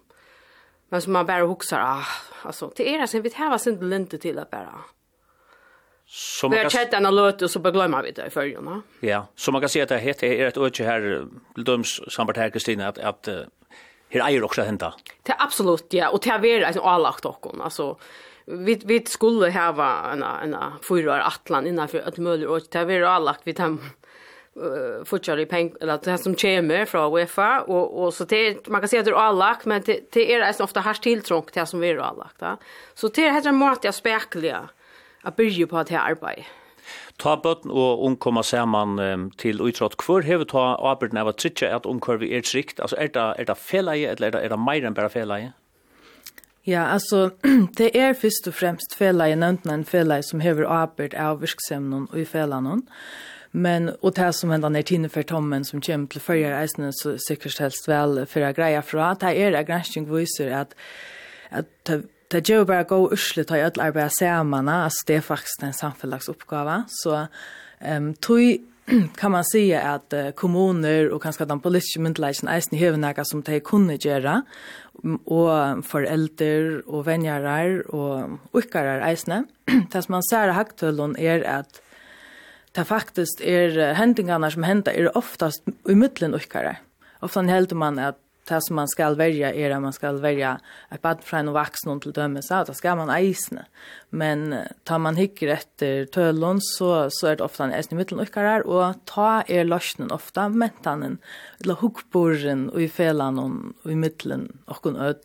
[0.91, 4.35] men som man bare huksar, ah, altså, det er eisne, vi tar sin lente til
[4.43, 4.95] at bare, ah,
[6.11, 8.81] Så man kan sätta en løte, og så bara glömma vi det i förrjun.
[8.99, 12.49] Ja, så man kan si att det heter et ett her, här Ludums sambart här
[12.49, 13.29] Kristina att att
[14.09, 14.93] här är också henta.
[15.23, 17.97] Det absolut ja och det er väl alltså allagt och Altså,
[18.45, 23.03] vi vi skulle ha en en förra Atlant innanför att mulig och det är väl
[23.03, 28.13] allagt vi tar uh, fortsatt i peng eller det som kommer fra UEFA och och
[28.13, 30.93] så det man kan si att det er allagt men det det är ofta här
[30.93, 32.43] tilltrångt det som vi är allagt.
[32.93, 34.69] Så det heter en måte jeg spekler,
[35.25, 36.45] å byrje på at jeg.
[37.19, 39.97] Ta bøtten og ungkomma saman um, til utrådt.
[39.99, 42.79] Hvor hever ta arbeidden av at trytja at ungkorvi er trygt?
[42.79, 45.51] Altså, er det, er det feleie, eller er det, er det meir enn bare feleie?
[46.67, 47.29] Ja, altså,
[47.79, 52.19] det er først og fremst feleie, nevnten en feleie som hever arbeid av virksemnen og
[52.19, 52.85] i felanen.
[53.51, 57.15] Men, og det som enda er tine for tommen som kommer til førre reisene, så
[57.23, 60.75] sikkert helst vel for å greie fra, det er en granskning viser at,
[61.49, 61.93] at
[62.29, 66.83] Det gjør bare gå usle til å arbeide sammen, altså det er faktisk en samfunnslagsoppgave.
[67.01, 67.23] Så
[67.81, 68.59] um, tog
[69.17, 73.41] kan man säga att uh, kommuner och kanske de politiska myndigheterna är i huvudnäka som
[73.41, 74.43] de kunde göra
[75.25, 79.45] och föräldrar och vänjarar och uckare är som
[80.07, 81.81] man ser hacktullon är att
[82.71, 86.77] det faktiskt är händingarna som händer är oftast i mittlen uckare.
[87.19, 88.17] Ofta händer man att
[88.49, 90.59] det som man skal välja er at man skal välja
[90.91, 93.65] ett bad från en vuxen till dömes så da ska man eisne.
[94.09, 98.31] Men tar man hikker efter tölon så så är det ofta en eisne mittel och
[98.31, 101.17] karar och ta er lösnen ofta mentanen
[101.59, 105.15] eller huggborren och i felan och i mitten och en öll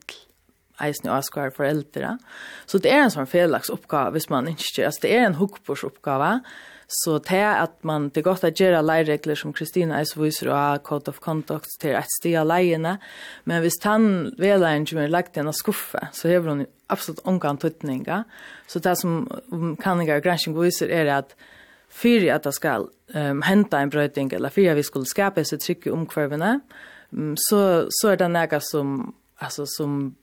[0.81, 2.19] eisen og skar foreldre.
[2.67, 5.85] Så det er en sånn felaks oppgave hvis man ikke, altså det er en hukkbors
[5.87, 6.41] oppgave,
[6.95, 10.53] Så det er at man, det er godt at gjøre leiregler som Kristina Eis viser
[10.55, 12.99] og Code of Conduct til et sted av leiene,
[13.51, 14.07] men hvis han
[14.39, 18.23] vedleieren som er lagt i en skuffe, så har hun absolutt omgang tøtninger.
[18.71, 19.25] Så det som
[19.83, 21.35] kanninger og gransking viser er at
[21.95, 25.59] fyrir at det skal um, henta en brøyting, eller fyrir at vi skulle skapa disse
[25.63, 26.61] trygge omkvarvene,
[27.13, 28.97] um, så, så er det noe som,
[29.43, 30.15] altså, som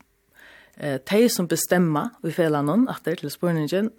[0.78, 3.92] eh, de som bestemmer i felan at det er til spørningen,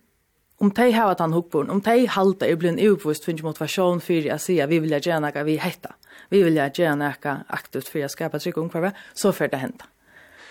[0.62, 4.50] om de har han hukborn, om de halter er blind ubevisst motivasjon for för att
[4.62, 5.94] at vi vill gjøre noe vi hetta.
[6.30, 9.84] Vi vill gjøre noe aktivt för å skapa trygg omkvarve, så får det hända.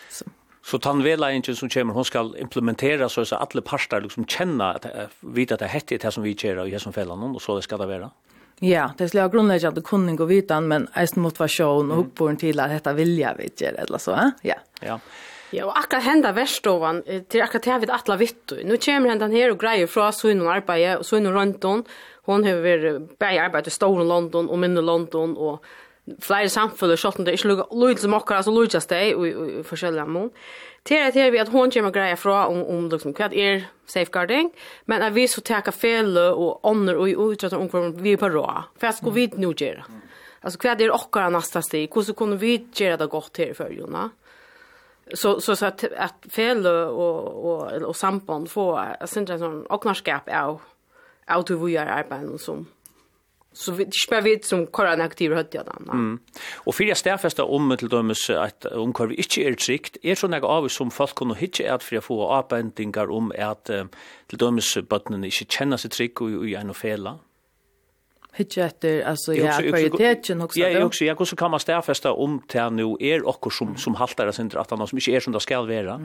[0.10, 0.26] Så.
[0.64, 4.86] Så tandvelaingen som kommer, hon skal implementera så att alla parter liksom känna att
[5.20, 7.62] vita att det heter det som vi kör och det som fällan och så det
[7.62, 8.12] ska det vara.
[8.60, 12.70] Ja, det skulle jag grundläggande kunning och vitan, men eisen motivation och hukborn till att
[12.70, 14.32] detta vilja vi gör eller så.
[14.42, 14.56] Ja.
[14.82, 15.00] ja.
[15.52, 18.56] Ja, og akkurat henda verstovan, til akkurat det vi atla vittu.
[18.64, 21.86] Nå kommer hendan her og greier fra Suinun arbeid og Suinun Røndon.
[22.30, 25.66] Hon har vært bare arbeid i Storen London og Minne London og
[26.24, 30.32] flere samfunn, sånn om det ikke lyd som akkurat, så lyder det i forskjellige mån.
[30.88, 34.50] Til at her vi at hon kommer greier fra om, om liksom, hva er safeguarding,
[34.90, 38.72] men at vi så teka fele og ånder og utrettet omkring vi er på råd.
[38.80, 39.86] For jeg skulle vite nå gjøre.
[40.42, 41.92] Altså, hva er okkara nasta steg?
[41.94, 44.08] Hvordan kunne vi gjøre det godt her i følgene?
[45.14, 49.66] så så så att, att fel och och och samband få jag en sån
[50.28, 50.62] är out
[51.28, 52.66] of du vill arbeten som
[53.54, 55.92] så vi spär vi som korran aktiv hött jag då.
[55.92, 56.20] Mm.
[56.56, 60.16] Och för jag stärfästa om till dömes att om kvar vi inte är strikt är
[60.16, 63.64] sån av som folk kunde hitta att för att få arbetningar om att
[64.28, 67.10] till dömes bottnen inte känna sig trygg och i en fela.
[67.10, 67.31] Mm
[68.32, 70.60] Hitcha efter alltså ja kvaliteten også.
[70.60, 73.78] Ja, jeg også, ja, hvordan kan man stärfästa om til till nu er okkur som
[73.78, 76.00] som haltar at han som ikke er som det skal være?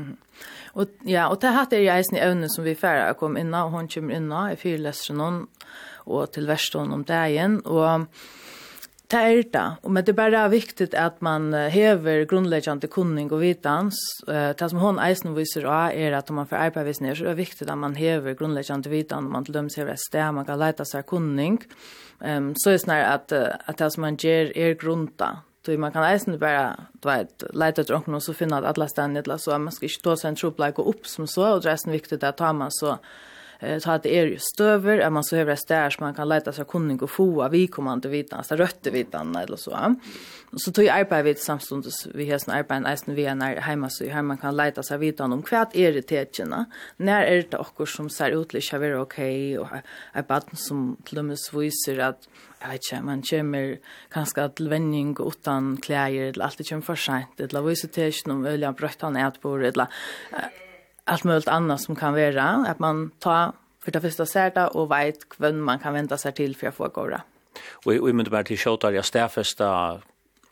[0.74, 3.70] Og, ja, og det hatt er jeg eisen i övning som vi färra kom og
[3.70, 5.46] hun kommer inna i fyrläsaren
[6.06, 8.06] og til verstånd om dagen och
[9.06, 14.00] Det er det, men det er bare viktig at man hever grunnleggende kunning og vitans.
[14.26, 17.44] Det som hun eisen viser av er at om man får arbeidsvisninger, så er det
[17.44, 20.82] viktig at man hever grunnleggende vitan, man til dømes hever et sted, man kan leite
[20.90, 21.60] seg kunning.
[22.18, 25.30] Um, så er det sånn at, at det som man gjør er grunta.
[25.66, 28.86] Så man kan eisen bare du vet, leite etter åkken og så finne at alle
[28.90, 31.72] stedene, så man skal ikke ta seg en tropleik og opp som så, og det
[31.72, 32.96] er sånn viktig at tar man så
[33.60, 36.52] eh så att det är ju stöver att man så över där man kan leta
[36.52, 39.96] sig kunning och få av vi kommer inte vita så rötte vitan eller så.
[40.50, 43.56] Och så tog jag arbete vid samstundes vi har sån arbete nästan vi är när
[43.56, 46.64] hemma så här man kan leta sig vitan om kvart är det tetjena.
[46.96, 49.68] När är det också som ser ut lite över okej och
[50.14, 52.28] ett barn som till och med visar att
[52.60, 53.76] jag vet inte, man kommer
[54.10, 58.40] kanskje til vending utan klær, eller alt det kommer for sent, eller viser til om
[58.40, 59.86] noen øyne brøttan et på, eller
[61.06, 62.44] allt möjligt annat som kan vara.
[62.44, 63.52] Att man tar
[63.84, 66.88] för det första särta och vet vem man kan vända sig till för att få
[66.88, 67.20] gå.
[67.84, 70.00] Och vi mycket bara till tjåtar jag stäffesta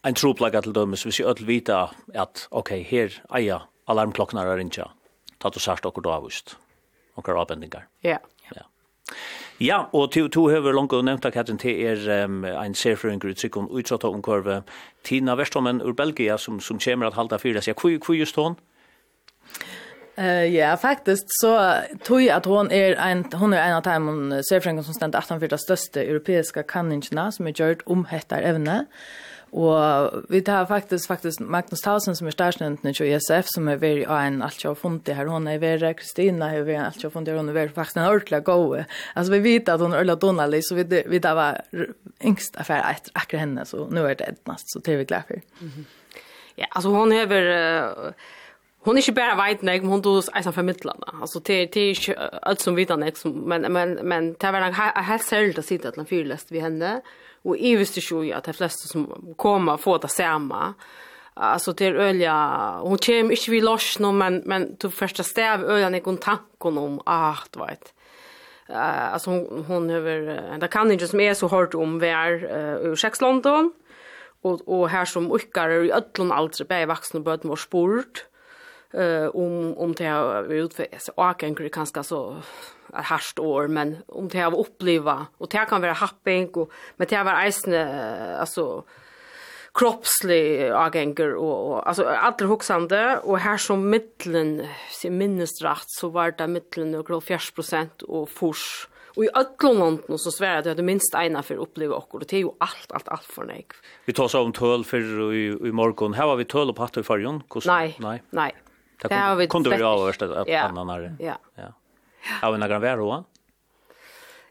[0.02, 4.40] en troplaga till dem så vi ser öll vita att okej, okay, här aja alarmklockan
[4.40, 4.88] är inte.
[5.38, 6.56] Ta du särskilt och då avust.
[7.14, 7.86] Och är avbändningar.
[8.00, 8.18] Ja.
[8.54, 8.62] Ja.
[9.58, 13.34] Ja, og to to hever langt og nevnt at det er um, en serføringer i
[13.34, 14.62] trykken utsatt om kurve.
[15.04, 17.74] Tina Verstomen ur Belgia som, som kommer at halda fyra seg.
[17.80, 18.56] Hvor just hon?
[20.16, 24.06] Eh ja, faktiskt så tror jag att hon är en hon är en av dem
[24.06, 28.04] hon ser från som ständ 18 för det största europeiska kaninjerna som är gjort om
[28.04, 28.86] heter ävne.
[29.56, 34.04] Och vi tar faktiskt faktiskt Magnus Tausen som är statsnämnden i ISF som är very
[34.04, 37.48] en allt jag funnit här hon är vera Kristina är vi allt jag funnit hon
[37.48, 38.76] är vera faktiskt en ordentlig go.
[39.14, 41.62] Alltså vi vet att hon är Ulla Donnelly så vi vi där var
[42.20, 45.24] yngst affär ett akkurat henne så nu är det nästan så det är vi glada
[45.28, 45.40] för.
[46.54, 48.12] Ja, alltså hon över uh
[48.84, 51.88] hon är inte bara vet nej hon då är som förmedlarna alltså det det är
[51.88, 55.64] inte allt som vet nej som men men men det var en helt sällt att
[55.64, 57.00] sitta att en fyrläst vi henne.
[57.42, 60.74] Och i visste ju att de flesta som kommer få det samma
[61.34, 62.34] alltså det är ölja
[62.82, 67.00] hon kommer inte vi loss nu men men till första stäv öljan i kontakt om
[67.06, 67.94] att vet.
[68.70, 72.86] Uh, alltså hon, hon över det kan inte som är så hårt om vär uh,
[72.86, 73.72] ur sex London
[74.42, 78.24] och och här som uckar i öllon alltså bäi vuxna böt mor sport
[78.94, 82.36] eh om om det har utfäst och kan kanske så
[82.98, 87.06] ett harst år men om det har uppleva och det kan vara happing och men
[87.10, 88.84] det har varit isne alltså
[89.74, 96.08] kroppslig agenger och, og alltså alle hoksande och här som mitten se minst rätt så
[96.08, 100.74] var det mitten och 40 och fors Och i alle landen så sverre det er
[100.74, 103.72] det minst ena för uppleva och det är ju allt, allt, allt för nek.
[104.06, 106.14] Vi tar så om tøl för i, i morgon.
[106.14, 107.42] her var vi tøl og patter i färgen.
[107.64, 108.52] Nei, nej, nej.
[109.02, 110.60] Det har vi kunde vi avhörst att ja.
[110.60, 111.16] annan är.
[111.18, 111.38] Ja.
[111.54, 111.72] Ja.
[112.42, 113.24] Har vi några värre då?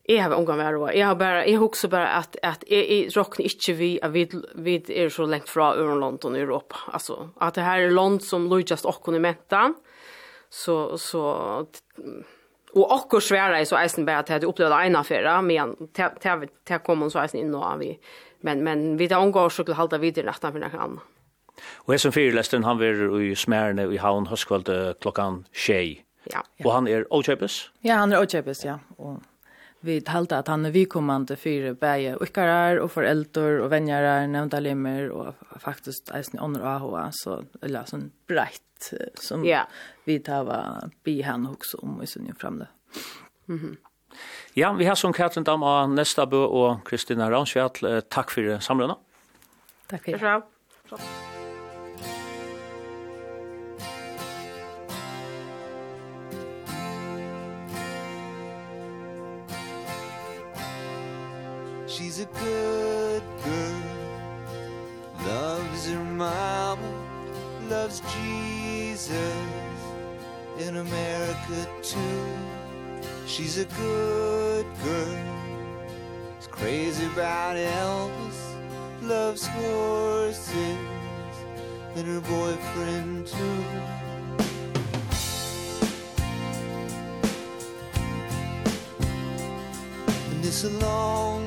[0.03, 0.97] Jag har omgång värre.
[0.97, 5.09] Jag har bara jag också bara att att i rocknar inte vi vi vi är
[5.09, 6.75] så långt från över London i Europa.
[6.87, 9.73] Alltså att det här är land som Lucas och kunde mätta.
[10.49, 11.65] Så så
[12.75, 16.47] Og också sværa i så eisen bare at jeg hadde opplevd ene affæra, men til
[16.69, 17.91] jeg kom så eisen inn og av vi.
[18.41, 21.01] Men, men vi tar omgå og skulle halda videre rettene for noen annen.
[21.85, 24.71] Og jeg som fyrlesteren, han var i Smerne i Havn høstkveld
[25.03, 26.01] klokkan tjej.
[26.31, 26.41] Ja.
[26.63, 27.59] Og han er åkjøpes?
[27.83, 28.77] Ja, han er åkjøpes, ja.
[28.97, 29.21] Og
[29.83, 35.09] vi talte at han er vikommande fyre bæge ukkarar og foreldre og venjarar, nevnta limmer
[35.11, 38.61] og faktisk eisen ånder og AHA, så eller sånn breit
[39.19, 39.65] som ja.
[40.07, 40.47] vi tar
[41.03, 42.67] bi han også om i sin framde.
[43.47, 43.75] Mm -hmm.
[44.53, 48.01] Ja, vi har som Katrin Dam av Nesta Bø og Kristina Ransfjall.
[48.09, 48.95] Takk for samlerne.
[49.89, 50.19] Takk for det.
[50.19, 51.42] Takk for det.
[62.13, 63.81] she's a good girl.
[65.25, 66.93] Loves her mama,
[67.69, 69.17] loves Jesus.
[70.59, 72.27] In America too,
[73.25, 75.17] she's a good girl.
[76.39, 78.39] Is crazy about Elvis,
[79.01, 80.77] loves horses.
[81.95, 83.93] And her boyfriend too.
[90.55, 91.42] It's a long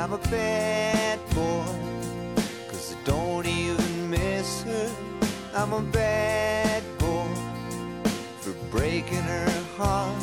[0.00, 1.62] I'm a bad boy.
[2.68, 4.90] Cause I don't even miss her.
[5.54, 7.26] I'm a bad boy
[8.40, 10.19] For breaking her heart.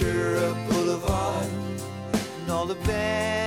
[0.00, 1.46] Ventura Boulevard
[2.14, 3.39] And all the bands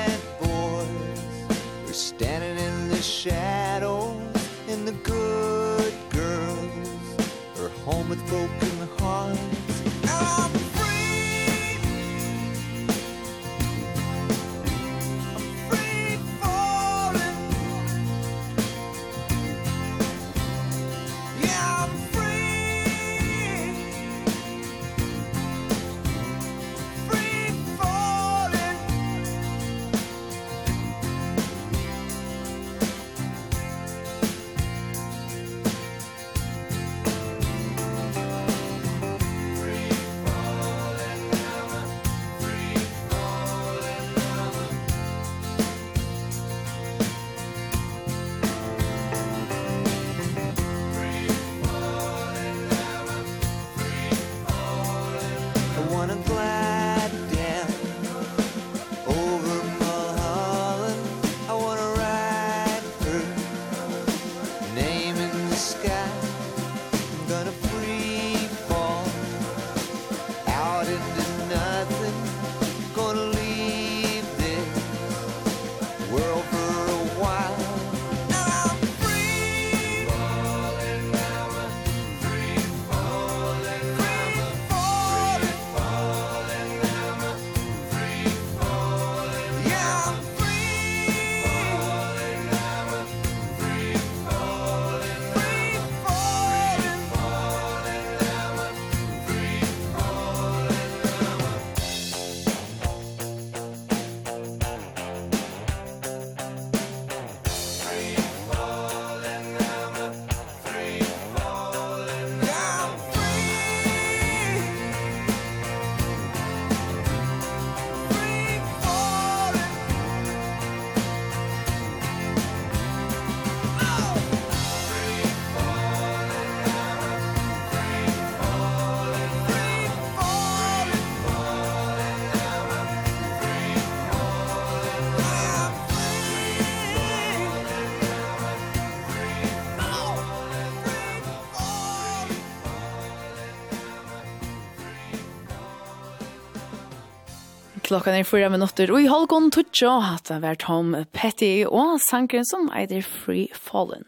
[147.93, 152.47] Klokkan er fyra minutter, og i halvgånd tutsjo hatt det vært Tom Petty og sangren
[152.49, 154.07] som eider Free Fallen.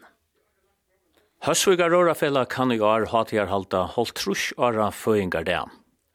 [1.45, 5.61] Høsvigar Rorafella kan i år ha til å halta holdt trus åra føyngar det.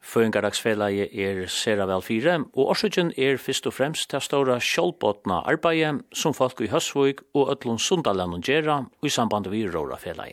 [0.03, 6.03] Føyngardagsfella er sera vel fire, og årsøkjen er først og fremst til ståra kjølbåtna arbeidet
[6.11, 10.27] som folk i Høsvig og Øtlund Sundalanden gjør i samband vi Rørafella.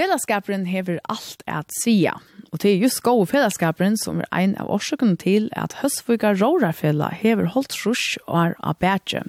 [0.00, 2.14] Fellesskaperen hever alt at sia,
[2.48, 7.10] og det er just gode fellesskaperen som er ein av årsøkene til at høstvuga Rorafella
[7.12, 9.26] hever holdt rush og er bætje.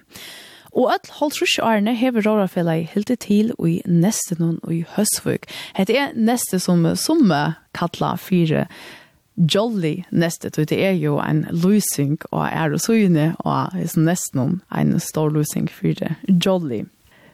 [0.71, 4.61] Og at holdt rush og erne hever rårafella i hilti til og i neste noen
[4.63, 5.49] og i høstvug.
[5.75, 7.27] Hette er neste som som
[7.75, 8.65] kalla fire
[9.35, 14.61] jolly neste, og det er jo en losing og er og søgne og er nesten
[14.71, 16.39] en stor losing fire jolly.
[16.47, 16.83] Jolly.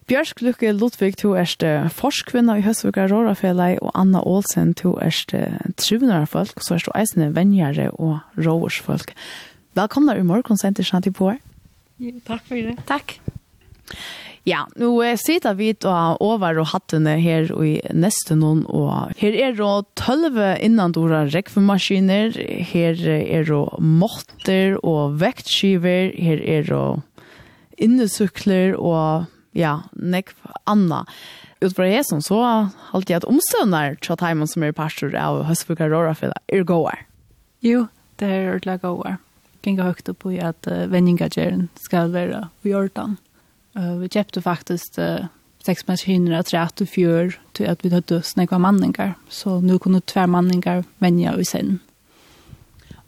[0.08, 1.66] Bjørsk Lukke Ludvig, du erst
[1.98, 5.34] forskvinna i Høsvika Rårafellet, og Anna Olsen, du erst
[5.76, 9.12] trivnere folk, så erst du eisende venjere og råårsfolk.
[9.76, 11.42] Velkomna i morgen, senter Shanti Poer.
[12.24, 12.78] Takk for det.
[12.88, 13.18] Takk.
[14.48, 19.60] Ja, nu sitter vi da over og hattene her i neste noen, og her er
[19.60, 22.32] det tølve innandora rekvemaskiner,
[22.72, 26.86] her er det måtter og vektskiver, her er det
[27.76, 30.36] innesykler og ja, nekv
[30.70, 31.04] anna.
[31.64, 32.40] Utfra som så
[32.92, 37.08] halte jeg at omstøvner tja teimen som er pastor av Høstbukar Rorafila er gåar.
[37.66, 37.88] Jo,
[38.22, 39.18] det er ordentlig gåar.
[39.66, 43.18] Genga høyt opp i at uh, vendingagjeren skal være i Jordan.
[43.74, 45.26] Uh, vi kjøpte faktisk uh,
[45.66, 49.16] seks maskiner at rett og fjør til at vi hadde snakket manningar.
[49.30, 51.80] Så nu kunne tver manningar venja i sen.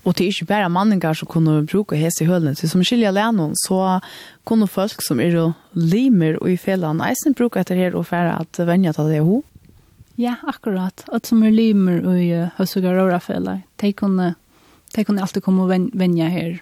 [0.09, 2.55] Og det er ikke bare manninger som kunne bruke hese i hølene.
[2.57, 3.99] Så som skiljer alene, så
[4.49, 5.35] kunne folk som er
[5.77, 9.43] limer og i fellene, eisen bruke etter her og fære at venner til det ho.
[10.19, 11.05] Ja, akkurat.
[11.13, 14.33] At som er limer og i høstsugar og rafeller, de kunne,
[14.95, 16.57] de kunne alltid komme og venner her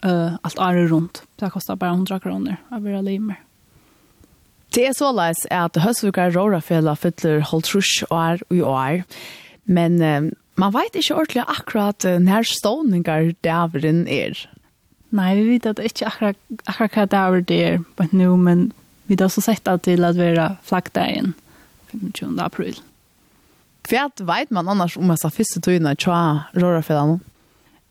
[0.00, 1.22] uh, alt året rundt.
[1.38, 3.44] Det kostar bare 100 kroner å være limer.
[4.74, 9.02] Det er så leis at høstsugar og rafeller fyller holdt trus år og år.
[9.70, 10.00] Men
[10.60, 14.38] man vet ikke ordentlig akkurat når ståningar dæveren er.
[15.10, 16.38] Nei, vi vet at det ikke akkurat,
[16.70, 18.68] akkurat hva daver det er på nå, men
[19.08, 21.34] vi har også sett det til at vi er flaggdagen
[21.90, 22.38] 25.
[22.38, 22.78] april.
[23.90, 27.18] Hva vet man annars om disse første tøyene tja rørefellene?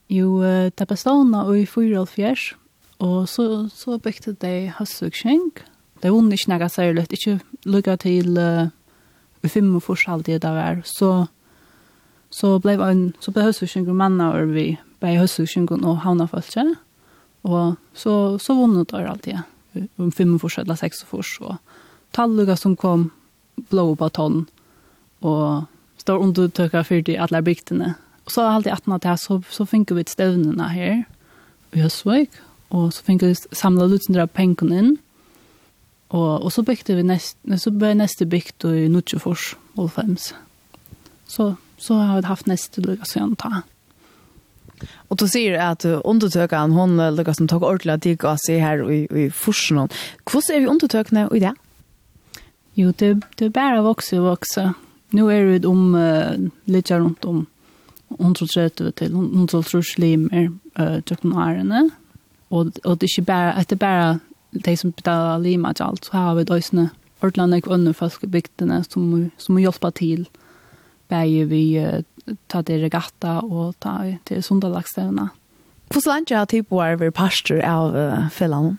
[0.10, 2.56] Jo, det er bestående i 44,
[3.04, 5.52] og så, så bygde de Høstvøkskjeng.
[6.02, 7.36] Det vunnet ikke noe særlig, ikke
[7.68, 8.72] lukket til uh,
[9.44, 11.28] 5.5 alltid det var, så
[12.30, 16.76] så blev en så ble husvisen manna och vi blev husvisen och havna falske.
[17.42, 19.40] Och så så vunnet det alltid.
[19.96, 21.58] Om fem förs eller sex förs så
[22.12, 23.10] talluga som kom
[23.56, 24.46] blå på tonn.
[25.20, 25.64] och
[25.98, 27.94] står under tökar för de alle bygderna.
[28.26, 31.04] Og så har alltid at det så så finner vi stövnarna här.
[31.72, 32.30] Vi har svik
[32.70, 34.74] och så finner vi samla ut några inn.
[34.74, 34.98] in.
[36.08, 39.92] Och och så bygde vi näst så ble nästa bygd i Nutsjefors, och.
[41.28, 43.64] Så så har vi haft neste lukka sen ta.
[45.10, 48.92] Og du sier at undertøkene, hun lukka Lucas som tog ordla dig och se här
[48.92, 49.90] i i forsen.
[50.26, 51.54] Hvordan er vi undertøkene i det?
[52.76, 54.74] Jo, det det er bara vokse og vokse.
[55.12, 57.48] Nå er det om uh, litt rundt om
[58.20, 60.50] 130 til 130 limer
[60.80, 61.90] eh tjocken arene
[62.50, 64.20] Og, og det er ikke bare, at det er bare
[64.66, 66.90] de som betaler lima til alt, så har vi døsene
[67.22, 70.30] ordentlig ikke andra folk i bygderna som som hjälper till
[71.10, 71.64] bæje vi
[72.52, 73.98] ta det regatta og ta
[74.30, 75.30] til sundalagsstevna.
[75.90, 78.78] Hvordan lenge har tid på å være pastor av uh, fellene?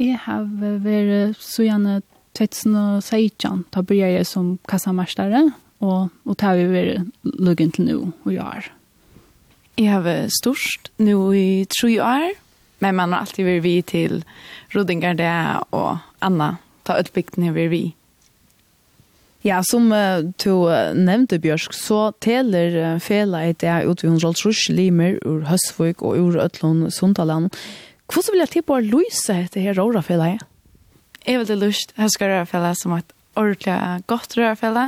[0.00, 1.98] Jeg har vært så gjerne
[2.38, 5.50] 2016, da blir jeg som kassamerstere,
[5.82, 8.70] og, og tar vi vært luggen til nå og gjør.
[9.80, 12.30] Jeg har vært størst nå i tre år,
[12.80, 14.22] men man har alltid vært vi til
[14.74, 15.32] Rodingar det
[15.76, 16.54] og Anna,
[16.86, 17.84] ta utbygden har vært vi.
[19.40, 24.36] Ja, som uh, du uh, nevnte, Bjørsk, så teler uh, fela i det ut ved
[24.36, 27.48] trus limer ur Høstvøk og ur Øtlån Sundaland.
[28.12, 30.34] Hvordan vil jeg til å løse dette her råra rårafela?
[31.24, 34.84] Jeg vil lyst til Høska rårafela som et ordentlig godt rårafela.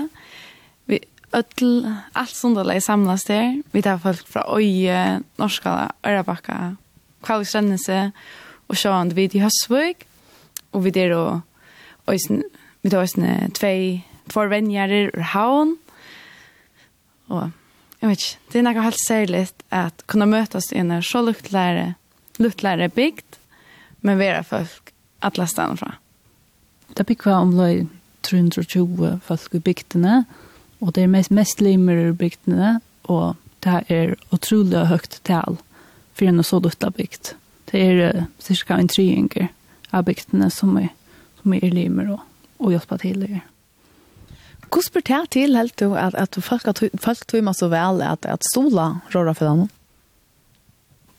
[0.91, 1.01] Vi
[1.33, 3.57] øtl, alt Sundaland samlas der.
[3.73, 6.75] Vi tar folk fra Øye, Norskala, Ørabakka,
[7.25, 8.11] Kvalgstrennese
[8.69, 10.05] og sjåan vi i Høstvøk.
[10.77, 11.41] Og vi der og
[12.11, 12.45] Øysen,
[12.83, 15.77] vi tar Øysen tvei forvenjere ur havn.
[17.33, 17.51] Og
[18.03, 21.93] jeg vet ikke, det er noe helt særlig at kunne møtes i en så luktlære,
[22.43, 23.39] luktlære bygd,
[24.03, 24.91] men være folk
[25.23, 25.93] alle stedene fra.
[26.97, 27.85] Det bygger om løy
[28.27, 30.25] 320 folk i bygdene,
[30.81, 35.61] og det er mest, mest limer i bygdene, og det er utrolig høyt tal
[36.13, 37.37] for en så lukta bygd.
[37.71, 39.49] Det er cirka en tryinger
[39.93, 40.91] av bygdene som er,
[41.41, 42.27] som er limer og,
[42.59, 43.43] og hjelper til det.
[44.73, 48.01] Hvordan spør det til helt du at, at folk, at, folk tog meg så vel
[48.07, 49.67] at, at stola rører for dem?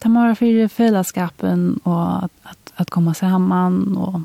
[0.01, 4.23] Det må være for fellesskapen og at, at, at komme sammen og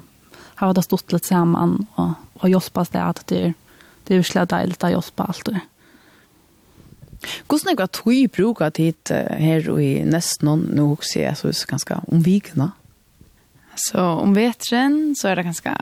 [0.59, 3.55] ha det stått litt sammen og, og hjelpe oss det at det, er
[4.09, 5.61] det er virkelig deilig å hjelpe alt det.
[7.51, 11.37] Hvordan er det at vi bruker tid her og i nesten noen, nå også jeg
[11.43, 12.71] det ganske omvikende?
[13.79, 15.75] Så om vetren så er det ganske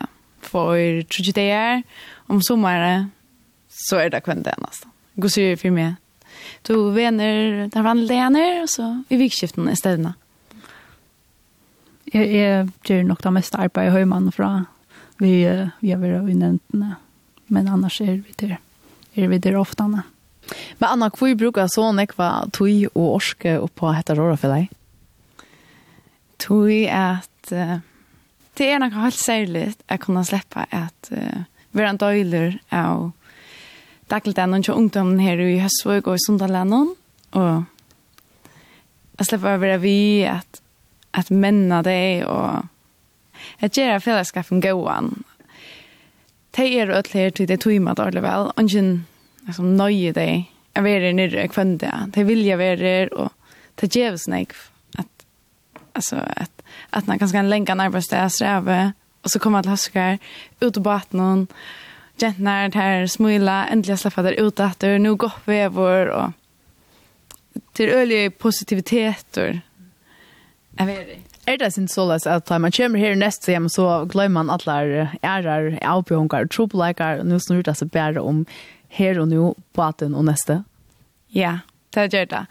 [0.47, 0.77] for
[1.13, 1.85] 30
[2.33, 3.13] om sommeren
[3.77, 4.91] så är det kvar det nästan.
[5.15, 5.95] Gå se för mig.
[6.63, 10.13] Du vänner, där var läner och så i vikskiften istället.
[12.05, 14.65] Jag är gör nog det mesta arbetet hemma från
[15.19, 16.59] vi vi har varit inne
[17.47, 18.59] men annars är vi där.
[19.15, 20.03] Är vi där ofta när.
[20.79, 24.69] Men Anna, hvor bruker så nekva tog og orske oppå etter året for deg?
[26.39, 27.79] Tog at uh,
[28.57, 33.11] det er noe helt særlig at jeg kunne slippe at uh, være en døyler av
[34.11, 36.97] dagligt dagligdagen til ungdommen här i Hösvåg och i Sundalennon.
[37.31, 37.63] Och
[39.17, 40.63] jag släpper över være vi att,
[41.11, 42.65] att männa det och
[43.59, 45.25] att göra fällskapen gåan.
[46.51, 49.07] Det är jo alle till det tog med dårlig Och Ingen
[49.49, 50.45] altså, nøye det.
[50.75, 52.09] Jag vet det nere kvända.
[52.15, 52.25] det.
[52.25, 53.33] vill jag vara være och
[53.75, 54.53] det ger oss seg
[54.99, 55.27] Att,
[55.93, 58.93] alltså att att man kan ska länka närmast där sträva
[59.23, 60.19] och så kommer alla huskar
[60.61, 61.47] ut på batten
[62.21, 66.31] gentnar här smula äntligen släppa där ut att det nu gott vävor och
[67.73, 69.55] till ölig positivitet och
[70.79, 71.37] jag vet inte.
[71.47, 75.79] Er det sin såles at man kommer her neste hjem, så glemmer man alle ærer,
[75.79, 78.41] avbjørnger, trobeleikere, og nå snur det seg bare om
[78.91, 80.65] her og nå, baten og neste.
[81.31, 81.61] Ja,
[81.95, 82.43] det gjør det.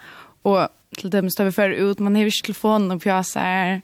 [0.48, 3.82] Og til dem står vi før ut, man har ikke telefonen og pjøser.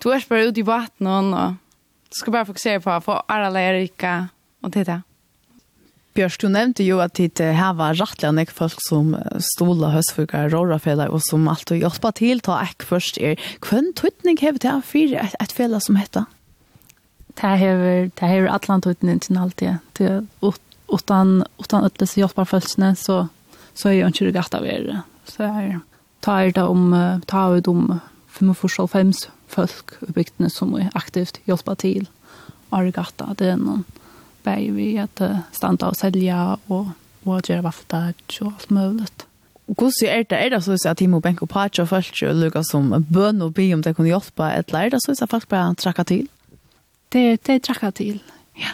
[0.00, 1.60] Du er bare ut i baten, og
[2.08, 4.16] du skal bare fokusere på å få alle lærere,
[4.64, 5.00] og det er det.
[6.18, 9.12] Bjørs, du nevnte jo at det her var rettelig enn folk som
[9.54, 13.38] stoler høstfugger, rårafela, og som alltid hjelper til, ta ek først er.
[13.62, 16.26] Hvem tøytning hever det her for et, et fela som heter?
[17.38, 19.78] Det hever, det hever atlantøytning til alltid.
[19.94, 20.10] Det,
[20.90, 23.20] utan, utan ødelse hjelper følelsene, så,
[23.78, 25.04] så er jo ikke det gatt av er.
[25.30, 25.78] Så jeg
[26.26, 26.88] tar det om,
[27.30, 28.00] tar det om
[28.40, 32.10] 45 folk i bygdene som er aktivt hjelper til.
[32.74, 33.86] Arigatta, det er noen
[34.44, 36.86] bæg vi att standa och sälja och
[37.24, 39.06] og gjøre vaffeldag og alt mulig.
[39.68, 43.06] Och er det är det så at Timo Benko Patch och folk och Lucas som
[43.10, 46.28] bön och be om det kunde eller ett det så at folk bare trakka till.
[47.12, 48.22] Det det tracka till.
[48.56, 48.68] Ja.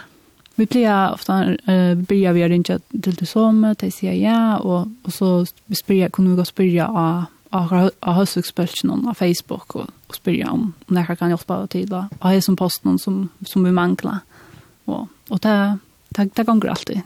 [0.55, 5.13] Vi blir ofta eh blir vi inte till det som det säger ja och och
[5.13, 5.45] så
[5.81, 7.25] spyr kunde vi gå spyrja av
[7.99, 12.05] av höstspelchen på Facebook och, og spyrja om när kan hjelpe til, då.
[12.21, 14.19] Vad är som posten som som vi manglar.
[14.85, 15.57] Og Og det,
[16.15, 17.03] det, det ganger alltid.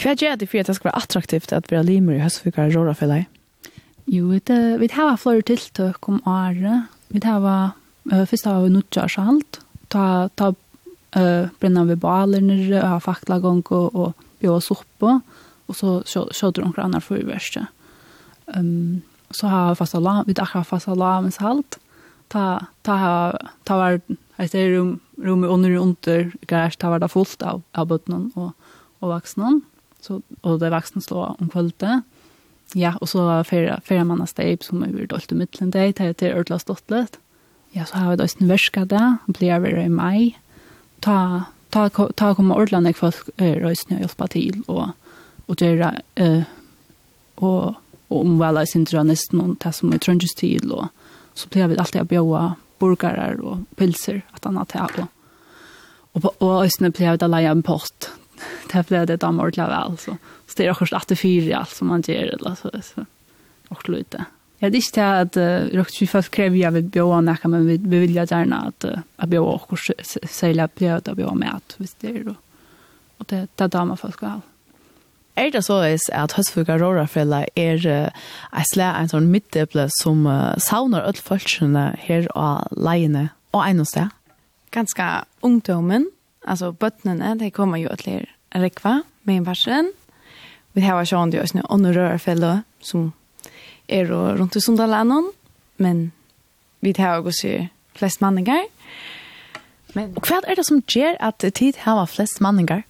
[0.00, 2.68] Hva gjør det for at det skal være attraktivt at vi har limer i høstfykker
[2.68, 3.28] og råra for deg?
[4.10, 6.90] Jo, det, vi har flere tiltøk om året.
[7.14, 9.60] Vi har uh, først har vi nødgjør sjalt.
[9.92, 14.72] Ta, ta uh, brenner vi baler nere, og ha fakla gong og, og bjør oss
[14.74, 15.20] oppe.
[15.70, 17.64] Og så kjøter noen annet for i verste.
[18.50, 19.02] Um,
[19.32, 21.78] så har vi fast alarm, vi har fast alarm med salt.
[22.28, 27.10] Ta, ta, ta, ta, ta, Ett är rum rum under og under garage var det
[27.10, 28.52] fullt av av bøttene og,
[29.00, 29.60] og vaksne.
[30.00, 32.02] Så og det vaksne slår om kvällte.
[32.74, 35.92] Ja, og så var fyra fyra manna steip som över dolt i midtelen mitten til
[35.92, 37.18] det er heter stått litt.
[37.72, 40.36] Ja, så har vi då en värska där, blir vi i mai.
[41.00, 44.88] Ta ta ta komma ordlande folk er røysene rösna hjälpa till og
[45.46, 46.42] och göra eh
[47.34, 47.74] og
[48.12, 50.88] och omvälla sin drønnesten og tas som er tröndjus til, og
[51.34, 52.42] så blir vi alltid å bjöa
[52.82, 55.10] burgarar og pilser at han har tatt og
[56.12, 58.10] Og, og Østene ble det leie en post.
[58.68, 61.72] Det ble det damer til vel, så, så det er akkurat at det fyrer alt
[61.72, 63.06] som man gjør, eller så, så
[63.70, 64.26] akkurat lite.
[64.60, 67.64] Jeg er ikke til at uh, røkt vi først krever jeg vil bjøre noe, men
[67.66, 71.56] vi, vi vil gjerne at uh, jeg bjøre akkurat særlig at bjøre det bjøre med
[71.56, 72.68] at hvis det er, og,
[73.18, 74.51] og det, det er damer folk skal ha.
[75.36, 80.26] Er det så er at høstfuga rårafella er en slag en sånn middeble som
[80.60, 84.12] savner alle folkene her og leiene og en sted?
[84.72, 85.08] Ganske
[85.44, 86.06] ungdommen,
[86.44, 89.90] altså bøttene, de kommer jo til rekva med en varsen.
[90.76, 93.12] Vi har sånn det også noen rårafella som
[93.88, 95.32] er rundt i Sundalandet,
[95.76, 96.10] men
[96.80, 98.68] vi har også flest manninger.
[99.94, 102.84] Men, og hva er det som gjør at tid har flest manninger?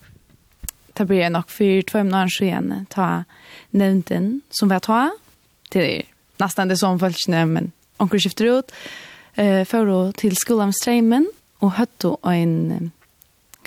[0.93, 3.25] det blir nok för två månader sedan ta
[3.71, 5.11] nevnten som vi tar
[5.69, 6.03] till
[6.37, 8.73] nästan det som följsne men onkel skifter ut
[9.35, 12.91] eh för att till skolan strömmen och hötto en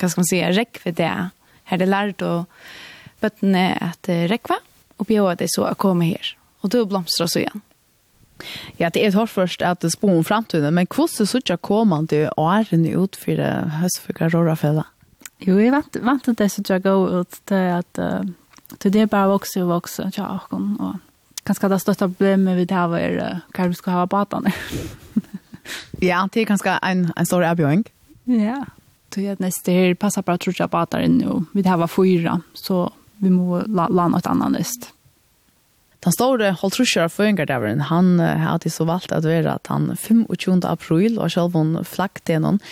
[0.02, 1.30] vad ska man säga räck för det
[1.64, 2.46] här det lärt och
[3.20, 4.56] bötne att räckva
[4.98, 7.62] och bjöd det så att komma här och då blomstrar så igen
[8.78, 12.02] Ja, det är hårt först att det spår om fremtiden, men kvostet så tjocka kommer
[12.02, 13.38] det åren ut för
[13.70, 14.86] høstfugger råra fälla.
[15.44, 18.24] Jo, jeg vant, vant at det som jeg går ut til at uh,
[18.80, 20.96] til det bare vokser og vokser til Akon, og
[21.46, 24.54] kanskje det største problemet vi tar er uh, hva vi skal ha på atene.
[26.10, 27.84] ja, det er kanskje en, en stor avgjøring.
[28.32, 28.64] Ja,
[29.14, 32.40] til at neste her passer bare tror jeg på atene inn, og vi tar fyra,
[32.56, 32.88] så
[33.24, 34.90] vi må la, la noe annet nest.
[36.06, 40.64] Den store holtrusjer føringardaveren, han uh, hadde så valgt at være at han 25.
[40.64, 42.64] april og selv om flagg til noen,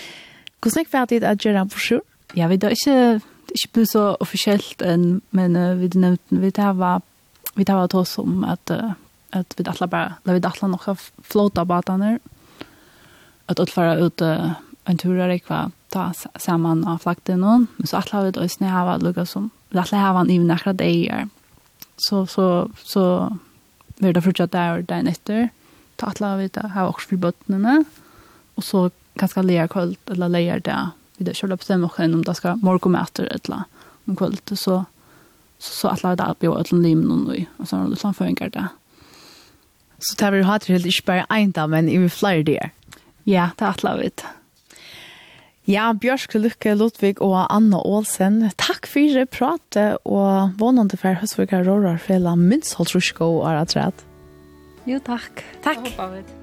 [0.64, 2.04] Hvordan er det at gjøre han for sjur?
[2.34, 3.22] ja, vi det ikke,
[3.54, 7.04] ikke ble så offisielt, enn, men uh, vi nevnte, vi det var,
[7.56, 8.96] vi det var til oss om at, uh,
[9.34, 12.18] at vi alle bare, la vi alle noe flåt av badene,
[13.52, 14.30] at alle var ute
[14.90, 15.46] en tur der jeg
[15.94, 16.10] ta
[16.42, 20.02] sammen og flakte noen, men så alle hadde også når jeg var lukket som, alle
[20.02, 21.30] hadde han i nærkere deier,
[22.02, 22.48] så, så,
[22.82, 23.06] så,
[24.02, 25.48] vi det fortsatt der og der etter,
[26.02, 27.78] ta alle hadde vi det her også for bøttene,
[28.58, 28.88] og så
[29.20, 30.82] ganske leir kvöld, eller leir det
[31.24, 33.64] vi det själva bestämmer oss om det ska morgonmäter eller
[34.06, 34.86] om kvället så
[35.60, 38.68] så så alla det på ett lim någon nu och så har som funkar det.
[40.00, 42.70] Så tar vi har det helt inte bara en dag men i flyr der.
[43.24, 44.26] Ja, det är la vet.
[45.66, 51.64] Ja, Bjørsk, Lukke, Ludvig og Anna Olsen, takk for det pratet, og vånende for høstvikker
[51.64, 54.04] rårer for hele myndsholdsrusko og rett
[54.84, 55.46] Jo, takk.
[55.64, 55.88] Takk.
[55.96, 56.43] Takk.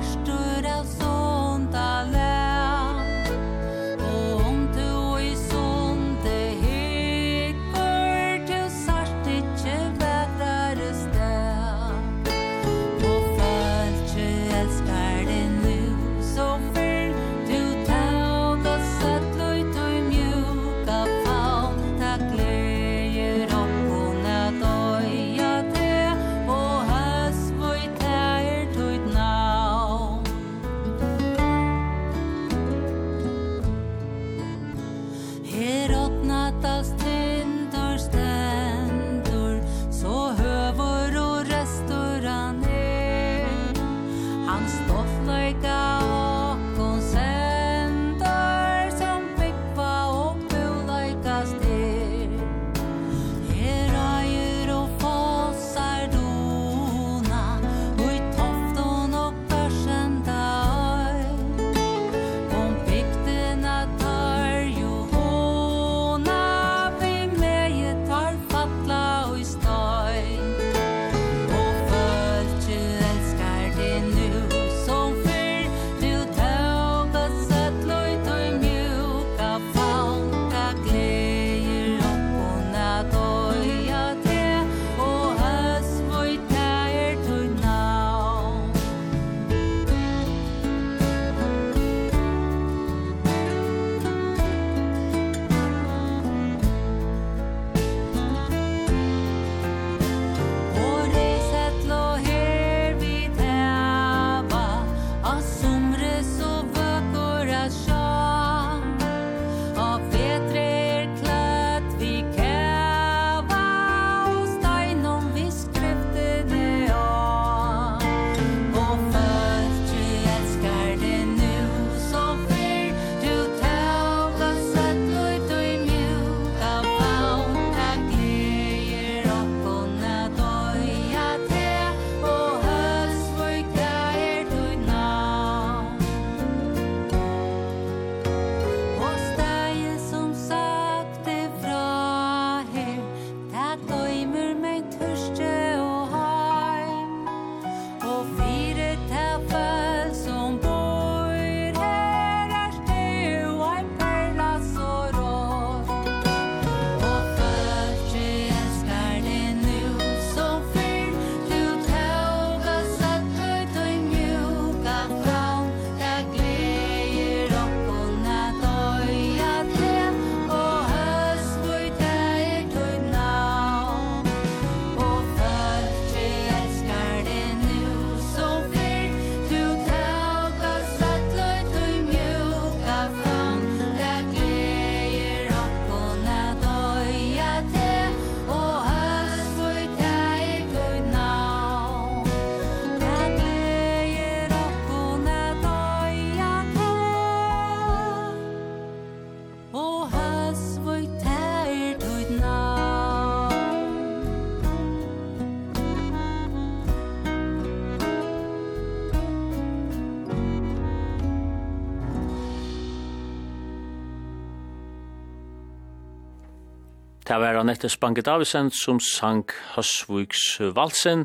[217.31, 221.21] Det var Annette Spanke Davisen som sang Høsviks valsen.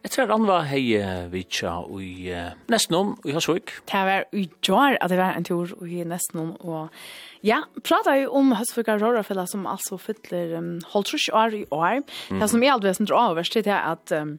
[0.00, 0.94] Etter at han var hei
[1.28, 2.30] vitsa i
[2.72, 3.74] Nestnum i Høsvik.
[3.90, 6.54] Det var i jar at det var en tur i Nestnum.
[6.64, 6.88] Og
[7.44, 12.00] ja, prata jo om Høsvika Rørafella som altså fyller um, holdtrus år i år.
[12.32, 14.38] Det som er alltid over, det er at um,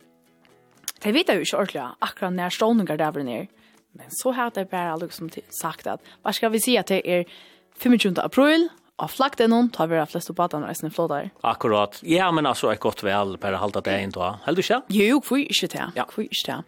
[1.05, 3.47] de vet jo ikke ordentlig akkurat når ståninger der var nere.
[3.93, 7.29] Men så har det bare liksom sagt at hva skal vi si at det er
[7.77, 8.17] 25.
[8.17, 8.71] april,
[9.01, 11.29] av flakten någon tar vi det flest på att han.
[11.41, 11.99] Akkurat.
[12.03, 14.39] Ja, men alltså är gott väl per halta det in då.
[14.43, 14.81] Held du själv?
[14.87, 15.91] Jo, kvui inte det.
[15.95, 16.05] Ja.
[16.05, 16.63] Kvui inte det.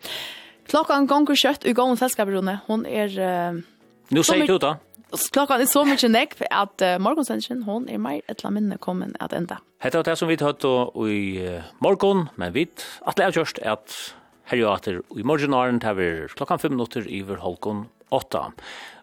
[0.67, 2.59] Klockan gånger kött i gång sällskapsrunde.
[2.67, 3.19] Hon er...
[3.19, 3.61] uh,
[4.07, 4.75] Nu säger du då.
[5.31, 9.15] Klockan är så mycket näck at att uh, morgonsändningen hon är mer ett minne kommen
[9.19, 9.57] att ända.
[9.79, 10.63] Hetta det som vi hört
[11.09, 12.67] i uh, morgon, men vi
[13.01, 14.13] att lägga just att
[14.45, 18.43] at i morgenaren tar vi klokkan 5 minutter iver holkon 8.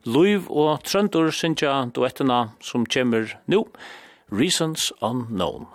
[0.07, 3.67] Luiv og Trøndur synsja duettena som kommer nu,
[4.31, 5.67] Reasons Unknown.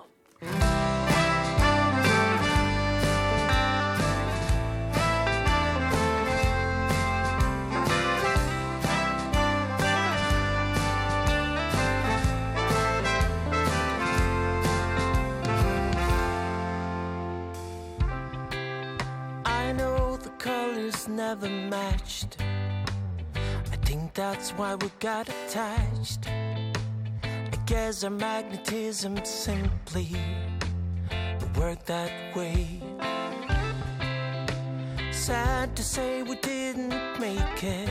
[21.07, 22.44] never matched
[24.15, 26.29] that's why we got attached.
[26.29, 30.15] I guess our magnetism simply
[31.57, 32.81] worked that way.
[35.11, 37.89] Sad to say we didn't make it.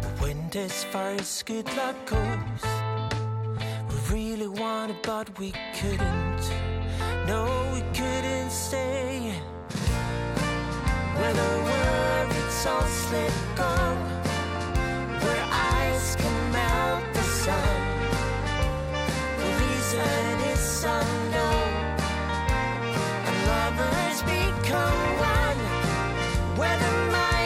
[0.00, 2.64] But when as far as good luck goes
[3.90, 6.44] We really wanted but we couldn't.
[7.26, 7.44] No,
[7.74, 9.34] we couldn't stay.
[11.18, 14.23] When the words all slipped gone
[15.24, 17.80] where ice can melt the sun.
[19.40, 21.72] The reason is unknown.
[23.28, 25.00] And lovers become
[25.36, 25.60] one.
[26.58, 27.43] Where the mind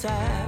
[0.00, 0.39] sad